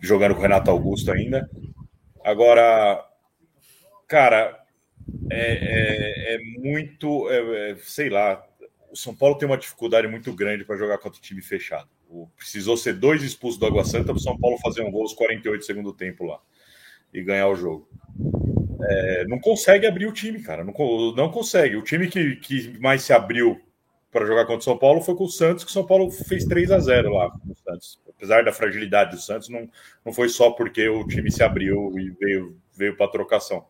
[0.00, 1.48] jogando com o Renato Augusto ainda.
[2.22, 3.04] Agora,
[4.06, 4.62] cara,
[5.30, 8.44] é, é, é muito, é, é, sei lá,
[8.90, 11.88] o São Paulo tem uma dificuldade muito grande para jogar contra o time fechado.
[12.08, 15.02] O- precisou ser dois expulsos do Água Santa para o São Paulo fazer um gol
[15.02, 16.40] aos 48 do tempo lá
[17.12, 17.88] e ganhar o jogo.
[18.82, 20.64] É, não consegue abrir o time, cara.
[20.64, 20.72] Não,
[21.14, 21.76] não consegue.
[21.76, 23.60] O time que, que mais se abriu
[24.10, 26.44] para jogar contra o São Paulo foi com o Santos, que o São Paulo fez
[26.44, 28.00] 3 a 0 lá com o Santos.
[28.08, 29.68] Apesar da fragilidade do Santos, não,
[30.04, 33.64] não foi só porque o time se abriu e veio, veio para trocação.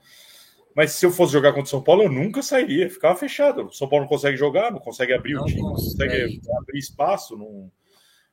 [0.75, 3.67] Mas se eu fosse jogar contra o São Paulo, eu nunca sairia, ficava fechado.
[3.67, 6.79] O São Paulo não consegue jogar, não consegue abrir Não o time, não consegue abrir
[6.79, 7.71] espaço, não,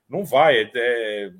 [0.07, 0.57] não vai.
[0.57, 1.31] É, é,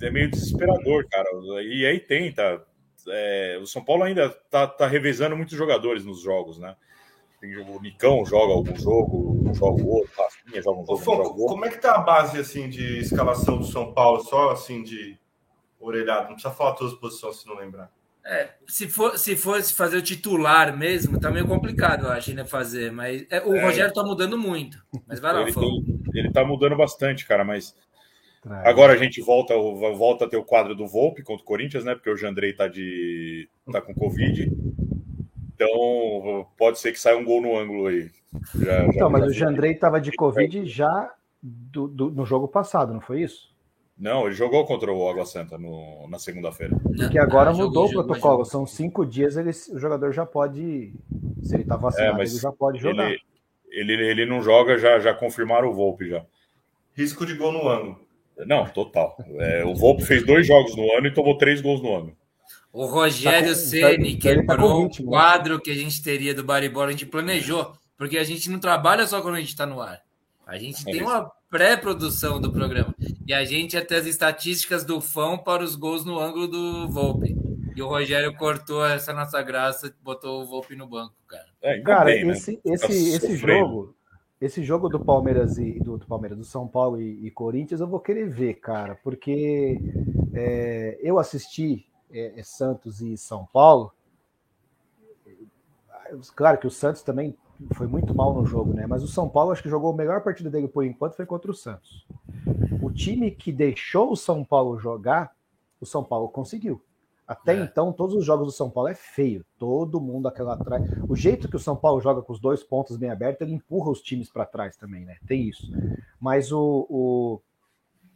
[0.00, 1.28] é meio desesperador, cara.
[1.62, 2.64] E aí tenta.
[3.08, 6.74] É, o São Paulo ainda tá, tá revezando muitos jogadores nos jogos, né?
[7.40, 10.98] Tem, o Nicão joga algum jogo, não joga o outro, Rafinha joga um Ô, jogo,
[10.98, 11.46] Fon, não joga outro.
[11.46, 14.22] como é que tá a base assim de escalação do São Paulo?
[14.24, 15.18] Só assim de
[15.78, 16.28] orelhado.
[16.28, 17.90] Não precisa falar todas as posições se não lembrar.
[18.26, 22.46] É, se, for, se fosse fazer o titular mesmo, tá meio complicado, eu acho, ainda
[22.46, 22.90] fazer.
[22.90, 23.62] Mas é, o É.
[23.62, 24.82] Rogério tá mudando muito.
[25.06, 27.76] Mas vai lá, Ele, tem- ele tá mudando bastante, cara, mas
[28.44, 28.66] Traz.
[28.66, 31.94] Agora a gente volta, volta a ter o quadro do Volpe contra o Corinthians, né?
[31.94, 34.52] Porque o Jandrei tá, de, tá com Covid.
[35.54, 38.10] Então pode ser que saia um gol no ângulo aí.
[38.56, 41.12] Já- Então, já- mas já- o Jandrei estava de Covid já
[41.42, 43.52] do, do- no jogo passado, não foi isso?
[43.96, 46.76] Não, ele jogou contra o Água Santa no- na segunda-feira.
[46.96, 48.32] Porque agora Ah, mudou jogou, o protocolo.
[48.32, 48.44] jogou.
[48.44, 50.92] São cinco dias, ele, o jogador já pode.
[51.44, 53.08] Se ele está vacinado, É, mas ele já pode jogar.
[53.10, 56.24] Ele, ele, ele não joga, já, já confirmaram o Volpe já.
[56.96, 58.03] Risco de gol no ângulo.
[58.46, 59.16] Não, total.
[59.38, 62.16] É, o Volpe fez dois jogos no ano e tomou três gols no ano.
[62.72, 65.10] O Rogério Tá Ceni tá com quebrou o ritmo, né?
[65.16, 69.06] quadro que a gente teria do Baribola, a gente planejou, porque a gente não trabalha
[69.06, 70.00] só quando a gente está no ar.
[70.46, 71.04] A gente É tem isso.
[71.04, 72.92] uma pré-produção do programa.
[73.26, 77.34] E a gente até as estatísticas do fã para os gols no ângulo do Volpe.
[77.76, 81.46] E o Rogério cortou essa nossa graça e botou o Volpe no banco, cara.
[81.62, 82.32] É, Cara, bem, né?
[82.32, 83.38] esse, Tá esse, esse sofrendo.
[83.68, 83.96] jogo,
[84.44, 87.86] esse jogo do Palmeiras e do, do Palmeiras, do São Paulo e, e Corinthians, eu
[87.86, 89.80] vou querer ver, cara, porque
[90.34, 93.90] é, eu assisti é, é, Santos e São Paulo.
[96.36, 97.34] Claro que o Santos também
[97.72, 98.86] foi muito mal no jogo, né?
[98.86, 101.50] Mas o São Paulo acho que jogou a melhor partida dele por enquanto foi contra
[101.50, 102.06] o Santos.
[102.82, 105.34] O time que deixou o São Paulo jogar,
[105.80, 106.82] o São Paulo conseguiu.
[107.26, 107.60] Até É.
[107.64, 109.44] então, todos os jogos do São Paulo é feio.
[109.58, 110.84] Todo mundo aquela atrás.
[111.08, 113.90] O jeito que o São Paulo joga com os dois pontos bem abertos, ele empurra
[113.90, 115.16] os times para trás também, né?
[115.26, 115.66] Tem isso.
[116.20, 117.40] Mas o, o-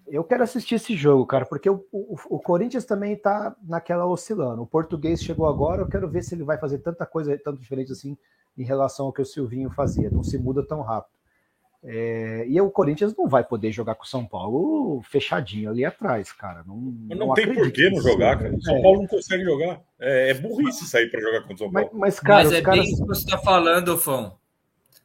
[0.06, 4.62] eu quero assistir esse jogo, cara, porque o, o, o Corinthians também tá naquela oscilando.
[4.62, 7.92] O português chegou agora, eu quero ver se ele vai fazer tanta coisa, tanto diferente
[7.92, 8.16] assim,
[8.56, 10.10] em relação ao que o Silvinho fazia.
[10.10, 11.17] Não se muda tão rápido.
[11.84, 16.32] É, e o Corinthians não vai poder jogar com o São Paulo fechadinho ali atrás,
[16.32, 16.64] cara.
[16.66, 16.76] Não,
[17.08, 18.54] Mas não, tem por que não jogar, cara.
[18.54, 18.82] O São É.
[18.82, 19.80] Paulo não consegue jogar.
[20.00, 21.98] É, é burrice sair para jogar contra o São Mas, Paulo.
[22.00, 22.80] mas, cara, Mas os é caras.
[22.80, 24.36] bem isso que você está falando, Fão.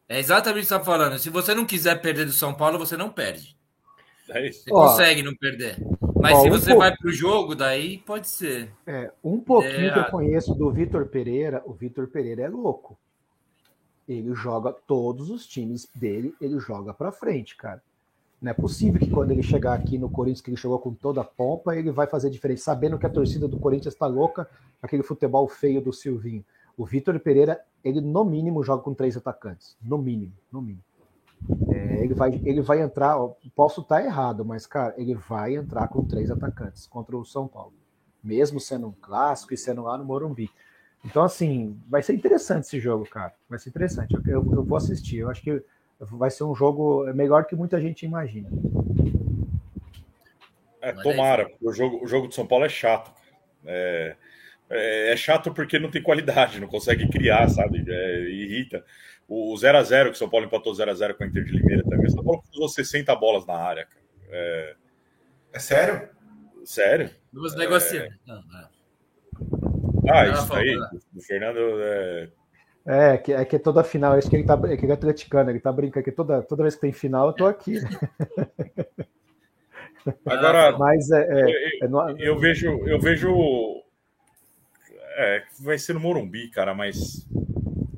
[0.10, 1.20] É exatamente o que você está falando.
[1.20, 3.56] Se você não quiser perder do São Paulo, você não perde.
[4.30, 4.64] É isso.
[4.64, 5.78] Você Ó, consegue não perder.
[6.22, 6.80] Mas ó, se um você pouco.
[6.80, 8.72] vai pro jogo, daí pode ser.
[8.88, 10.10] É, um pouquinho que eu É.
[10.12, 12.98] conheço do Vitor Pereira, o Vitor Pereira é louco.
[14.07, 17.81] Ele joga todos os times dele, ele joga pra frente, cara.
[18.41, 21.21] Não é possível que quando ele chegar aqui no Corinthians, que ele chegou com toda
[21.21, 24.49] a pompa, ele vai fazer diferente, sabendo que a torcida do Corinthians tá louca,
[24.81, 26.43] aquele futebol feio do Silvinho.
[26.75, 29.77] O Vitor Pereira, ele no mínimo joga com três atacantes.
[29.81, 30.84] No mínimo, no mínimo.
[31.69, 33.17] É, ele, vai, ele vai entrar,
[33.55, 37.73] posso estar errado, mas, cara, ele vai entrar com três atacantes contra o São Paulo
[38.23, 40.49] mesmo sendo um clássico e sendo lá no Morumbi.
[41.05, 43.34] Então, assim, vai ser interessante esse jogo, cara.
[43.49, 44.13] Vai ser interessante.
[44.13, 45.17] Eu, eu, eu vou assistir.
[45.17, 45.61] Eu acho que
[45.99, 48.49] vai ser um jogo melhor que muita gente imagina.
[50.81, 53.13] É, Mas tomara, porque o jogo, o jogo de São Paulo é chato.
[53.65, 54.15] É,
[54.69, 57.84] é, é chato porque não tem qualidade, não consegue criar, sabe?
[57.88, 58.84] É, irrita.
[59.27, 62.07] O 0x0, que o São Paulo empatou 0x0 com a Inter de Limeira também.
[62.07, 64.03] O São Paulo usou 60 bolas na área, cara.
[64.30, 64.75] É,
[65.53, 66.09] É sério?
[66.65, 67.09] sério?
[67.31, 68.09] Vamos negociar.
[68.25, 69.73] Não, é.
[70.09, 70.88] Ah, isso aí, né?
[71.11, 71.59] do Fernando.
[71.81, 72.30] é,
[72.85, 75.49] É, que, é que toda final, acho que ele tá é que ele é atleticano,
[75.49, 77.75] ele tá brincando que toda, toda vez que tem final eu tô aqui.
[80.25, 81.43] Agora, Mas é, é,
[81.81, 83.81] eu, é no- eu vejo, eu vejo.
[85.15, 87.25] É, vai ser no Morumbi, cara, mas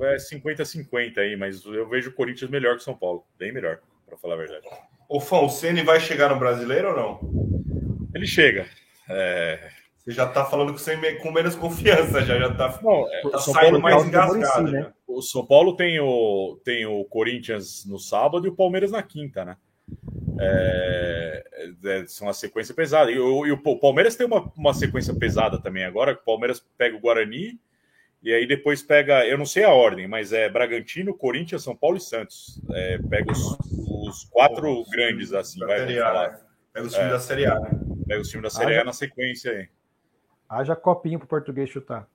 [0.01, 3.79] é 50-50 aí, mas eu vejo o Corinthians melhor que o São Paulo, bem melhor,
[4.05, 4.67] pra falar a verdade.
[5.07, 8.09] O Ceni vai chegar no brasileiro ou não?
[8.13, 8.65] Ele chega.
[9.09, 9.69] É,
[10.05, 13.27] Você já tá falando com, sem- com menos confiança, já, já tá, Não, é, tá
[13.37, 14.35] o saindo Paulo, mais engasgado.
[14.35, 14.81] Muricy, né?
[14.83, 14.93] já.
[15.07, 19.43] o São Paulo tem o, tem o Corinthians no sábado e o Palmeiras na quinta,
[19.43, 19.57] né?
[20.39, 21.43] É,
[21.83, 23.11] é, são a sequência pesada.
[23.11, 26.13] E, o, e o Palmeiras tem uma, uma sequência pesada também agora.
[26.13, 27.59] O Palmeiras pega o Guarani
[28.21, 31.97] e aí depois pega, eu não sei a ordem, mas é Bragantino, Corinthians, São Paulo
[31.97, 32.59] e Santos.
[32.71, 33.57] É, pega os,
[34.07, 36.31] os quatro grandes assim, vai falar.
[36.31, 36.39] né?
[36.73, 37.11] Pega os times É.
[37.11, 37.69] da Série A, né?
[38.07, 39.67] Pega os times da Série Ah, A na sequência aí.
[40.49, 42.07] Haja copinho pro português chutar.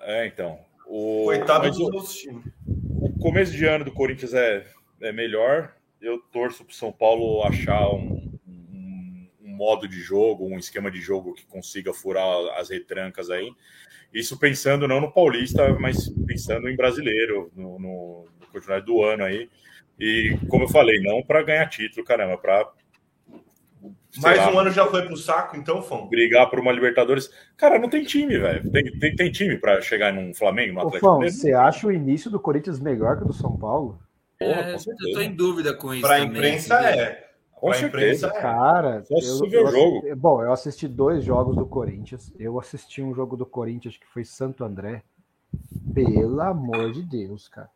[0.00, 0.58] É, então.
[0.86, 2.44] O, Coitado mas dos o- outros times.
[2.66, 4.66] o começo de ano do Corinthians é,
[5.00, 5.74] é melhor.
[6.00, 11.00] Eu torço para São Paulo achar um, um- um modo de jogo, um esquema de
[11.00, 13.50] jogo que consiga furar as retrancas aí.
[14.12, 19.24] Isso pensando não no Paulista, mas pensando em brasileiro, no, no, no continuidade do ano
[19.24, 19.48] aí.
[19.98, 22.70] E como eu falei, não para ganhar título, caramba, para
[24.22, 26.06] Mais um ano já foi pro saco, então, Fã?
[26.06, 27.30] brigar por uma Libertadores.
[27.56, 28.70] Cara, não tem time, velho.
[28.70, 32.30] Tem, tem, tem time para chegar num Flamengo, no Atlético Fão, você acha o início
[32.30, 33.98] do Corinthians melhor que o do São Paulo?
[34.38, 36.02] Porra, É, eu tô em dúvida com isso.
[36.06, 37.24] Pra também, imprensa é.
[37.52, 38.26] Com Pra certeza.
[38.26, 38.40] imprensa é.
[38.42, 39.98] Cara, Só você vê o jogo.
[39.98, 42.32] assisti- bom, eu assisti dois jogos do Corinthians.
[42.38, 45.02] Eu assisti um jogo do Corinthians que foi Santo André.
[45.94, 47.70] Pelo amor de Deus, cara.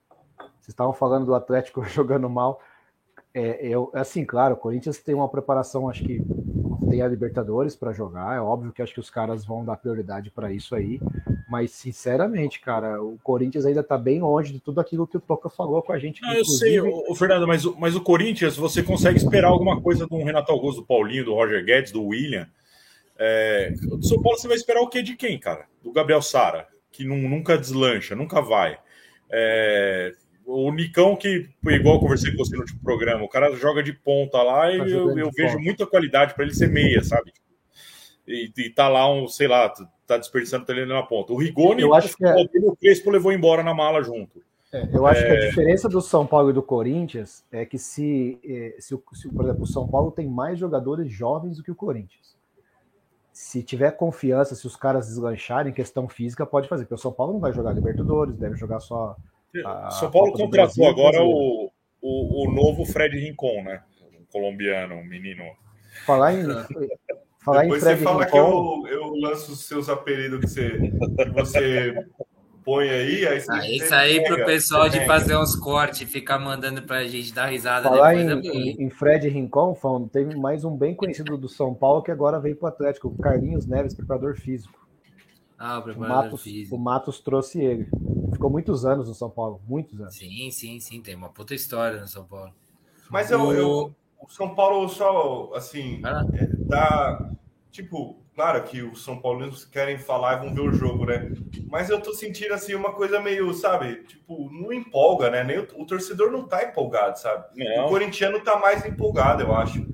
[0.61, 2.61] Vocês estavam falando do Atlético jogando mal.
[3.35, 6.21] É, eu, assim, claro, o Corinthians tem uma preparação, acho que
[6.89, 8.35] tem a Libertadores para jogar.
[8.37, 10.99] É óbvio que acho que os caras vão dar prioridade para isso aí.
[11.49, 15.49] Mas, sinceramente, cara, o Corinthians ainda tá bem longe de tudo aquilo que o Toca
[15.49, 16.21] falou com a gente.
[16.23, 19.81] Não, eu sei, ô, ô, Fernando, mas, o- mas o Corinthians, você consegue esperar alguma
[19.81, 22.49] coisa do Renato Augusto, do Paulinho, do Roger Guedes, do William.
[23.19, 25.67] É, do São Paulo, você vai esperar o quê de quem, cara?
[25.83, 28.79] Do Gabriel Sara, que nu- nunca deslancha, nunca vai.
[29.31, 30.15] É,
[30.51, 33.93] o Nicão, que, igual eu conversei com você no último programa, o cara joga de
[33.93, 35.63] ponta lá e Tá eu, eu vejo ponta.
[35.65, 37.33] muita qualidade para ele ser meia, sabe?
[38.27, 39.73] E, e tá lá um, sei lá,
[40.07, 41.33] tá desperdiçando talento na ponta.
[41.33, 44.43] O Rigoni, Eu acho que é- o Crespo levou embora na mala junto.
[44.73, 48.39] É, eu acho que a diferença do São Paulo e do Corinthians é que se,
[48.45, 51.71] eh, se, o- se, por exemplo, o São Paulo tem mais jogadores jovens do que
[51.71, 52.37] o Corinthians.
[53.33, 56.85] Se tiver confiança, se os caras deslancharem, questão física, pode fazer.
[56.85, 59.17] Porque o São Paulo não vai jogar Libertadores, deve jogar só.
[59.65, 61.71] A São Paulo contratou Brasil, agora o,
[62.03, 63.83] o, o novo Fred Rincon, né?
[64.19, 65.43] Um colombiano, um menino.
[66.05, 66.45] Falar em,
[67.45, 70.47] falar em Depois Fred você fala Rincon, que eu, eu lanço os seus apelidos que
[70.49, 72.07] você, que você
[72.65, 73.27] põe aí.
[73.27, 76.83] aí você Ah, isso aí pro pega, pessoal de fazer uns cortes e ficar mandando
[76.83, 78.45] pra gente dar risada falar depois.
[78.45, 82.11] em, em- em Fred Rincon, Fão, teve mais um bem conhecido do São Paulo que
[82.11, 84.87] agora veio para o Atlético, o Carlinhos Neves, preparador físico.
[85.59, 86.77] Ah, o O preparador Matos, físico.
[86.77, 87.89] o Matos trouxe ele.
[88.33, 90.15] Ficou muitos anos no São Paulo, muitos anos.
[90.15, 91.01] Sim, sim, sim.
[91.03, 92.55] Tem uma puta história no São Paulo.
[93.11, 96.25] Mas eu, eu, o São Paulo só, assim, lá.
[96.69, 97.31] dá.
[97.71, 101.31] Tipo, claro que os São Paulinos querem falar e vão ver o jogo, né?
[101.71, 104.05] Mas eu tô sentindo, assim, uma coisa meio, sabe?
[104.05, 105.45] Tipo, não empolga, né?
[105.45, 107.47] Nem o, o torcedor não tá empolgado, sabe?
[107.77, 109.87] O Não, corintiano tá mais empolgado, eu acho.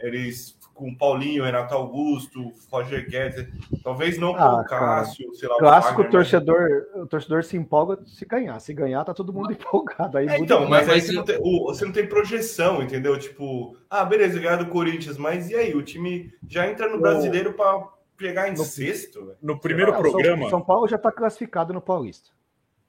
[0.00, 3.46] Eles com Paulinho, Renato Augusto, Roger Guedes,
[3.82, 7.42] talvez não com Ah, o Cássio, sei lá, o Clássico, Wagner, o torcedor, o torcedor
[7.44, 8.58] se empolga se ganhar.
[8.60, 10.16] Se ganhar, tá todo mundo empolgado.
[10.18, 13.18] Aí É, então, mas aí Mas você não, tem, o- você não tem projeção, entendeu?
[13.18, 15.74] Tipo, ah, beleza, ganhar do Corinthians, mas e aí?
[15.74, 19.38] O time já entra no brasileiro para pegar em No- sexto, velho.
[19.42, 22.30] no primeiro São- programa, o São Paulo já tá classificado no Paulista.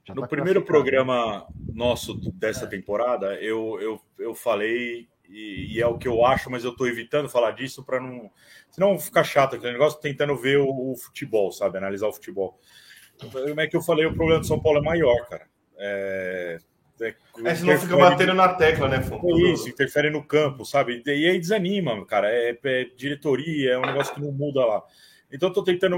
[0.06, 5.86] Já no tá primeiro programa nosso dessa temporada, eu, eu, eu falei, e, e é
[5.88, 8.30] o que eu acho, mas eu tô evitando falar disso para não.
[8.72, 11.78] Senão ficar chato aquele negócio, tentando ver o, o futebol, sabe?
[11.78, 12.60] Analisar o futebol.
[13.32, 14.06] Como é que eu falei?
[14.06, 15.46] O problema do São Paulo é maior, cara.
[15.78, 16.58] É,
[17.02, 17.16] é,
[17.46, 19.20] É, senão fica batendo na tecla, né, Fon?
[19.24, 21.02] É isso, interfere no campo, sabe?
[21.06, 22.30] E aí desanima, cara.
[22.32, 24.84] É, é diretoria, é um negócio que não muda lá.
[25.32, 25.98] Então eu tô tentando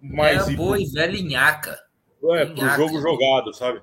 [0.00, 1.78] mais é ir boa e velha nhaca.
[2.20, 3.82] pro, é, pro jogo jogado, sabe?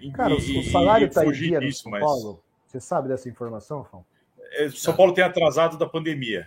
[0.00, 2.42] E- Cara, o, o salário e tá em fugir dia no disso, São mas- Paulo.
[2.76, 4.04] Você sabe dessa informação, Fão?
[4.52, 6.46] É, São Paulo tem atrasado da pandemia.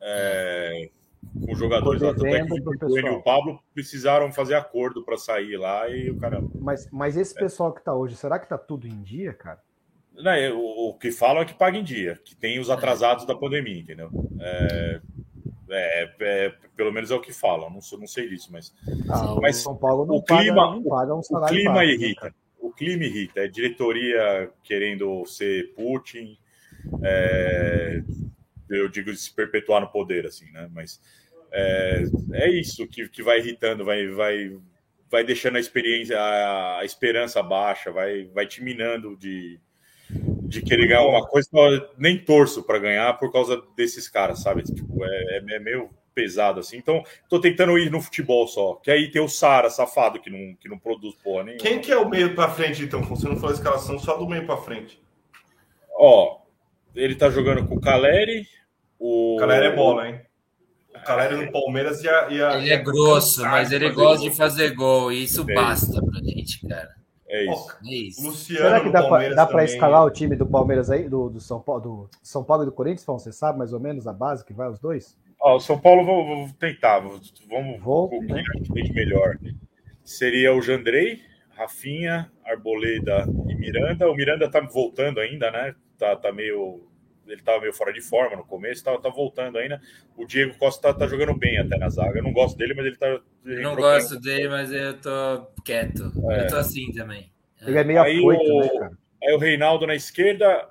[0.00, 0.90] É,
[1.46, 2.12] com jogadores lá.
[2.12, 6.16] Tanto é que o e o Pablo precisaram fazer acordo para sair lá e o
[6.18, 6.50] caramba.
[6.58, 9.60] Mas, mas esse pessoal que tá hoje, será que tá tudo em dia, cara?
[10.12, 13.24] Não, é, o, o que falam é que paga em dia, que tem os atrasados
[13.24, 14.10] da pandemia, entendeu?
[14.40, 15.00] É,
[15.70, 18.74] é, é, pelo menos é o que falam, não, não sei disso, mas
[19.08, 21.74] Ah, Mas o São Paulo não o paga, clima- não paga um o salário clima
[21.74, 22.20] baixo, né, irrita.
[22.22, 22.34] cara?
[22.70, 23.40] Clima irrita.
[23.40, 26.36] É diretoria querendo ser Putin.
[27.02, 28.02] É,
[28.68, 30.68] eu digo se perpetuar no poder, assim, né?
[30.72, 31.00] Mas
[31.52, 34.56] é, é isso que, que vai irritando, vai, vai,
[35.10, 39.58] vai deixando a experiência, a, a esperança baixa, vai, vai te minando de,
[40.48, 41.48] de querer ganhar uma coisa.
[41.98, 44.62] Nem torço para ganhar por causa desses caras, sabe?
[44.62, 46.76] Tipo, é, é, é meio pesado assim.
[46.76, 48.74] Então, tô tentando ir no futebol só.
[48.76, 51.62] Que aí tem o Sara, safado, que não, que não produz porra nenhuma.
[51.62, 53.02] Quem que é o meio para frente, então?
[53.02, 55.00] Você não falou a escalação só do meio para frente.
[55.96, 56.40] Ó,
[56.94, 58.46] ele tá jogando com o Caleri.
[58.98, 60.20] O Caleri é bola, hein?
[60.94, 62.28] O Caleri no Palmeiras ia.
[62.30, 65.12] ia ele é grosso, mas ele gosta de fazer gol.
[65.12, 65.54] E isso é.
[65.54, 67.00] basta pra gente, cara.
[67.30, 67.78] É isso.
[67.84, 68.26] É isso.
[68.26, 71.60] Luciano Será que dá, dá para escalar o time do Palmeiras aí, do, do, São
[71.60, 73.04] Paulo, do São Paulo e do Corinthians?
[73.06, 75.16] Você sabe mais ou menos a base que vai os dois?
[75.40, 76.98] Ó, o São Paulo, vou, vou tentar.
[77.00, 77.32] Vamos
[77.80, 78.92] vou, um pouquinho né?
[78.94, 79.38] melhor.
[80.04, 84.10] Seria o Jandrei, Rafinha, Arboleda e Miranda.
[84.10, 85.74] O Miranda tá voltando ainda, né?
[85.98, 86.90] Tá, tá meio
[87.32, 89.80] ele estava meio fora de forma no começo, tá, tá voltando ainda.
[90.16, 92.18] O Diego Costa tá, tá, jogando bem até na zaga.
[92.18, 93.06] Eu não gosto dele, mas ele tá.
[93.06, 96.12] Eu não gosto dele, mas eu tô quieto.
[96.30, 96.44] É.
[96.44, 97.32] Eu tô assim também.
[97.62, 98.98] Ele é meio aí afoito, o, né, cara?
[99.22, 100.68] Aí o Reinaldo na esquerda.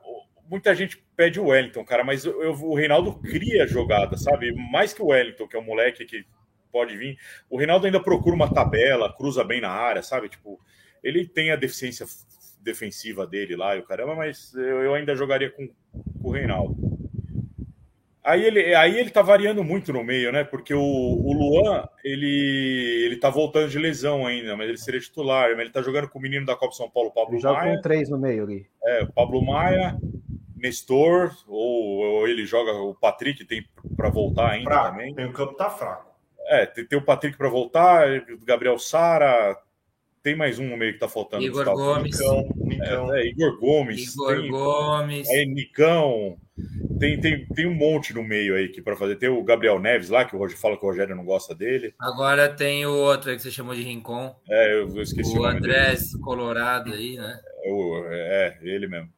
[0.49, 4.51] Muita gente pede o Wellington, cara, mas eu, eu, o Reinaldo cria jogada, sabe?
[4.71, 6.25] Mais que o Wellington, que é um moleque que
[6.71, 7.17] pode vir.
[7.49, 10.29] O Reinaldo ainda procura uma tabela, cruza bem na área, sabe?
[10.29, 10.59] Tipo,
[11.03, 12.05] ele tem a deficiência
[12.61, 15.67] defensiva dele lá e o caramba, mas eu, eu ainda jogaria com,
[16.21, 16.75] com, o Reinaldo.
[18.23, 20.43] Aí ele, aí ele tá variando muito no meio, né?
[20.43, 25.49] Porque o, o Luan, ele, ele tá voltando de lesão ainda, mas ele seria titular.
[25.51, 27.75] Mas ele tá jogando com o menino da Copa São Paulo, Pablo ele joga Maia.
[27.75, 28.67] com três no meio ali.
[28.83, 29.97] É, o Pablo Maia,
[30.59, 33.65] Nestor, ou, ou ele joga o Patrick, tem
[33.95, 35.15] para voltar ainda fraco, também.
[35.15, 36.09] Tem o campo tá fraco.
[36.47, 38.07] É, tem, tem o Patrick para voltar,
[38.43, 39.55] Gabriel Sara,
[40.21, 41.43] tem mais um no meio que tá faltando.
[41.43, 42.19] Igor tá, Gomes.
[42.19, 43.15] Nicão, Nicão.
[43.15, 44.13] É, é, Igor Gomes.
[44.13, 45.29] Igor tem, Gomes.
[45.29, 46.37] Aí, Nicão.
[46.99, 49.15] Tem, tem, tem um monte no meio aí que para fazer.
[49.15, 51.93] Tem o Gabriel Neves lá, que o Rogério fala que o Rogério não gosta dele.
[51.97, 54.35] Agora tem o outro aí que você chamou de Rincon.
[54.49, 56.23] É, eu, eu esqueci o, o Andrés dele.
[56.23, 57.39] Colorado aí, né?
[57.63, 59.09] É, é, ele mesmo.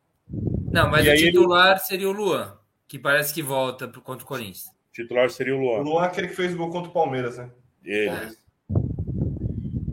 [0.72, 1.80] Não, mas e o titular ele...
[1.80, 2.57] seria o Luan,
[2.88, 4.68] que parece que volta contra o Corinthians.
[4.68, 5.80] O titular seria o Luan.
[5.80, 7.49] O Luan é aquele que fez o gol contra o Palmeiras, né?
[7.84, 8.10] Ele.
[8.10, 8.31] É.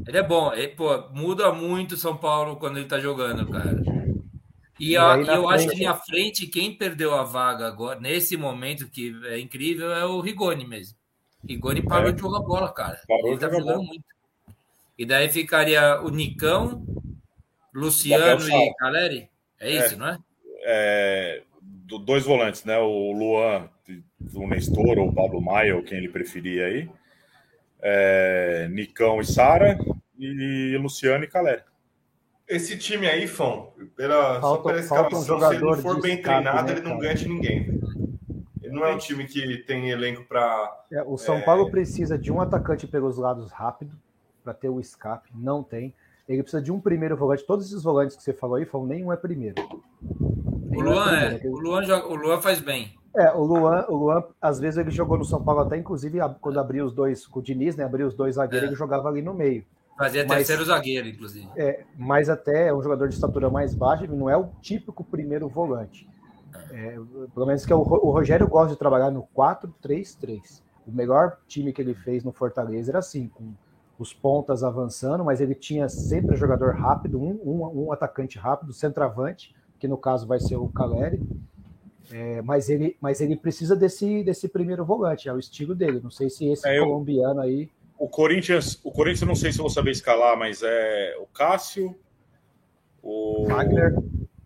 [0.07, 0.53] Ele é bom.
[0.55, 3.83] Ele, pô, muda muito São Paulo quando ele tá jogando, cara.
[4.79, 5.47] E, e a, eu frente...
[5.49, 10.05] acho que na frente, quem perdeu a vaga agora, nesse momento que é incrível, é
[10.07, 10.97] o Rigoni mesmo.
[11.47, 12.13] Rigoni parou é.
[12.13, 13.01] de jogar bola, cara.
[13.07, 14.05] Parou ele tá jogando muito.
[14.97, 16.85] E daí ficaria o Nicão,
[17.73, 19.31] Luciano e Caleri?
[19.61, 19.97] É isso, é.
[19.97, 20.19] não é?
[20.71, 21.43] É,
[22.05, 22.77] dois volantes, né?
[22.79, 23.71] O Luan,
[24.35, 26.91] o Nestor ou o Pablo Maia, ou quem ele preferir aí.
[27.81, 29.79] É, Nicão e Sara
[30.19, 31.63] e Luciano e Caleri.
[32.47, 36.21] Esse time aí, Fão, pela, falta, só pela escalação, um se ele não for bem
[36.21, 37.81] treinado, né, ele não ganha de ninguém.
[38.63, 40.85] Ele não é um time que tem elenco para.
[40.93, 41.41] É, o São é...
[41.43, 43.97] Paulo precisa de um atacante pelos lados rápido
[44.45, 45.95] para ter o escape, não tem.
[46.29, 47.47] Ele precisa de um primeiro volante.
[47.47, 49.57] Todos esses volantes que você falou aí, Fão, nenhum é primeiro.
[50.69, 51.49] O Luan, é, é.
[51.49, 52.93] o, Luan joga, o Luan faz bem.
[53.17, 56.61] É, o Luan, o Luan, às vezes ele jogou no São Paulo até, inclusive, quando
[56.61, 57.85] abriu os dois, com o Diniz, né?
[57.85, 58.71] Abriu os dois zagueiros, é.
[58.71, 59.65] ele jogava ali no meio.
[59.97, 61.49] Fazia mas, terceiro zagueiro, inclusive.
[61.57, 65.03] É, mas até é um jogador de estatura mais baixa, ele não é o típico
[65.03, 66.09] primeiro volante.
[66.71, 66.97] É,
[67.35, 70.63] pelo menos que é o, o Rogério gosta de trabalhar no 4-3-3.
[70.87, 73.53] O melhor time que ele fez no Fortaleza era assim, com
[73.99, 79.55] os pontas avançando, mas ele tinha sempre jogador rápido, um, um, um atacante rápido, centroavante,
[79.79, 81.21] que no caso vai ser o Caleri,
[82.11, 86.01] é, mas, ele, mas ele precisa desse, desse primeiro volante, é o estilo dele.
[86.03, 87.69] Não sei se esse é, colombiano aí.
[87.99, 91.95] O Corinthians, o Corinthians, não sei se vou saber escalar, mas é o Cássio,
[93.03, 93.95] o Fagner,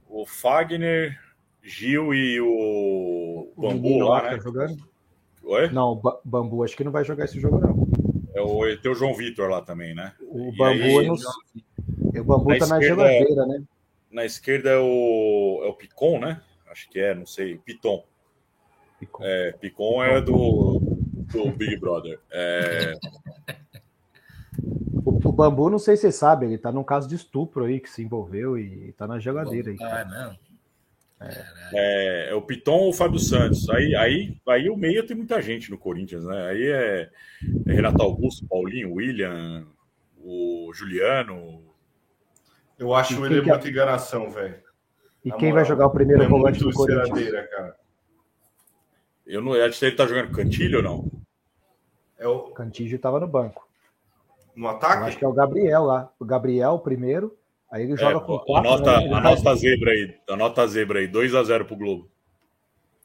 [0.08, 1.18] o Fagner
[1.62, 4.30] Gil e o, o Bambu lá, né?
[4.30, 4.76] Tá jogando?
[5.44, 5.70] Oi?
[5.70, 7.86] Não, o Bambu acho que não vai jogar esse jogo, não.
[8.34, 10.12] É o, tem o João Vitor lá também, né?
[10.20, 11.14] O e Bambu, aí, no...
[11.14, 13.62] o Bambu na tá na geladeira, né?
[14.12, 16.40] Na esquerda é o, é o Picon, né?
[16.72, 18.04] acho que é, não sei, Piton.
[18.98, 19.24] Picon.
[19.24, 20.80] É, Picon é do,
[21.32, 22.18] do Big Brother.
[22.30, 22.94] É...
[25.04, 27.80] O, o, Bambu, não sei se você sabe, ele tá num caso de estupro aí
[27.80, 29.76] que se envolveu e tá na geladeira aí.
[29.80, 30.52] Ah, não.
[31.20, 33.68] É, é, é, o Piton ou o Fábio Santos.
[33.70, 36.46] Aí, aí, aí o meio tem muita gente no Corinthians, né?
[36.46, 37.10] Aí é,
[37.66, 39.66] é Renato Augusto, Paulinho, William,
[40.18, 41.71] o Juliano.
[42.78, 44.60] Eu acho ele muita enganação, velho.
[45.24, 47.48] E Na quem moral, vai jogar o primeiro é volante do Corinthians?
[47.50, 47.76] Cara.
[49.26, 51.10] Eu não acho que ele tá jogando Cantilho ou não?
[52.18, 53.66] É o Cantilho estava no banco.
[54.54, 55.02] No ataque?
[55.02, 56.12] Eu acho que é o Gabriel lá.
[56.18, 57.36] O Gabriel primeiro.
[57.70, 58.70] Aí ele joga É, com quatro.
[58.70, 59.14] anota, né?
[59.14, 60.14] Anota a zebra aí.
[60.28, 61.08] Anota a zebra aí.
[61.08, 62.10] 2x0 pro Globo.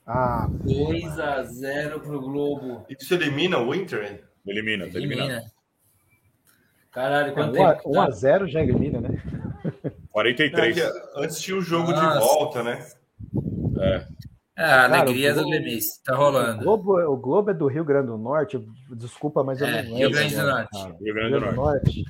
[0.06, 2.86] Ah, 2 a 0 pro Globo.
[2.90, 4.04] Isso elimina o Inter?
[4.12, 4.20] hein?
[4.46, 5.30] Elimina, tá eliminado.
[5.30, 5.52] Elimina.
[6.92, 7.90] Caralho, quanto 1 a, tempo?
[7.98, 9.22] 1 a 0 já elimina, né?
[10.12, 10.78] 43.
[10.78, 12.20] É, que antes tinha o jogo Nossa.
[12.20, 12.86] de volta, né?
[13.80, 14.06] É.
[14.60, 16.02] É, a Cara, alegria o do Globo- Lemis.
[16.04, 16.64] Tá O rolando.
[16.64, 18.60] Globo, o Globo é do Rio Grande do Norte.
[18.90, 20.12] Desculpa, mas eu É, não Rio lembro.
[20.14, 20.70] Grande do Norte.
[20.72, 20.96] cara.
[21.00, 22.04] Rio Grande do Norte.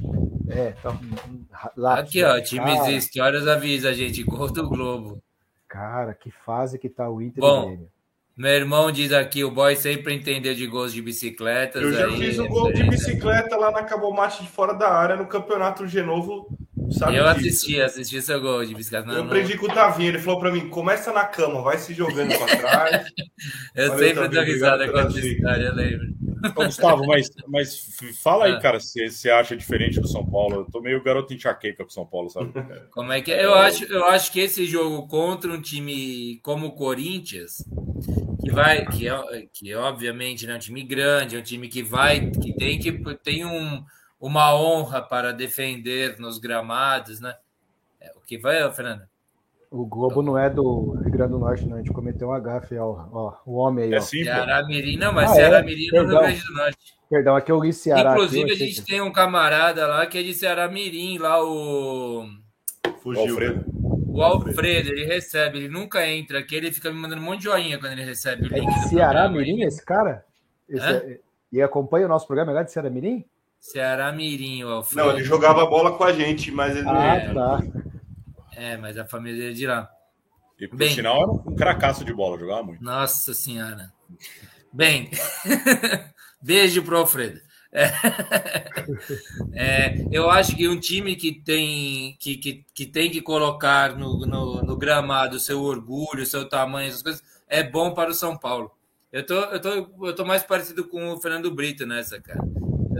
[0.49, 0.97] É, tá.
[1.75, 4.23] Lá, Aqui, ó, times cara, e histórias avisa a gente.
[4.23, 5.21] Gol do Globo.
[5.67, 7.85] Cara, que fase que tá o Inter Bom.
[8.37, 11.81] Meu irmão diz aqui, o boy sempre entendeu de gols de bicicletas.
[11.81, 15.15] Eu já aí, fiz um gol de bicicleta lá na Cabomate de fora da área
[15.17, 16.47] no Campeonato Genovo.
[16.91, 17.37] Sabe Eu disso.
[17.47, 19.05] assisti, assisti seu gol de bicicleta.
[19.07, 21.77] Não, Eu não- aprendi com o Tavinho, ele falou pra mim: começa na cama, vai
[21.77, 23.07] se jogando pra trás.
[23.75, 25.27] Eu Valeu, sempre dou risada com a pela dica.
[25.27, 26.07] história, eu lembro.
[26.55, 27.87] Ô, Gustavo, mas, mas
[28.23, 28.59] fala aí, Ah.
[28.59, 30.55] cara, se você acha diferente do São Paulo.
[30.61, 32.51] Eu tô meio garoto enxaqueca com o São Paulo, sabe?
[32.91, 33.43] Como é que é?
[33.45, 37.63] Eu acho, eu acho que esse jogo contra um time como o Corinthians,
[38.43, 41.83] que vai, que, é, que obviamente né, é um time grande, é um time que
[41.83, 42.91] vai, que tem que
[43.23, 43.83] tem um,
[44.19, 47.35] uma honra para defender nos gramados, né?
[48.01, 49.03] É, o que vai, Fernando?
[49.69, 51.75] O Globo não é do Rio Grande do Norte, não.
[51.75, 53.05] A gente cometeu um agafe, ó.
[53.11, 54.01] ó o homem aí, É ó.
[54.01, 54.23] sim, pô.
[54.25, 55.61] Ceará Mirim, não, mas Ah, Ceará é?
[55.63, 56.19] Mirim é no Rio.
[56.19, 56.77] Grande do Norte.
[57.09, 58.11] Perdão, aqui eu li Ceará.
[58.11, 61.17] aqui, Inclusive, eu a gente que- tem um camarada lá que é de Ceará Mirim,
[61.17, 62.27] lá o,
[63.03, 63.23] Fugiu.
[63.23, 63.65] Alfredo.
[64.07, 67.43] o Alfredo, ele recebe, ele nunca entra aqui, ele fica me mandando um monte de
[67.45, 68.73] joinha quando ele recebe o É link.
[68.73, 69.27] do Ceará.
[69.29, 70.23] Mirim esse cara?
[70.69, 71.19] Esse é-
[71.51, 73.23] E acompanha o nosso programa, é lá de Ceará Mirim?
[73.59, 75.07] Ceará Mirim, o Alfredo.
[75.07, 77.63] Não, ele jogava bola com a gente, mas ele não Ah, tá.
[78.55, 79.89] É, mas a família dele é de lá.
[80.59, 80.93] E por Bem.
[80.93, 82.83] sinal, era um cracaço de bola, jogava muito.
[82.83, 83.93] Nossa Senhora.
[84.73, 85.09] Bem,
[86.41, 87.39] beijo pro Alfredo.
[87.71, 87.87] É.
[89.53, 94.19] É, eu acho que um time que tem que, que, que, tem que colocar no,
[94.19, 98.71] no, no gramado seu orgulho, seu tamanho, essas coisas, é bom para o São Paulo.
[99.11, 102.39] Eu tô, eu tô, eu tô mais parecido com o Fernando Brito nessa, cara.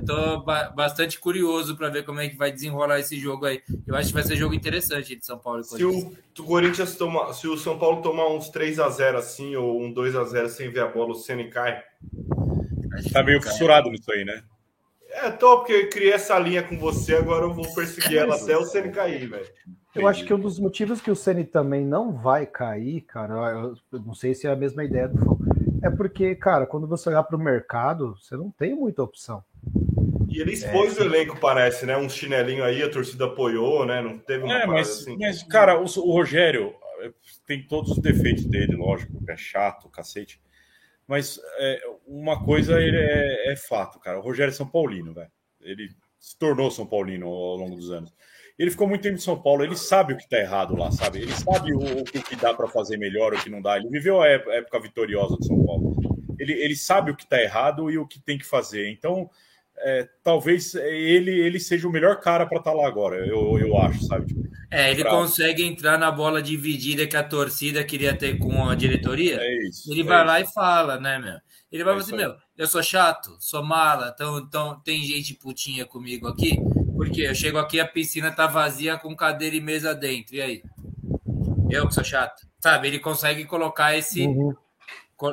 [0.07, 3.61] Tô ba bastante curioso para ver como é que vai desenrolar esse jogo aí.
[3.85, 6.17] Eu acho que vai ser jogo interessante de São Paulo e Se Corinthians.
[6.39, 9.81] o, o Corinthians toma, se o São Paulo tomar uns 3 a 0 assim ou
[9.81, 11.83] um 2 a 0 sem ver a bola, o Ceni cai.
[13.11, 14.41] Tá meio fissurado nisso aí, né?
[15.09, 18.57] É, tô, porque eu criei essa linha com você, agora eu vou perseguir ela até
[18.57, 19.47] o Ceni cair, velho.
[19.93, 23.33] Eu acho que um dos motivos que o Ceni também não vai cair, cara,
[23.91, 25.37] eu não sei se é a mesma ideia do Fão,
[25.83, 29.43] é porque, cara, quando você olhar para o mercado, você não tem muita opção.
[30.37, 31.97] E ele expôs o elenco, parece, né?
[31.97, 34.03] Um chinelinho aí, a torcida apoiou, né?
[34.03, 35.17] Não teve uma É, mas, assim.
[35.17, 36.75] mas cara, o, o Rogério
[37.47, 40.39] tem todos os defeitos dele, lógico, é chato, cacete.
[41.07, 44.19] Mas é, uma coisa ele é, é fato, cara.
[44.19, 45.31] O Rogério é São Paulino, velho.
[45.59, 45.89] Ele
[46.19, 48.13] se tornou São Paulino ao longo dos anos.
[48.59, 51.19] Ele ficou muito tempo em São Paulo, ele sabe o que tá errado lá, sabe?
[51.19, 53.77] Ele sabe o, o que, dá para fazer melhor, o que não dá.
[53.77, 55.95] Ele viveu a ép- época vitoriosa de São Paulo.
[56.37, 58.91] Ele, ele sabe o que tá errado e o que tem que fazer.
[58.91, 59.29] Então,
[59.79, 64.03] é, talvez ele, ele seja o melhor cara para estar lá agora, eu, eu acho,
[64.05, 64.27] sabe?
[64.27, 65.17] Tipo, É, ele Bravo.
[65.21, 69.41] consegue entrar na bola dividida que a torcida queria ter com a diretoria.
[69.41, 69.91] é isso.
[69.91, 70.25] Ele é vai isso.
[70.25, 71.37] lá e fala, né, meu?
[71.71, 75.33] Ele vai É falar assim, meu, eu sou chato, sou mala, então, então tem gente
[75.35, 76.57] putinha comigo aqui,
[76.95, 80.63] porque eu chego aqui, a piscina tá vazia com cadeira e mesa dentro, e aí?
[81.69, 82.47] Eu que sou chato.
[82.59, 84.25] Sabe, ele consegue colocar esse.
[84.25, 84.53] Uhum.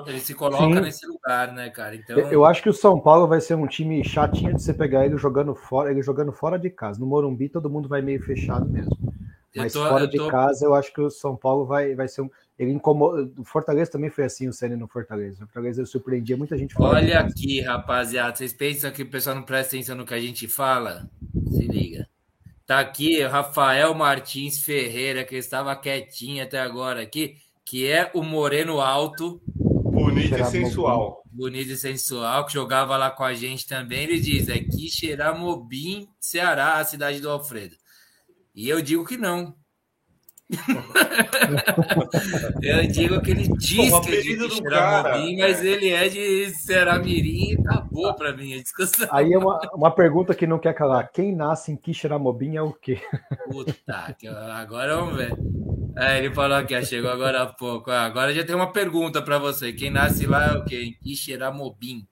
[0.06, 0.80] Ele se coloca Sim.
[0.80, 1.94] nesse lugar, né, cara?
[1.94, 2.18] Então.
[2.18, 5.18] Eu- acho que o São Paulo vai ser um time chatinho de você pegar ele
[5.18, 6.98] jogando fora, ele jogando fora de casa.
[6.98, 8.96] No Morumbi todo mundo vai meio fechado mesmo.
[9.54, 12.22] Mas tô- fora de tô- casa eu acho que o São Paulo vai, vai ser
[12.22, 12.30] um.
[12.58, 13.30] Ele incomoda.
[13.38, 15.44] O Fortaleza também foi assim, o Ceni no Fortaleza.
[15.44, 18.34] O Fortaleza surpreendia muita gente Olha aqui, rapaziada.
[18.34, 21.08] Vocês pensam que o pessoal não presta atenção no que a gente fala?
[21.50, 22.08] Se liga.
[22.66, 28.22] Tá aqui o Rafael Martins Ferreira, que estava quietinho até agora aqui, que é o
[28.22, 29.40] Moreno Alto,
[30.14, 31.22] Bonito e sensual.
[31.26, 34.04] bonito e sensual, que jogava lá com a gente também.
[34.04, 37.76] Ele diz: é Quixeramobim, Ceará, a cidade do Alfredo.
[38.54, 39.54] E eu digo que não.
[42.62, 47.52] eu digo que ele diz Pô, que é de cara, mas ele é de Ceará-Mirim
[47.52, 49.08] e acabou pra mim a discussão.
[49.10, 51.10] Aí é uma, uma pergunta que não quer calar.
[51.12, 53.00] Quem nasce em Quixeramobim é o quê?
[53.50, 55.32] Puta, que agora vamos ver.
[55.96, 57.90] É, ele falou aqui, ó, chegou agora há pouco.
[57.90, 59.72] Ah, agora já tem uma pergunta para você.
[59.72, 60.82] Quem nasce lá é o quê?
[60.82, 62.06] Em Quixeramobim.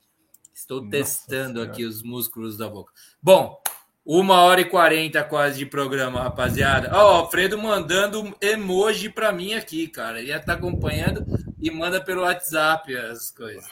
[0.54, 1.70] Estou Nossa testando Senhora.
[1.70, 2.92] aqui os músculos da boca.
[3.20, 3.60] Bom,
[4.04, 6.90] uma hora e quarenta quase de programa, rapaziada.
[6.92, 10.18] Ó, o Alfredo mandando emoji para mim aqui, cara.
[10.18, 11.24] Ele já tá acompanhando
[11.60, 13.64] e manda pelo WhatsApp as coisas.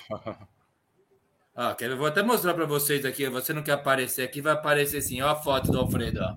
[1.56, 3.28] Ó, quero, vou até mostrar para vocês aqui.
[3.28, 5.20] Você não quer aparecer aqui, vai aparecer assim.
[5.20, 6.36] Ó a foto do Alfredo, ó.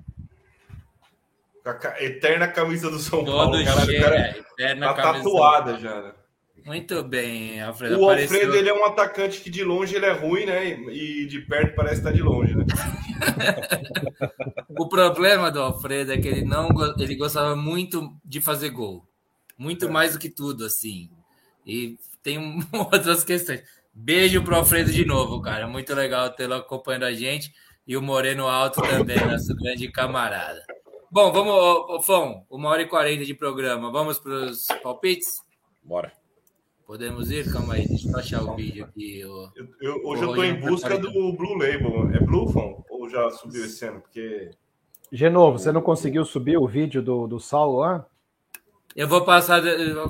[1.65, 3.63] A eterna camisa do São Todo Paulo.
[3.63, 6.01] Caralho, o cheio, cara é, eterna tá camisa do tatuada já.
[6.01, 6.11] Né?
[6.65, 7.99] Muito bem, Alfredo.
[8.01, 10.65] O apareceu- Alfredo ele é um atacante que de longe ele é ruim, né?
[10.65, 12.65] E e de perto parece estar de longe, né?
[14.77, 19.07] O problema do Alfredo é que ele não ele gostava muito de fazer gol.
[19.57, 21.09] Muito mais do que tudo, assim.
[21.65, 23.63] E tem outras questões.
[23.93, 25.67] Beijo pro Alfredo de novo, cara.
[25.67, 27.53] Muito legal tê-lo acompanhando a gente.
[27.85, 30.63] E o Moreno Alto também, nosso grande camarada.
[31.11, 33.91] Bom, vamos, Fão, uma hora e quarenta de programa.
[33.91, 35.43] Vamos para os palpites?
[35.83, 36.22] Bora.
[36.85, 37.51] Podemos ir?
[37.51, 39.19] Calma aí, deixa eu achar o vídeo aqui.
[39.19, 39.49] Eu-
[39.81, 42.09] eu- hoje eu tô em busca do Blue Label.
[42.13, 42.83] É Blue, Fão?
[42.89, 44.01] Ou já subiu esse ano?
[44.01, 44.51] Porque.
[45.11, 48.05] Genovo, você não conseguiu subir o vídeo do, do Saulo lá?
[48.95, 49.61] Eu vou passar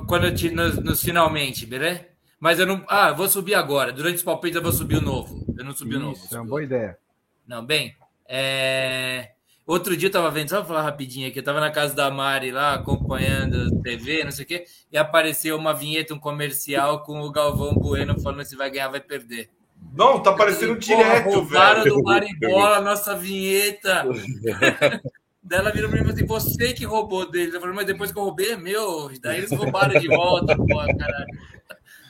[0.06, 2.06] quando eu te, nos, nos finalmente, beleza?
[2.40, 2.84] Mas eu não.
[2.88, 3.92] Ah, eu vou subir agora.
[3.92, 5.44] Durante os palpites eu vou subir o novo.
[5.56, 6.12] Eu não subi o novo.
[6.16, 6.98] Isso, é uma boa ideia.
[7.46, 7.94] Não, bem.
[8.28, 9.30] é,
[9.66, 12.10] Outro dia eu tava vendo, só pra falar rapidinho aqui, eu tava na casa da
[12.10, 17.20] Mari lá, acompanhando TV, não sei o quê, e apareceu uma vinheta, um comercial com
[17.20, 19.48] o Galvão Bueno falando se vai ganhar, vai perder.
[19.94, 21.96] Não, tá parecendo E, direto, porra, roubaram velho.
[21.96, 24.04] do Maribola a nossa vinheta.
[25.42, 27.54] Daí ela virou pra mim e falou assim: você que roubou dele.
[27.54, 29.10] Eu falei, mas depois que eu roubei é meu.
[29.20, 31.26] Daí eles roubaram de volta, porra, caralho.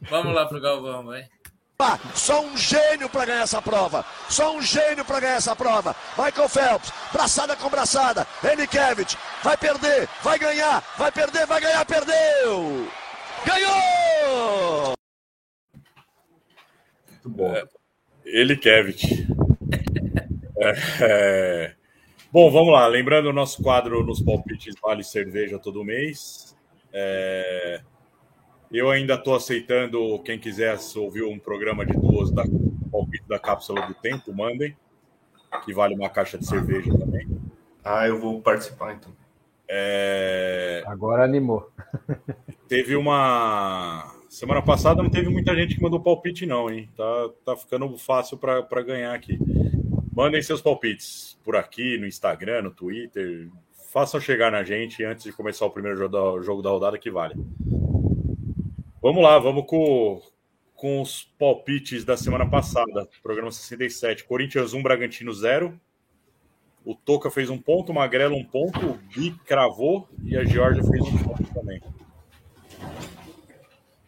[0.08, 1.26] Vamos lá pro Galvão, vai.
[2.14, 4.04] Só um gênio para ganhar essa prova.
[4.28, 5.94] Só um gênio para ganhar essa prova.
[6.16, 8.26] Michael Phelps, braçada com braçada.
[8.42, 12.88] Enikevich, vai perder, vai ganhar, vai perder, vai ganhar, perdeu!
[13.44, 14.94] Ganhou!
[17.10, 17.54] Muito bom.
[18.24, 18.94] Ele, Kevin.
[20.58, 21.74] É, é.
[22.32, 22.86] Bom, vamos lá.
[22.86, 26.56] Lembrando o nosso quadro nos palpites Vale Cerveja todo mês.
[26.92, 27.80] É,
[28.74, 32.42] Eu ainda estou aceitando quem quiser ouvir um programa de duas da
[32.90, 34.76] palpite da Cápsula do Tempo, mandem.
[35.64, 37.24] Que vale uma caixa de cerveja também.
[37.84, 39.12] Ah, eu vou participar então.
[39.68, 41.70] É, Agora animou.
[42.66, 44.12] Teve uma.
[44.28, 46.90] Semana passada não teve muita gente que mandou palpite, não, hein?
[46.96, 49.38] Tá, tá ficando fácil para ganhar aqui.
[50.12, 53.48] Mandem seus palpites por aqui, no Instagram, no Twitter.
[53.92, 57.12] Façam chegar na gente antes de começar o primeiro jogo da, jogo da rodada que
[57.12, 57.36] vale.
[59.04, 60.22] Vamos lá, vamos com,
[60.74, 63.06] com os palpites da semana passada.
[63.22, 64.24] Programa 67.
[64.24, 65.78] Corinthians 1, Bragantino 0.
[66.82, 70.82] O Toca fez um ponto, o Magrelo um ponto, o Gui cravou e a Georgia
[70.82, 71.82] fez um ponto também.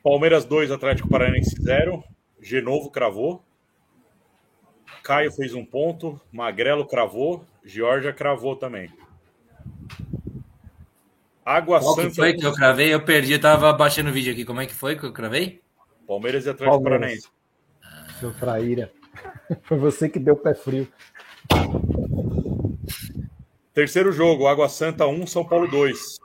[0.02, 2.02] Palmeiras 2, Atlético Paranaense 0.
[2.40, 3.44] Genovo cravou.
[5.02, 6.18] Caio fez um ponto.
[6.32, 7.44] Magrelo cravou.
[7.62, 8.90] Georgia cravou também.
[11.46, 12.14] Água Qual que Santa.
[12.16, 12.92] foi que eu cravei?
[12.92, 14.44] Eu perdi, eu tava baixando o vídeo aqui.
[14.44, 15.60] Como é que foi que eu cravei?
[16.04, 16.82] Palmeiras e Atlético.
[16.82, 17.28] Paranaense.
[18.18, 18.92] Seu traíra.
[19.62, 20.88] Foi você que deu pé frio.
[23.72, 26.18] Terceiro jogo, Água Santa 1, São Paulo 2.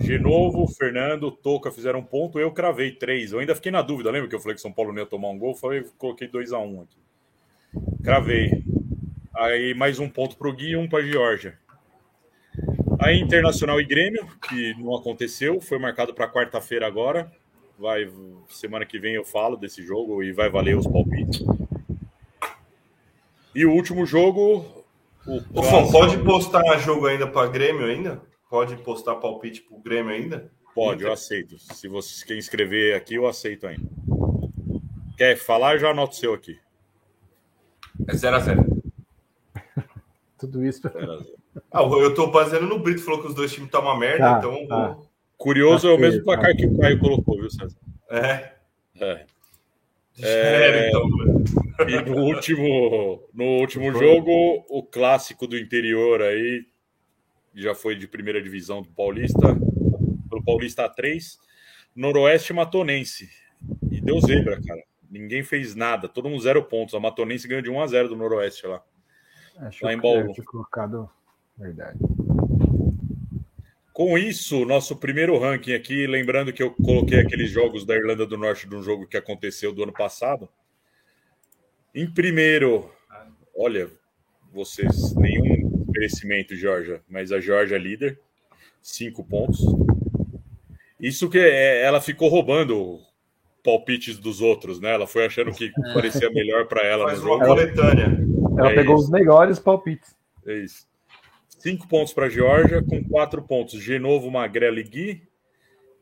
[0.00, 3.32] Genovo, Fernando, Toca fizeram um ponto, eu cravei três.
[3.32, 5.28] Eu ainda fiquei na dúvida, lembra que eu falei que São Paulo não ia tomar
[5.28, 5.54] um gol?
[5.54, 6.98] Falei, coloquei 2 a 1 um aqui.
[8.02, 8.64] Cravei.
[9.34, 11.56] Aí mais um ponto para o Gui e um para a Georgia.
[13.00, 17.30] Aí Internacional e Grêmio, que não aconteceu, foi marcado para quarta-feira agora.
[17.78, 18.10] Vai,
[18.48, 21.44] semana que vem eu falo desse jogo e vai valer os palpites.
[23.54, 24.84] E o último jogo,
[25.26, 28.20] o Ô, pode postar jogo ainda para Grêmio ainda?
[28.50, 30.50] Pode postar palpite pro Grêmio ainda?
[30.74, 31.58] Pode, eu aceito.
[31.58, 33.88] Se você quer inscrever aqui, eu aceito ainda.
[35.16, 35.74] Quer falar?
[35.74, 36.58] Eu já anoto o seu aqui.
[38.06, 38.82] É 0x0.
[40.38, 40.80] Tudo isso.
[41.72, 44.38] Ah, eu tô baseando no Brito, falou que os dois times estão uma merda, Tá,
[44.38, 44.66] então.
[44.66, 44.96] tá.
[45.36, 46.56] Curioso é o Tá mesmo feio, placar tá.
[46.56, 47.76] que o Caio colocou, viu, César?
[48.10, 48.52] É.
[49.00, 49.26] É.
[50.20, 51.90] É, então, velho.
[51.90, 56.66] E no último, no último jogo, o clássico do interior aí
[57.54, 59.54] já foi de primeira divisão do Paulista,
[60.28, 61.38] pelo Paulista A3,
[61.94, 63.28] Noroeste Matonense.
[63.90, 64.82] E deu zebra, cara.
[65.10, 66.94] Ninguém fez nada, todo mundo zero pontos.
[66.94, 68.82] A Matonense ganhou de 1 a 0 do Noroeste lá.
[69.60, 70.28] Acho Lá em que Bauru.
[70.28, 71.08] eu tinha colocado.
[71.58, 71.98] Verdade.
[73.92, 78.38] Com isso, nosso primeiro ranking aqui, lembrando que eu coloquei aqueles jogos da Irlanda do
[78.38, 80.48] Norte de um jogo que aconteceu do ano passado.
[81.92, 82.88] Em primeiro,
[83.56, 83.90] olha,
[84.52, 88.20] vocês, nenhum merecimento, Georgia, mas a Georgia é líder,
[88.80, 89.58] cinco pontos.
[91.00, 93.00] Isso que é, ela ficou roubando
[93.64, 94.94] palpites dos outros, né?
[94.94, 98.16] Ela foi achando que parecia melhor para ela no uma coletânea.
[98.56, 99.04] Ela É pegou isso.
[99.04, 100.16] os melhores palpites.
[100.46, 100.87] É isso.
[101.58, 103.82] Cinco pontos para a Geórgia, com quatro pontos.
[103.82, 105.22] Genovo, Magrela e Gui.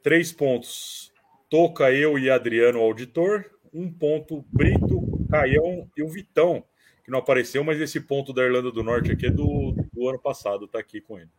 [0.03, 1.13] Três pontos.
[1.49, 3.45] Toca, eu e Adriano, auditor.
[3.73, 6.65] Um ponto, Brito, Caião e o Vitão,
[7.05, 10.19] que não apareceu, mas esse ponto da Irlanda do Norte aqui é do, do ano
[10.19, 11.31] passado, tá aqui com ele.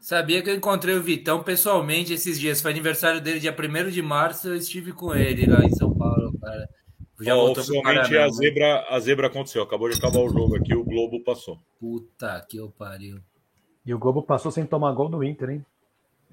[0.00, 2.60] Sabia que eu encontrei o Vitão pessoalmente esses dias.
[2.60, 4.48] Foi aniversário dele, dia 1 de março.
[4.48, 6.68] Eu estive com ele lá em São Paulo, cara.
[7.20, 9.62] Já Ó, oficialmente a zebra, a zebra aconteceu.
[9.62, 11.56] Acabou de acabar o jogo aqui, o Globo passou.
[11.78, 13.20] Puta que eu pariu.
[13.84, 15.64] E o Globo passou sem tomar gol do Inter, hein?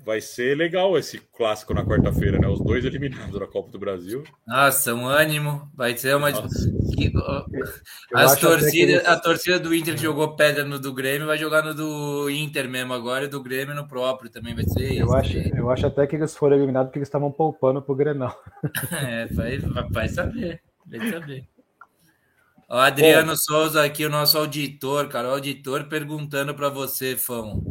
[0.05, 2.47] vai ser legal esse clássico na quarta-feira, né?
[2.47, 4.23] Os dois eliminados da Copa do Brasil.
[4.47, 5.69] Nossa, um ânimo.
[5.75, 6.31] Vai ser uma.
[6.31, 7.11] Que,
[8.13, 9.07] As torcida, eles...
[9.07, 12.69] A torcida do Inter que jogou pedra no do Grêmio vai jogar no do Inter
[12.69, 14.97] mesmo agora e do Grêmio no próprio também vai ser.
[14.97, 18.35] Eu, acho, eu acho até que eles foram eliminados porque eles estavam poupando pro Grenal.
[18.91, 19.57] é, vai,
[19.91, 20.61] vai saber.
[20.85, 21.48] Vai saber.
[22.69, 27.63] O Adriano Bom, Souza aqui, o nosso auditor, cara, o auditor perguntando para você, Fão.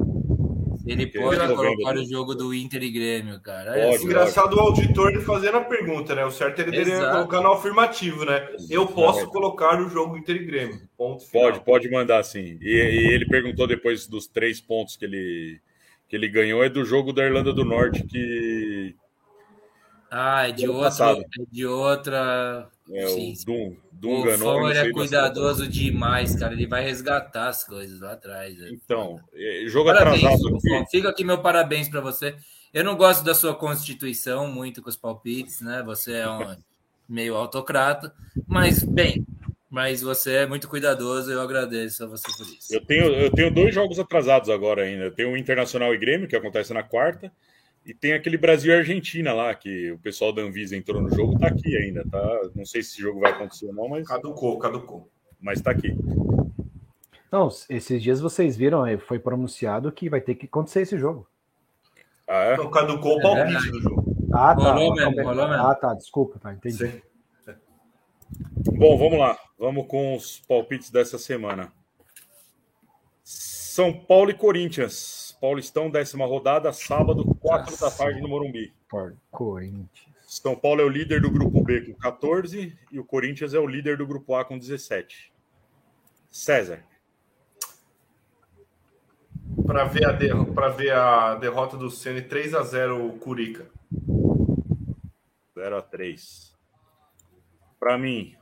[0.84, 3.78] Ele pode colocar o jogo do Inter e Grêmio, cara.
[3.78, 6.24] É pode, engraçado o auditor fazendo a pergunta, né?
[6.24, 8.48] O certo é ele deveria colocar no afirmativo, né?
[8.68, 10.80] Eu posso colocar o jogo Inter e Grêmio.
[10.96, 12.58] Ponto pode, pode mandar sim.
[12.60, 15.60] E, e, ele perguntou depois dos três pontos que ele,
[16.08, 18.96] que ele ganhou, é do jogo da Irlanda do Norte que.
[20.10, 22.68] Ah, é de, outro, é de outra.
[22.90, 26.54] É, sim, o Dunga, o ele é cuidadoso demais, cara.
[26.54, 28.56] Ele vai resgatar as coisas lá atrás.
[28.56, 28.70] Né?
[28.72, 30.56] Então, é, jogo parabéns, atrasado.
[30.56, 30.90] Aqui.
[30.90, 32.36] Fica aqui meu parabéns para você.
[32.72, 35.82] Eu não gosto da sua constituição muito com os palpites, né?
[35.84, 36.56] Você é um
[37.08, 38.14] meio autocrata,
[38.46, 39.26] mas bem,
[39.68, 41.30] mas você é muito cuidadoso.
[41.30, 42.72] Eu agradeço a você por isso.
[42.72, 45.04] Eu tenho, eu tenho dois jogos atrasados agora ainda.
[45.04, 47.32] Eu tenho o Internacional e Grêmio que acontece na quarta.
[47.84, 51.38] E tem aquele Brasil e Argentina lá, que o pessoal da Anvisa entrou no jogo,
[51.38, 52.40] tá aqui ainda, tá?
[52.54, 54.06] Não sei se esse jogo vai acontecer ou não, mas.
[54.06, 55.10] Caducou, caducou.
[55.40, 55.96] Mas tá aqui.
[57.30, 61.26] Não, esses dias vocês viram, é, foi pronunciado que vai ter que acontecer esse jogo.
[62.26, 62.52] Ah, é?
[62.54, 64.16] Então caducou o palpite é do jogo.
[64.32, 64.72] Ah, tá.
[64.72, 65.64] Rolou mesmo, rolou mesmo.
[65.64, 66.76] Ah, tá, desculpa, tá, entendi.
[66.76, 67.02] Sim.
[68.76, 69.38] Bom, vamos lá.
[69.58, 71.72] Vamos com os palpites dessa semana.
[73.24, 75.27] São Paulo e Corinthians.
[75.40, 78.72] Paulistão, décima rodada, sábado, 4 da tarde no Morumbi.
[79.30, 80.08] Corinthians.
[80.26, 83.66] São Paulo é o líder do grupo B com 14 e o Corinthians é o
[83.66, 85.32] líder do grupo A com 17.
[86.30, 86.84] César.
[89.64, 93.70] Para ver, a ver a derrota do Ceni 3 a 0 Curica.
[95.54, 96.54] 0 a 3.
[97.80, 98.36] Para mim,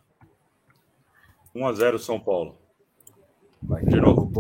[1.55, 2.59] 1 a 0 São Paulo.
[3.63, 4.31] Vai, de novo.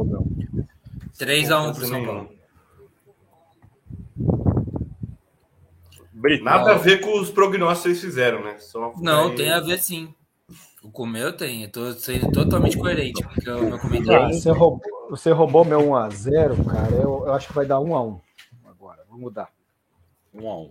[1.16, 2.35] 3 a 1 pro São Paulo.
[6.16, 6.44] Brito.
[6.44, 8.56] Nada a ver com os prognósticos que eles fizeram, né?
[8.58, 10.14] Só não, tem a ver sim.
[10.82, 14.26] O meu tem, eu tô sendo totalmente coerente porque o meu comentário.
[14.26, 14.80] Ah, você, roubou,
[15.10, 16.94] você roubou meu 1x0, cara.
[16.94, 18.20] Eu, eu, acho que vai dar 1x1
[18.64, 19.04] agora.
[19.06, 19.52] Vamos mudar.
[20.34, 20.70] 1x1.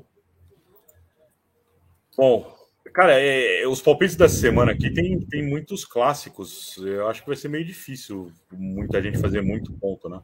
[2.17, 2.55] Bom,
[2.91, 6.77] cara, é, é, os palpites dessa semana aqui tem, tem muitos clássicos.
[6.77, 10.21] Eu acho que vai ser meio difícil muita gente fazer muito ponto, né?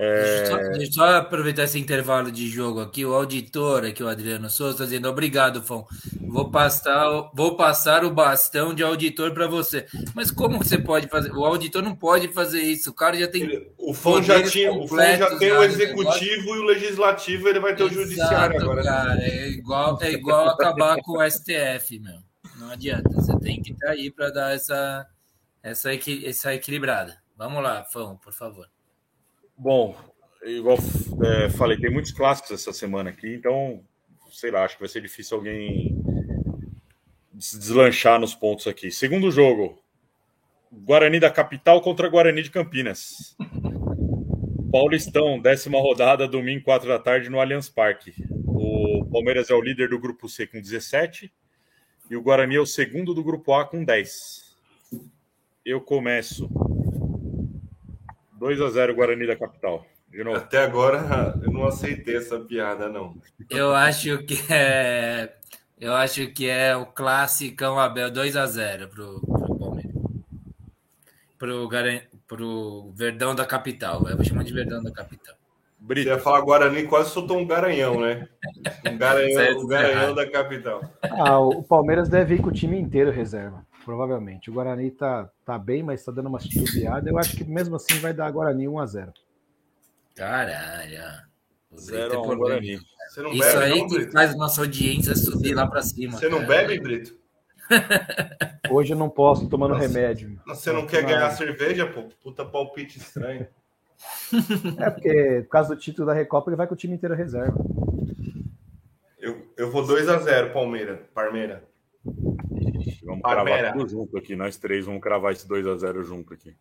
[0.00, 0.22] É...
[0.22, 3.04] Deixa, eu só, deixa, eu só, aproveitar esse intervalo de jogo aqui.
[3.04, 5.84] O auditor, aqui, o Adriano Souza, está dizendo: Obrigado, Fão.
[6.20, 9.86] Vou passar, vou passar o bastão de auditor para você.
[10.14, 11.32] Mas como você pode fazer?
[11.32, 12.90] O auditor não pode fazer isso.
[12.90, 13.42] O cara já tem.
[13.42, 17.58] Ele, o Fão já, tinha, o Fão já tem o executivo e o legislativo, ele
[17.58, 18.82] vai ter Exato, o judiciário agora.
[18.84, 18.88] Né?
[18.88, 22.20] Cara, é igual, é igual acabar com o STF, meu.
[22.56, 23.10] Não adianta.
[23.10, 25.04] Você tem que estar aí para dar essa,
[25.60, 25.90] essa,
[26.24, 27.18] essa equilibrada.
[27.36, 28.68] Vamos lá, Fão, por favor.
[29.58, 29.96] Bom,
[30.44, 30.78] igual
[31.24, 33.82] é, falei, tem muitos clássicos essa semana aqui, então,
[34.30, 35.96] sei lá, acho que vai ser difícil alguém
[37.40, 38.90] se deslanchar nos pontos aqui.
[38.90, 39.82] Segundo jogo,
[40.70, 43.36] Guarani da Capital contra Guarani de Campinas.
[44.70, 48.14] Paulistão, décima rodada, domingo, 4 da tarde, no Allianz Parque.
[48.46, 51.32] O Palmeiras é o líder do grupo C com 17
[52.10, 54.56] e o Guarani é o segundo do grupo A com 10.
[55.64, 56.48] Eu começo
[58.38, 59.84] 2 a 0 Guarani da Capital.
[60.08, 60.36] De novo.
[60.36, 63.14] Até agora eu não aceitei essa piada, não.
[63.50, 65.34] Eu acho que é.
[65.78, 69.92] Eu acho que é o classicão Abel 2 a 0 pro, pro Palmeiras.
[71.38, 71.68] Pro,
[72.26, 74.08] pro Verdão da Capital.
[74.08, 75.34] Eu vou chamar de Verdão da Capital.
[75.78, 76.08] Brito.
[76.08, 78.26] Você ia falar Guarani, quase soltou um garanhão, né?
[78.84, 80.82] Um garanhão, um garanhão da capital.
[81.02, 84.50] Ah, o Palmeiras deve ir com o time inteiro reserva provavelmente.
[84.50, 87.08] O Guarani tá, tá bem, mas tá dando uma titubeada.
[87.08, 89.12] Eu acho que mesmo assim vai dar Guarani 1 a 0
[90.14, 91.22] Caralho.
[91.74, 92.78] 0 a 1 Guarani.
[93.08, 94.12] Você não Isso bebe, aí não, que Brito?
[94.12, 96.18] faz nossa audiência subir lá para cima.
[96.18, 96.66] Você não cara.
[96.66, 97.16] bebe, Brito?
[98.70, 100.38] Hoje eu não posso, tomando Nossa, remédio.
[100.46, 102.10] Você não quer ganhar cerveja, pô?
[102.22, 103.46] Puta palpite estranho.
[104.78, 107.56] É porque, por causa do título da Recopa, ele vai com o time inteiro reserva.
[109.18, 111.00] Eu, eu vou 2x0, Palmeiras.
[111.12, 111.64] Parmeira.
[113.04, 114.36] Vamos cravar tudo junto aqui.
[114.36, 116.54] Nós três vamos cravar esse 2 a 0 junto aqui.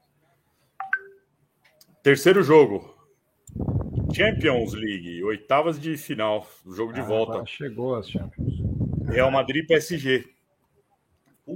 [2.03, 2.95] Terceiro jogo.
[4.13, 7.45] Champions League, oitavas de final, jogo de Ah, volta.
[7.45, 8.53] Chegou as Champions.
[9.07, 10.25] Real Madrid e PSG.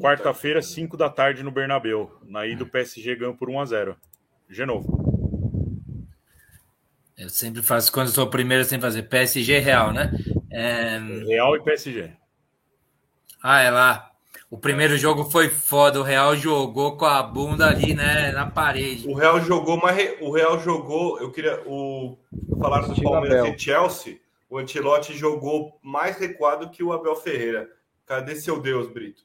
[0.01, 2.11] Quarta-feira, 5 da tarde no Bernabéu.
[2.23, 3.97] Na ida, o PSG ganhou por 1 a 0
[4.49, 5.11] De novo.
[7.17, 10.11] Eu sempre faço, quando eu sou o primeiro, eu sempre fazer PSG Real, né?
[10.49, 10.97] É,
[11.27, 12.11] Real e PSG.
[13.43, 14.10] Ah, é lá.
[14.51, 16.01] O primeiro jogo foi foda.
[16.01, 18.33] O Real jogou com a bunda ali, né?
[18.33, 19.07] Na parede.
[19.07, 21.17] O Real jogou, mas o Real jogou.
[21.21, 22.17] Eu queria o
[22.59, 23.55] falar do Palmeiras Abel.
[23.55, 24.19] e Chelsea.
[24.49, 27.69] O Ancelotti jogou mais recuado que o Abel Ferreira.
[28.05, 29.23] Cadê seu Deus, Brito?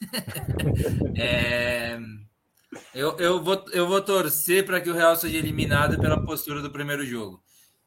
[1.16, 1.98] É,
[2.94, 6.70] Eu, eu, vou, eu vou torcer para que o Real seja eliminado pela postura do
[6.70, 7.42] primeiro jogo.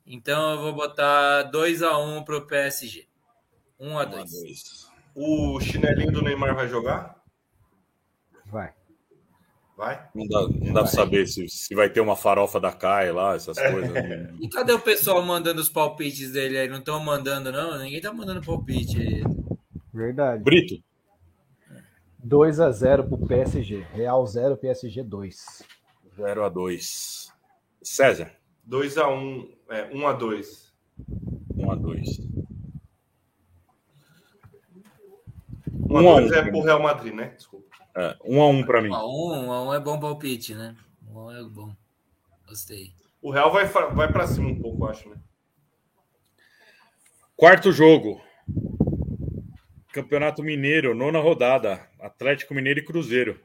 [0.05, 3.07] Então eu vou botar 2x1 pro PSG.
[3.81, 4.86] 1x2.
[5.19, 7.19] O chinelinho do Neymar vai jogar?
[8.45, 8.71] Vai.
[9.75, 10.07] Vai?
[10.13, 13.33] Não dá, não dá pra saber se, se vai ter uma farofa da Kai lá,
[13.33, 13.91] essas coisas.
[13.91, 14.31] né?
[14.39, 16.69] E cadê o pessoal mandando os palpites dele aí?
[16.69, 17.79] Não estão mandando, não?
[17.79, 19.23] Ninguém tá mandando palpite aí.
[19.91, 20.43] Verdade.
[20.43, 20.75] Brito,
[22.19, 23.87] 2 a 0 pro PSG.
[23.93, 25.63] Real 0, PSG 2.
[26.15, 27.33] 0 a 2
[27.81, 28.31] César,
[28.69, 29.95] 2x1, é, 1x2.
[29.95, 30.67] 1 a 2
[31.55, 32.36] 1 Um a a 2
[36.01, 36.33] um.
[36.33, 37.33] é pro Real Madrid, né?
[37.35, 37.67] Desculpa.
[37.95, 38.89] É, 1 a 1 pra mim.
[38.89, 40.75] 1x1 é bom palpite, né?
[41.11, 41.75] 1x1 é bom.
[42.47, 42.91] Gostei.
[43.21, 45.17] O Real vai, vai pra cima um pouco, acho, né?
[47.35, 48.21] Quarto jogo.
[49.91, 51.87] Campeonato Mineiro, nona rodada.
[51.99, 53.39] Atlético Mineiro e Cruzeiro.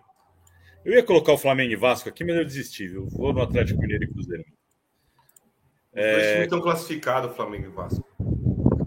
[0.84, 2.84] Eu ia colocar o Flamengo e Vasco aqui, mas eu desisti.
[2.84, 4.44] Eu vou no Atlético Mineiro e Cruzeiro.
[5.94, 8.04] Os dois times estão classificados, Flamengo e Vasco.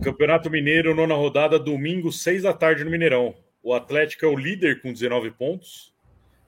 [0.04, 3.36] Campeonato Mineiro, nona rodada, domingo, 6 da tarde no Mineirão.
[3.66, 5.92] O Atlético é o líder com 19 pontos.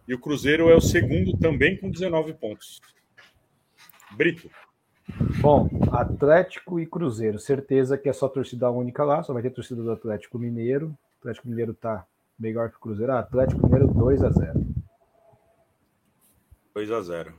[0.08, 2.80] E o Cruzeiro é o segundo também com 19 pontos.
[4.16, 4.52] Brito.
[5.42, 7.40] Bom, Atlético e Cruzeiro.
[7.40, 10.90] Certeza que é só torcida única lá, só vai ter torcida do Atlético Mineiro.
[10.90, 12.06] O Atlético Mineiro tá
[12.38, 13.12] melhor que o Cruzeiro.
[13.12, 14.66] Ah, Atlético Mineiro 2 a 0
[16.76, 17.34] 2 a 0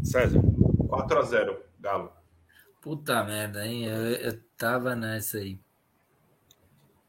[0.00, 0.40] César.
[0.40, 2.12] 4x0, Galo.
[2.80, 3.84] Puta merda, hein?
[3.86, 5.58] Eu, eu tava nessa aí.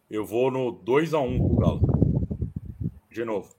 [0.09, 1.98] Eu vou no 2 a 1 pro Galo.
[3.11, 3.49] De novo.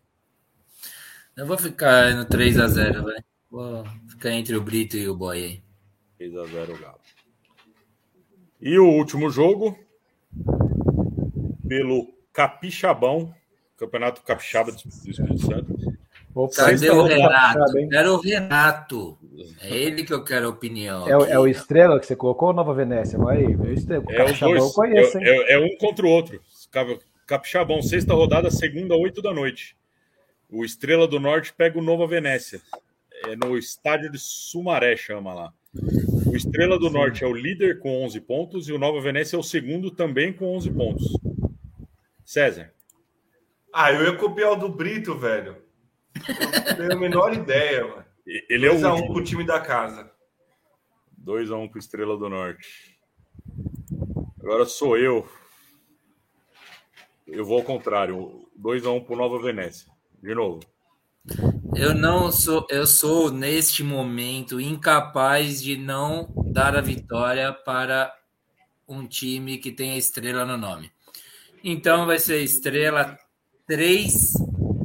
[1.37, 3.17] Eu vou ficar no 3x0, vai.
[3.51, 5.63] Vou ficar entre o Brito e o Boy aí.
[6.19, 6.99] 3 a 0 Galo.
[8.61, 9.77] E o último jogo
[11.67, 13.35] pelo Capixabão,
[13.77, 15.75] Campeonato Capixaba do Espírito Santo.
[16.35, 17.59] Opa, Cadê é o Renato?
[17.59, 17.89] capixaba?
[17.91, 19.19] Quero o Renato.
[19.63, 21.09] É ele que eu quero a opinião.
[21.09, 21.33] É, aqui.
[21.33, 23.19] é o Estrela que você colocou ou Nova Venécia?
[23.19, 24.05] Vai, é o Estrela.
[24.07, 24.41] O É dois.
[24.63, 26.41] eu conheço, é, é- é um contra o outro.
[27.31, 29.77] Cap- Capixabão, sexta rodada, segunda, 8 da noite.
[30.49, 32.61] O Estrela do Norte pega o Nova Venécia.
[33.25, 35.53] É no estádio de Sumaré, chama lá.
[36.27, 39.39] O Estrela do Norte é o líder com 11 pontos e o Nova Venécia é
[39.39, 41.07] o segundo também com 11 pontos.
[42.25, 42.73] César.
[43.73, 45.57] Ah, eu ia copiar o do Brito, velho.
[46.29, 48.05] Eu não tenho a menor ideia, mano.
[48.27, 49.15] Ele é o 2x1 último.
[49.15, 50.11] pro time da casa.
[51.25, 52.99] 2x1 pro Estrela do Norte.
[54.41, 55.29] Agora sou eu.
[57.31, 58.49] Eu vou ao contrário.
[58.61, 59.91] 2x1 pro Nova Venécia.
[60.23, 60.61] De novo.
[61.75, 68.13] Eu não sou, eu sou neste momento incapaz de não dar a vitória para
[68.89, 70.91] um time que tem a estrela no nome.
[71.63, 73.17] Então vai ser estrela
[73.67, 74.35] 3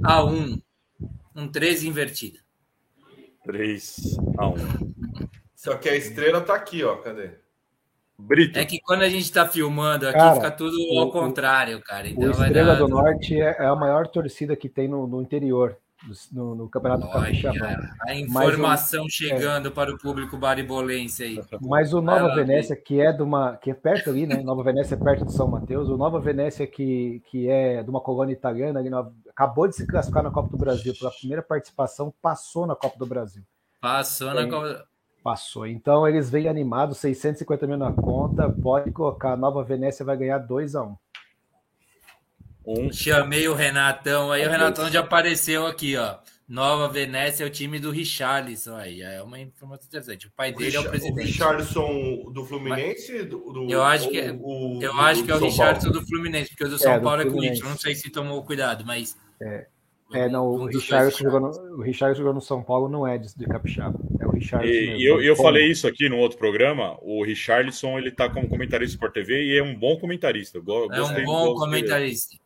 [0.03, 0.61] a 1.
[1.35, 2.39] Um 3 invertido.
[3.47, 4.93] 3x1.
[5.55, 6.97] Só que a estrela tá aqui, ó.
[6.97, 7.31] Cadê?
[8.17, 8.57] Brito.
[8.57, 12.07] É que quando a gente tá filmando aqui, Cara, fica tudo ao o- contrário, cara.
[12.07, 15.05] Então O vai Estrela dar- do Norte é é a maior torcida que tem no,
[15.05, 15.77] no interior,
[16.31, 17.67] no, no Campeonato Capixabão.
[17.67, 21.41] Olha, a informação chegando para o público baribolense aí.
[21.61, 23.57] Mas o Vai Nova lá, Venécia, que é de uma.
[23.57, 24.41] que é perto ali, né?
[24.43, 25.89] Nova Venécia é perto de São Mateus.
[25.89, 29.85] O Nova Venécia, que, que é de uma colônia italiana, ali na- acabou de se
[29.85, 30.93] classificar na Copa do Brasil.
[30.97, 33.43] Pela primeira participação, passou na Copa do Brasil.
[33.81, 34.49] Passou na Tem.
[34.49, 34.85] Copa-
[35.25, 35.65] Passou.
[35.65, 38.47] Então eles vêm animados, 650 mil na conta.
[38.47, 39.35] Pode colocar.
[39.35, 40.95] Nova Venécia vai ganhar 2 a 1
[42.67, 42.91] Um.
[42.93, 46.17] Chamei o Renatão, aí o Renatão já apareceu aqui, ó.
[46.47, 50.27] Nova Venécia é o time do Richarlison, aí é uma informação interessante.
[50.27, 51.25] O pai O, dele é o Richa- o presidente.
[51.25, 53.23] Richardson do Fluminense?
[53.23, 55.39] Do, do- Eu acho que é- o- o- Eu do- acho do que é o
[55.57, 55.91] Paulo?
[55.91, 57.61] do Fluminense, porque o do São É, do Paulo é Fluminense.
[57.61, 57.69] Corinthians.
[57.71, 59.17] Não sei se tomou cuidado, mas.
[60.13, 63.17] É, não, o Richardson dois jogou, no, o Richardson jogou no São Paulo, não é
[63.17, 63.99] de, de Capixaba.
[64.19, 64.67] É o Richardson.
[64.67, 66.97] E, e eu, eu falei isso aqui no outro programa.
[67.01, 70.57] O Richarlison ele tá como comentarista Sport TV e é um bom comentarista.
[70.57, 72.37] Eu É um bom comentarista.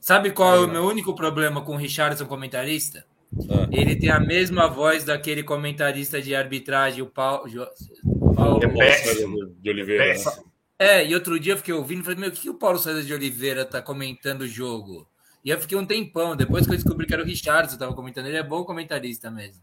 [0.00, 3.06] Sabe qual é o meu único problema com o Richardson comentarista?
[3.50, 3.66] Ah.
[3.72, 7.44] Ele tem a mesma voz daquele comentarista de arbitragem, o Paulo.
[8.36, 9.54] Paulo É péssimo.
[9.60, 10.04] De Oliveira.
[10.04, 10.10] né?
[10.12, 10.54] Péssimo.
[10.78, 13.02] É, e outro dia eu fiquei ouvindo e falei, meu, o que, o Paulo César
[13.02, 15.08] de Oliveira tá comentando o jogo?
[15.44, 17.94] E eu fiquei um tempão, depois que eu descobri que era o Richardson que tava
[17.94, 19.62] comentando, ele é bom comentarista mesmo.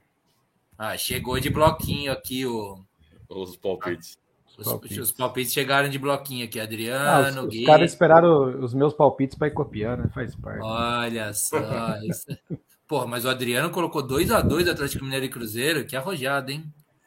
[0.84, 2.84] Ah, chegou de bloquinho aqui o.
[3.30, 4.18] Os palpites.
[4.58, 4.98] Os, Palpites.
[4.98, 7.60] os palpites chegaram de bloquinho aqui, Ah, Adriano, os, Gui.
[7.60, 10.10] os caras esperaram os meus palpites para ir copiando, né?
[10.12, 10.60] faz parte.
[10.64, 11.56] Olha só.
[12.04, 12.26] Isso...
[12.88, 16.64] Pô, mas o Adriano colocou 2 a 2 Atlético Mineiro e Cruzeiro, que arrojado, hein?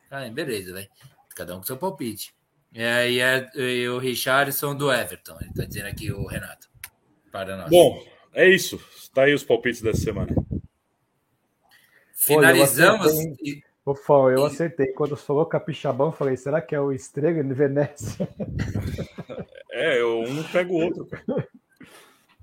[0.09, 0.89] Ah, beleza, velho.
[1.35, 2.33] Cada um com seu palpite.
[2.73, 6.69] É, e, é, e o Richardson do Everton, ele tá dizendo aqui o Renato.
[7.33, 7.71] Para nós.
[7.71, 8.01] Bom,
[8.33, 8.81] é isso.
[9.13, 10.33] Tá aí os palpites dessa semana.
[12.27, 13.13] Finalizamos.
[13.85, 14.87] Ô, Fão, eu acertei.
[14.89, 18.29] Quando falou capixabão, eu falei, será que é o Estrela de Venécia?
[19.77, 21.09] É, eu um pega o outro.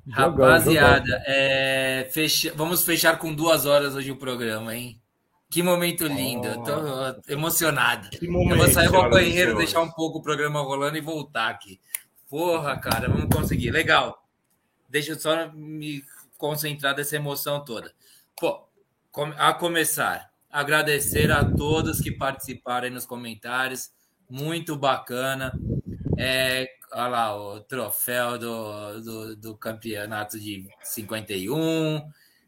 [0.09, 4.99] Rapaziada, é, fecha- vamos fechar com duas horas hoje o programa, hein?
[5.49, 8.09] Que momento lindo, eu tô emocionado.
[8.09, 11.49] Que Eu momento, vou sair pro banheiro, deixar um pouco o programa rolando e voltar
[11.49, 11.79] aqui.
[12.29, 13.71] Porra, cara, vamos conseguir.
[13.71, 14.25] Legal.
[14.89, 16.03] Deixa eu só me
[16.37, 17.93] concentrar dessa emoção toda.
[18.39, 18.63] Pô,
[19.37, 23.91] a começar, agradecer a todos que participaram nos comentários.
[24.29, 25.51] Muito bacana.
[26.17, 32.01] É, olha lá, o troféu do, do, do campeonato de 51.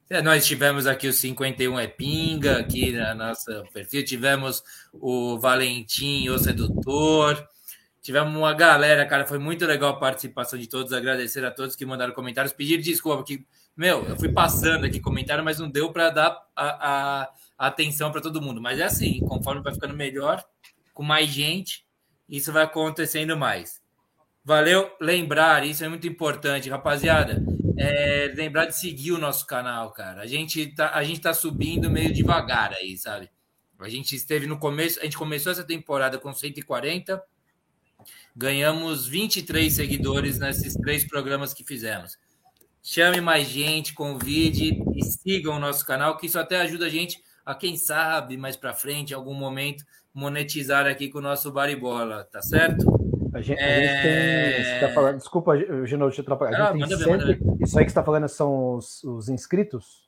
[0.09, 4.05] É, Nós tivemos aqui o 51 é Pinga, aqui na nossa perfil.
[4.05, 4.63] Tivemos
[4.93, 7.45] o Valentim, o Sedutor.
[8.01, 9.25] Tivemos uma galera, cara.
[9.25, 10.93] Foi muito legal a participação de todos.
[10.93, 12.53] Agradecer a todos que mandaram comentários.
[12.53, 17.21] Pedir desculpa, que, meu, eu fui passando aqui comentário, mas não deu para dar a,
[17.23, 18.61] a- atenção para todo mundo.
[18.61, 20.43] Mas é assim, conforme vai ficando melhor,
[20.93, 21.85] com mais gente,
[22.29, 23.81] isso vai acontecendo mais.
[24.45, 27.43] Valeu lembrar, isso é muito importante, rapaziada.
[27.77, 30.21] É, lembrar de seguir o nosso canal, cara.
[30.21, 33.29] A gente tá, a gente tá subindo meio devagar aí, sabe?
[33.79, 37.21] A gente esteve no começo, a gente começou essa temporada com 140,
[38.35, 42.17] ganhamos 23 seguidores nesses três programas que fizemos.
[42.83, 47.23] Chame mais gente, convide e sigam o nosso canal, que isso até ajuda a gente
[47.45, 49.83] a, quem sabe, mais para frente, em algum momento,
[50.13, 52.85] monetizar aqui com o nosso Baribola, tá certo?
[53.33, 53.81] A gente, a É.
[53.81, 54.63] gente tem.
[54.79, 55.57] Você tá falando, desculpa,
[55.87, 56.61] Gino, te atrapalhar.
[56.61, 57.05] A Ah, Isso aí
[57.57, 60.03] que você está falando são os, os inscritos?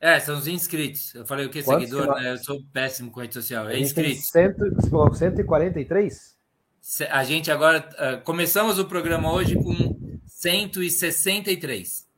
[0.00, 1.14] É, são os inscritos.
[1.14, 1.62] Eu falei o que?
[1.62, 2.32] Quantos Seguidor, que né?
[2.32, 3.66] Eu sou péssimo com rede social.
[3.66, 4.26] A É inscritos.
[4.28, 6.36] cento, você falou 143?
[6.80, 7.88] Se- A gente agora.
[7.98, 9.96] ah, começamos o programa hoje com
[10.42, 12.08] 163.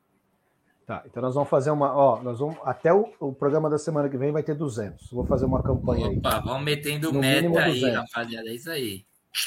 [0.87, 1.95] Tá, então nós vamos fazer uma.
[1.95, 2.57] Ó, nós vamos.
[2.65, 5.11] Até o, o programa da semana que vem vai ter 200.
[5.11, 6.17] Vou fazer uma campanha aí.
[6.19, 7.97] Opa, vamos metendo No meta aí, 200.
[7.97, 8.49] rapaziada.
[8.49, 9.05] É isso aí.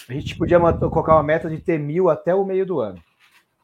[0.09, 3.01] A gente podia colocar uma meta de ter mil até o meio do ano.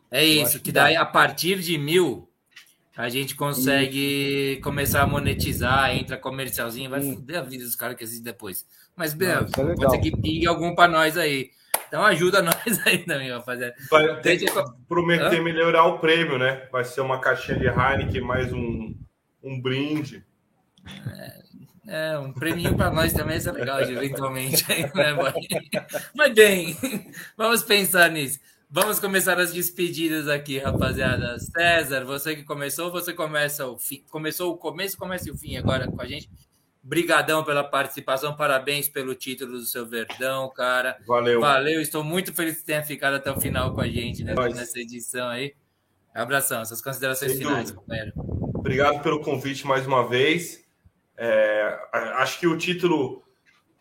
[0.09, 0.83] É isso, que que dá.
[0.83, 2.29] daí a partir de mil
[2.95, 7.15] a gente consegue começar a monetizar, entra comercialzinho, vai Sim.
[7.15, 8.65] foder a vida dos caras que assistem depois.
[8.95, 11.49] Mas, isso é pode ser que pingue algum pra nós aí.
[11.93, 13.75] Então ajuda nós aí também, rapaziada.
[13.87, 14.45] Vai ter que
[14.87, 15.43] prometer Hã?
[15.43, 16.67] melhorar o prêmio, né?
[16.71, 18.95] Vai ser uma caixinha de Heineken, mais um,
[19.43, 20.25] um brinde.
[21.87, 24.65] É, um prêmio para nós também é legal, eventualmente.
[24.95, 25.15] né?
[26.15, 26.75] Mas bem,
[27.37, 28.39] vamos pensar nisso.
[28.71, 31.37] Vamos começar as despedidas aqui, rapaziada.
[31.37, 34.03] César, você que começou, você começa o fim.
[34.09, 36.27] Começou o começo, começa o fim agora com a gente.
[36.83, 40.97] Brigadão pela participação, parabéns pelo título do seu Verdão, cara.
[41.07, 41.39] Valeu.
[41.39, 44.79] Valeu, estou muito feliz que tenha ficado até o final com a gente né, nessa
[44.79, 45.55] edição aí.
[46.13, 47.79] Abração, essas considerações Sem finais, dúvida.
[47.79, 48.11] companheiro.
[48.53, 50.63] Obrigado pelo convite mais uma vez.
[51.17, 51.79] É,
[52.17, 53.23] acho que o título.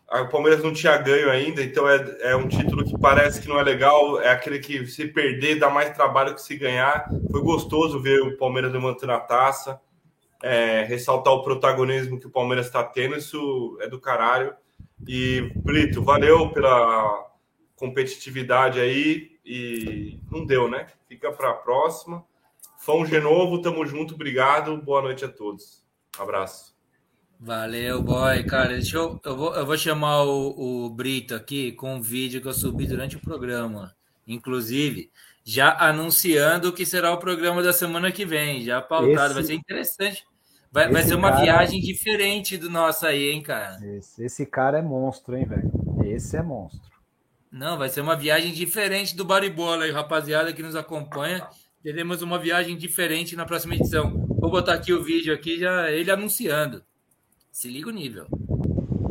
[0.09, 3.59] O Palmeiras não tinha ganho ainda, então é, é um título que parece que não
[3.59, 4.21] é legal.
[4.21, 7.09] É aquele que se perder dá mais trabalho que se ganhar.
[7.31, 9.79] Foi gostoso ver o Palmeiras levantando a taça,
[10.43, 13.15] é, ressaltar o protagonismo que o Palmeiras está tendo.
[13.15, 14.53] Isso é do caralho.
[15.07, 17.25] E, Brito, valeu pela
[17.75, 19.31] competitividade aí.
[19.45, 20.87] E não deu, né?
[21.07, 22.23] Fica para a próxima.
[22.77, 24.77] Fão Genovo, tamo junto, obrigado.
[24.77, 25.83] Boa noite a todos.
[26.19, 26.73] Abraço.
[27.39, 28.69] Valeu, boy, cara.
[28.69, 32.47] Deixa eu, eu, vou, eu vou chamar o, o Brito aqui com um vídeo que
[32.47, 33.93] eu subi durante o programa.
[34.25, 35.11] Inclusive,
[35.43, 39.25] já anunciando o que será o programa da semana que vem, já pautado.
[39.25, 40.25] Esse- Vai ser interessante.
[40.73, 43.77] Vai, vai ser uma cara- viagem diferente do nosso aí, hein, cara?
[43.95, 45.71] Esse, esse cara é monstro, hein, velho?
[46.03, 46.91] Esse é monstro.
[47.51, 51.47] Não, vai ser uma viagem diferente do Baribola aí, rapaziada que nos acompanha.
[51.83, 54.25] Teremos uma viagem diferente na próxima edição.
[54.27, 56.81] Vou botar aqui o vídeo aqui, já ele anunciando.
[57.51, 58.25] Se liga o nível.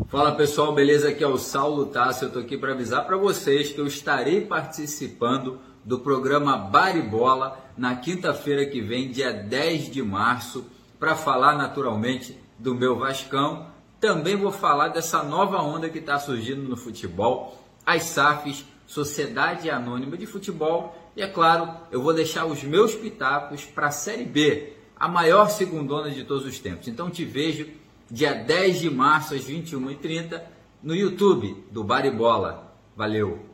[0.08, 1.10] Fala pessoal, beleza?
[1.10, 2.24] Aqui é o Saulo Tassi.
[2.24, 7.94] Eu tô aqui para avisar para vocês que eu estarei participando do programa Baribola na
[7.94, 10.66] quinta-feira que vem, dia 10 de março,
[11.02, 13.66] para falar naturalmente do meu Vascão.
[14.00, 20.16] Também vou falar dessa nova onda que está surgindo no futebol, as SAFs, Sociedade Anônima
[20.16, 24.74] de Futebol, e é claro, eu vou deixar os meus pitacos para a Série B,
[24.94, 26.86] a maior segundona de todos os tempos.
[26.86, 27.66] Então te vejo
[28.08, 30.40] dia 10 de março às 21h30
[30.80, 32.76] no YouTube do Baribola.
[32.94, 33.51] Valeu!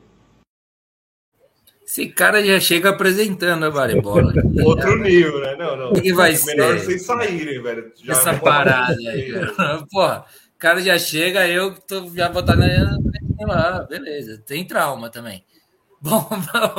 [1.88, 4.34] Esse cara já chega apresentando a Baribola.
[4.62, 5.56] Outro nível, né?
[5.56, 5.90] Não, não.
[5.92, 6.84] O que vai Melhor ser?
[6.84, 7.90] vocês saírem, velho.
[8.04, 9.32] Já Essa parada aí.
[9.90, 12.98] Porra, o cara já chega, eu tô, já vou estar na.
[13.40, 14.36] lá, beleza.
[14.46, 15.42] Tem trauma também.
[15.98, 16.28] Bom,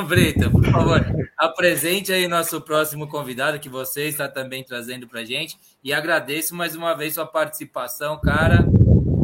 [0.06, 1.04] Brita, por favor,
[1.36, 5.58] apresente aí nosso próximo convidado que você está também trazendo para gente.
[5.82, 8.64] E agradeço mais uma vez sua participação, cara,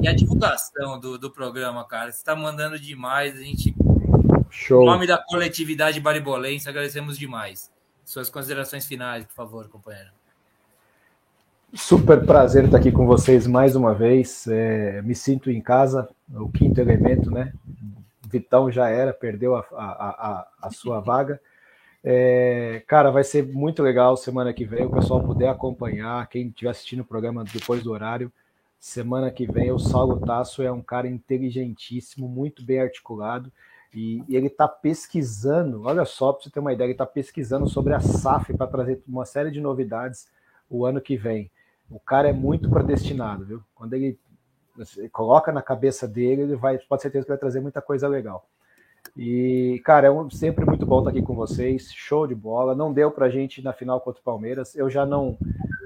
[0.02, 2.10] e a divulgação do, do programa, cara.
[2.10, 3.36] Você está mandando demais.
[3.36, 3.72] A gente,
[4.56, 4.84] em Show.
[4.84, 7.70] nome da coletividade baribolense, agradecemos demais.
[8.04, 10.10] Suas considerações finais, por favor, companheiro.
[11.74, 14.46] Super prazer estar aqui com vocês mais uma vez.
[14.46, 17.52] É, me sinto em casa, o quinto elemento, né?
[18.26, 21.40] Vitão já era, perdeu a, a, a, a sua vaga.
[22.02, 24.86] É, cara, vai ser muito legal semana que vem.
[24.86, 28.32] O pessoal puder acompanhar, quem estiver assistindo o programa depois do horário.
[28.78, 33.50] Semana que vem, o Saulo Tasso é um cara inteligentíssimo, muito bem articulado.
[33.96, 37.94] E, ele está pesquisando, olha só, para você ter uma ideia, ele está pesquisando sobre
[37.94, 40.28] a SAF para trazer uma série de novidades
[40.68, 41.50] o ano que vem.
[41.90, 43.62] O cara é muito predestinado, viu?
[43.74, 44.18] Quando ele
[45.10, 48.46] coloca na cabeça dele, ele vai, pode certeza que vai trazer muita coisa legal.
[49.16, 51.90] E, cara, é um- sempre muito bom estar aqui com vocês.
[51.92, 52.74] Show de bola.
[52.74, 54.74] Não deu pra gente na final contra o Palmeiras.
[54.76, 55.38] Eu já não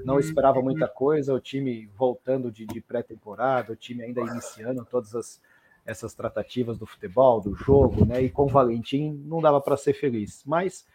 [0.03, 1.33] não esperava muita coisa.
[1.33, 5.39] O time voltando de, de pré-temporada, o time ainda iniciando todas as,
[5.85, 8.21] essas tratativas do futebol, do jogo, né?
[8.21, 10.43] E com o Valentim não dava para ser feliz.
[10.45, 10.85] Mas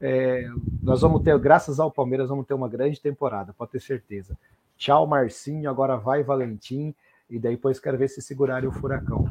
[0.00, 0.48] é,
[0.82, 4.36] nós vamos ter, graças ao Palmeiras, vamos ter uma grande temporada, pode ter certeza.
[4.76, 5.70] Tchau, Marcinho.
[5.70, 6.94] Agora vai Valentim.
[7.28, 9.28] E daí depois quero ver se segurarem o furacão.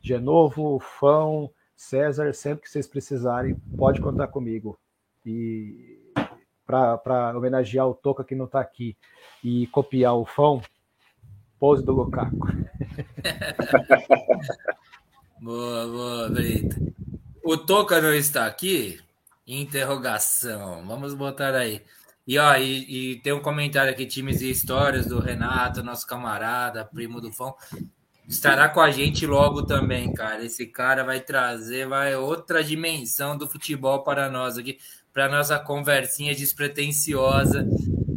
[0.00, 4.78] Genovo, Fão, César, sempre que vocês precisarem, pode contar comigo.
[5.26, 5.98] E
[6.66, 8.96] para homenagear o Toca que não está aqui
[9.42, 10.62] e copiar o Fão,
[11.58, 12.36] pose do Lukaku.
[15.40, 16.76] Boa, boa, Brita.
[17.44, 18.98] O Toca não está aqui?
[19.46, 20.84] Interrogação.
[20.84, 21.80] Vamos botar aí.
[22.26, 26.84] E, ó, e, e tem um comentário aqui, times e histórias do Renato, nosso camarada,
[26.84, 27.54] primo do Fão.
[28.28, 30.44] Estará com a gente logo também, cara.
[30.44, 34.76] Esse cara vai trazer vai outra dimensão do futebol para nós aqui,
[35.12, 37.64] para nossa conversinha despretensiosa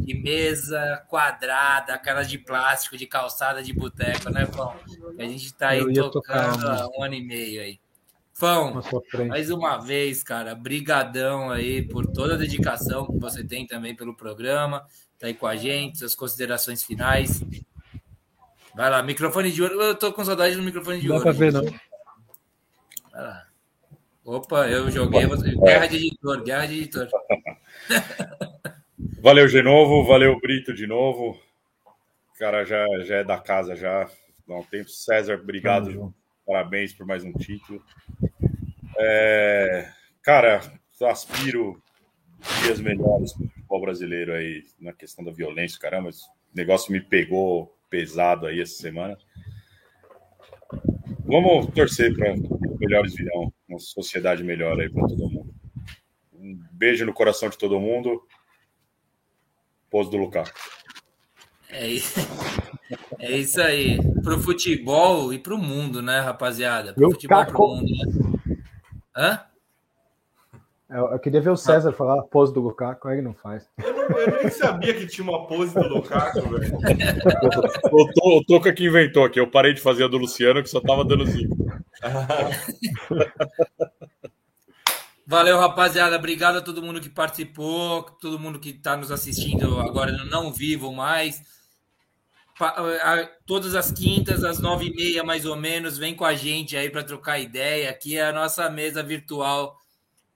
[0.04, 4.74] de mesa quadrada, aquela de plástico, de calçada de boteco, né, Fão?
[5.18, 7.80] A gente está aí tocando há um ano e meio aí.
[8.34, 8.82] Fão,
[9.28, 14.16] mais uma vez, cara, brigadão aí por toda a dedicação que você tem também pelo
[14.16, 14.84] programa,
[15.18, 17.42] tá aí com a gente, suas considerações finais.
[18.74, 19.80] Vai lá, microfone de ouro.
[19.82, 21.26] Eu tô com saudade do microfone de Não ouro.
[21.26, 21.62] dá pra ver, não.
[23.12, 23.46] Vai lá.
[24.24, 25.26] Opa, eu joguei.
[25.26, 27.08] você- Guerra de editor, guerra de editor.
[29.20, 30.04] Valeu, Genovo.
[30.04, 31.40] Valeu, Brito, de novo.
[32.34, 34.08] O cara já, já é da casa já
[34.48, 34.88] há um tempo.
[34.88, 36.14] César, obrigado.
[36.46, 37.84] Parabéns por mais um título.
[38.98, 39.88] É,
[40.22, 40.60] cara,
[41.02, 41.82] aspiro
[42.64, 45.78] dias melhores para o futebol brasileiro aí na questão da violência.
[45.78, 49.16] Caramba, esse negócio me pegou pesado aí essa semana.
[51.24, 52.34] Vamos torcer para
[52.78, 55.54] melhores virão, uma sociedade melhor aí para todo mundo.
[56.32, 58.26] Um beijo no coração de todo mundo.
[59.92, 60.50] Pose do Lukaku.
[61.70, 62.18] É isso.
[63.18, 63.98] É isso aí.
[64.22, 66.92] Pro futebol e pro mundo, né, rapaziada?
[66.92, 68.04] Pro Eu futebol e pro mundo, né?
[69.16, 69.40] Hã?
[70.90, 73.66] Eu, eu queeria ver o César falar a pose do Lukaku, aí ele não faz.
[73.78, 76.76] Eu nem sabia que tinha uma pose do Lukaku, velho.
[77.92, 79.38] O, To- o Toca que inventou aqui.
[79.40, 81.56] Eu parei de fazer a do Luciano, que só tava dando zico.
[85.32, 86.14] Valeu, rapaziada.
[86.16, 90.52] Obrigado a todo mundo que participou, todo mundo que está nos assistindo agora no não
[90.52, 91.40] vivo mais.
[93.46, 96.90] Todas as quintas, às nove e meia, mais ou menos, vem com a gente aí
[96.90, 97.88] para trocar ideia.
[97.88, 99.80] Aqui é a nossa mesa virtual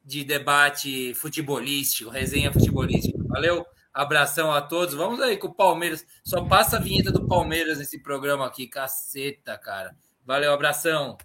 [0.03, 3.23] de debate futebolístico, resenha futebolística.
[3.29, 3.67] Valeu?
[3.93, 4.95] Abração a todos.
[4.95, 6.07] Vamos aí com o Palmeiras.
[6.25, 8.67] Só passa a vinheta do Palmeiras nesse programa aqui.
[8.67, 9.95] Caceta, cara.
[10.25, 11.19] Valeu, abração.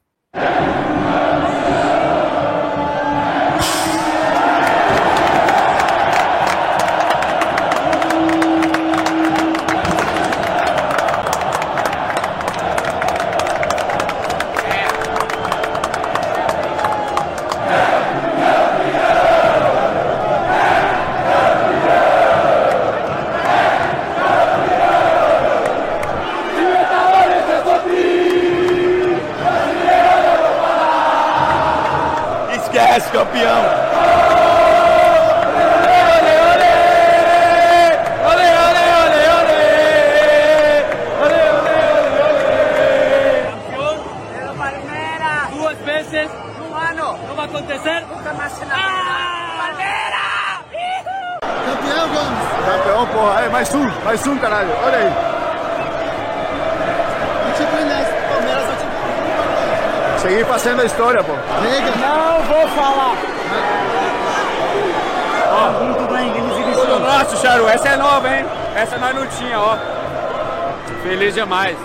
[71.51, 71.77] Demais.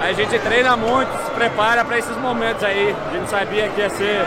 [0.00, 2.94] A gente treina muito, se prepara para esses momentos aí.
[3.08, 4.24] A gente sabia que ia ser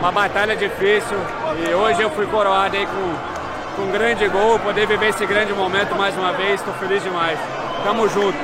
[0.00, 1.16] uma batalha difícil
[1.64, 5.52] e hoje eu fui coroado aí com, com um grande gol, poder viver esse grande
[5.52, 6.54] momento mais uma vez.
[6.54, 7.38] Estou feliz demais.
[7.84, 8.36] Tamo junto.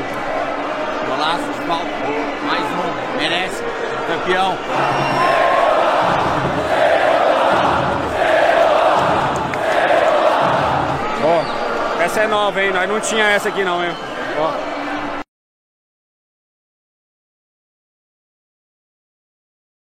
[1.08, 1.86] Golaço de falta.
[2.46, 3.18] Mais um.
[3.18, 3.64] Merece.
[4.06, 4.56] Campeão.
[11.24, 12.70] Ó, essa é nova, hein?
[12.72, 13.90] Nós não tinha essa aqui não, hein?
[14.38, 14.69] Ó.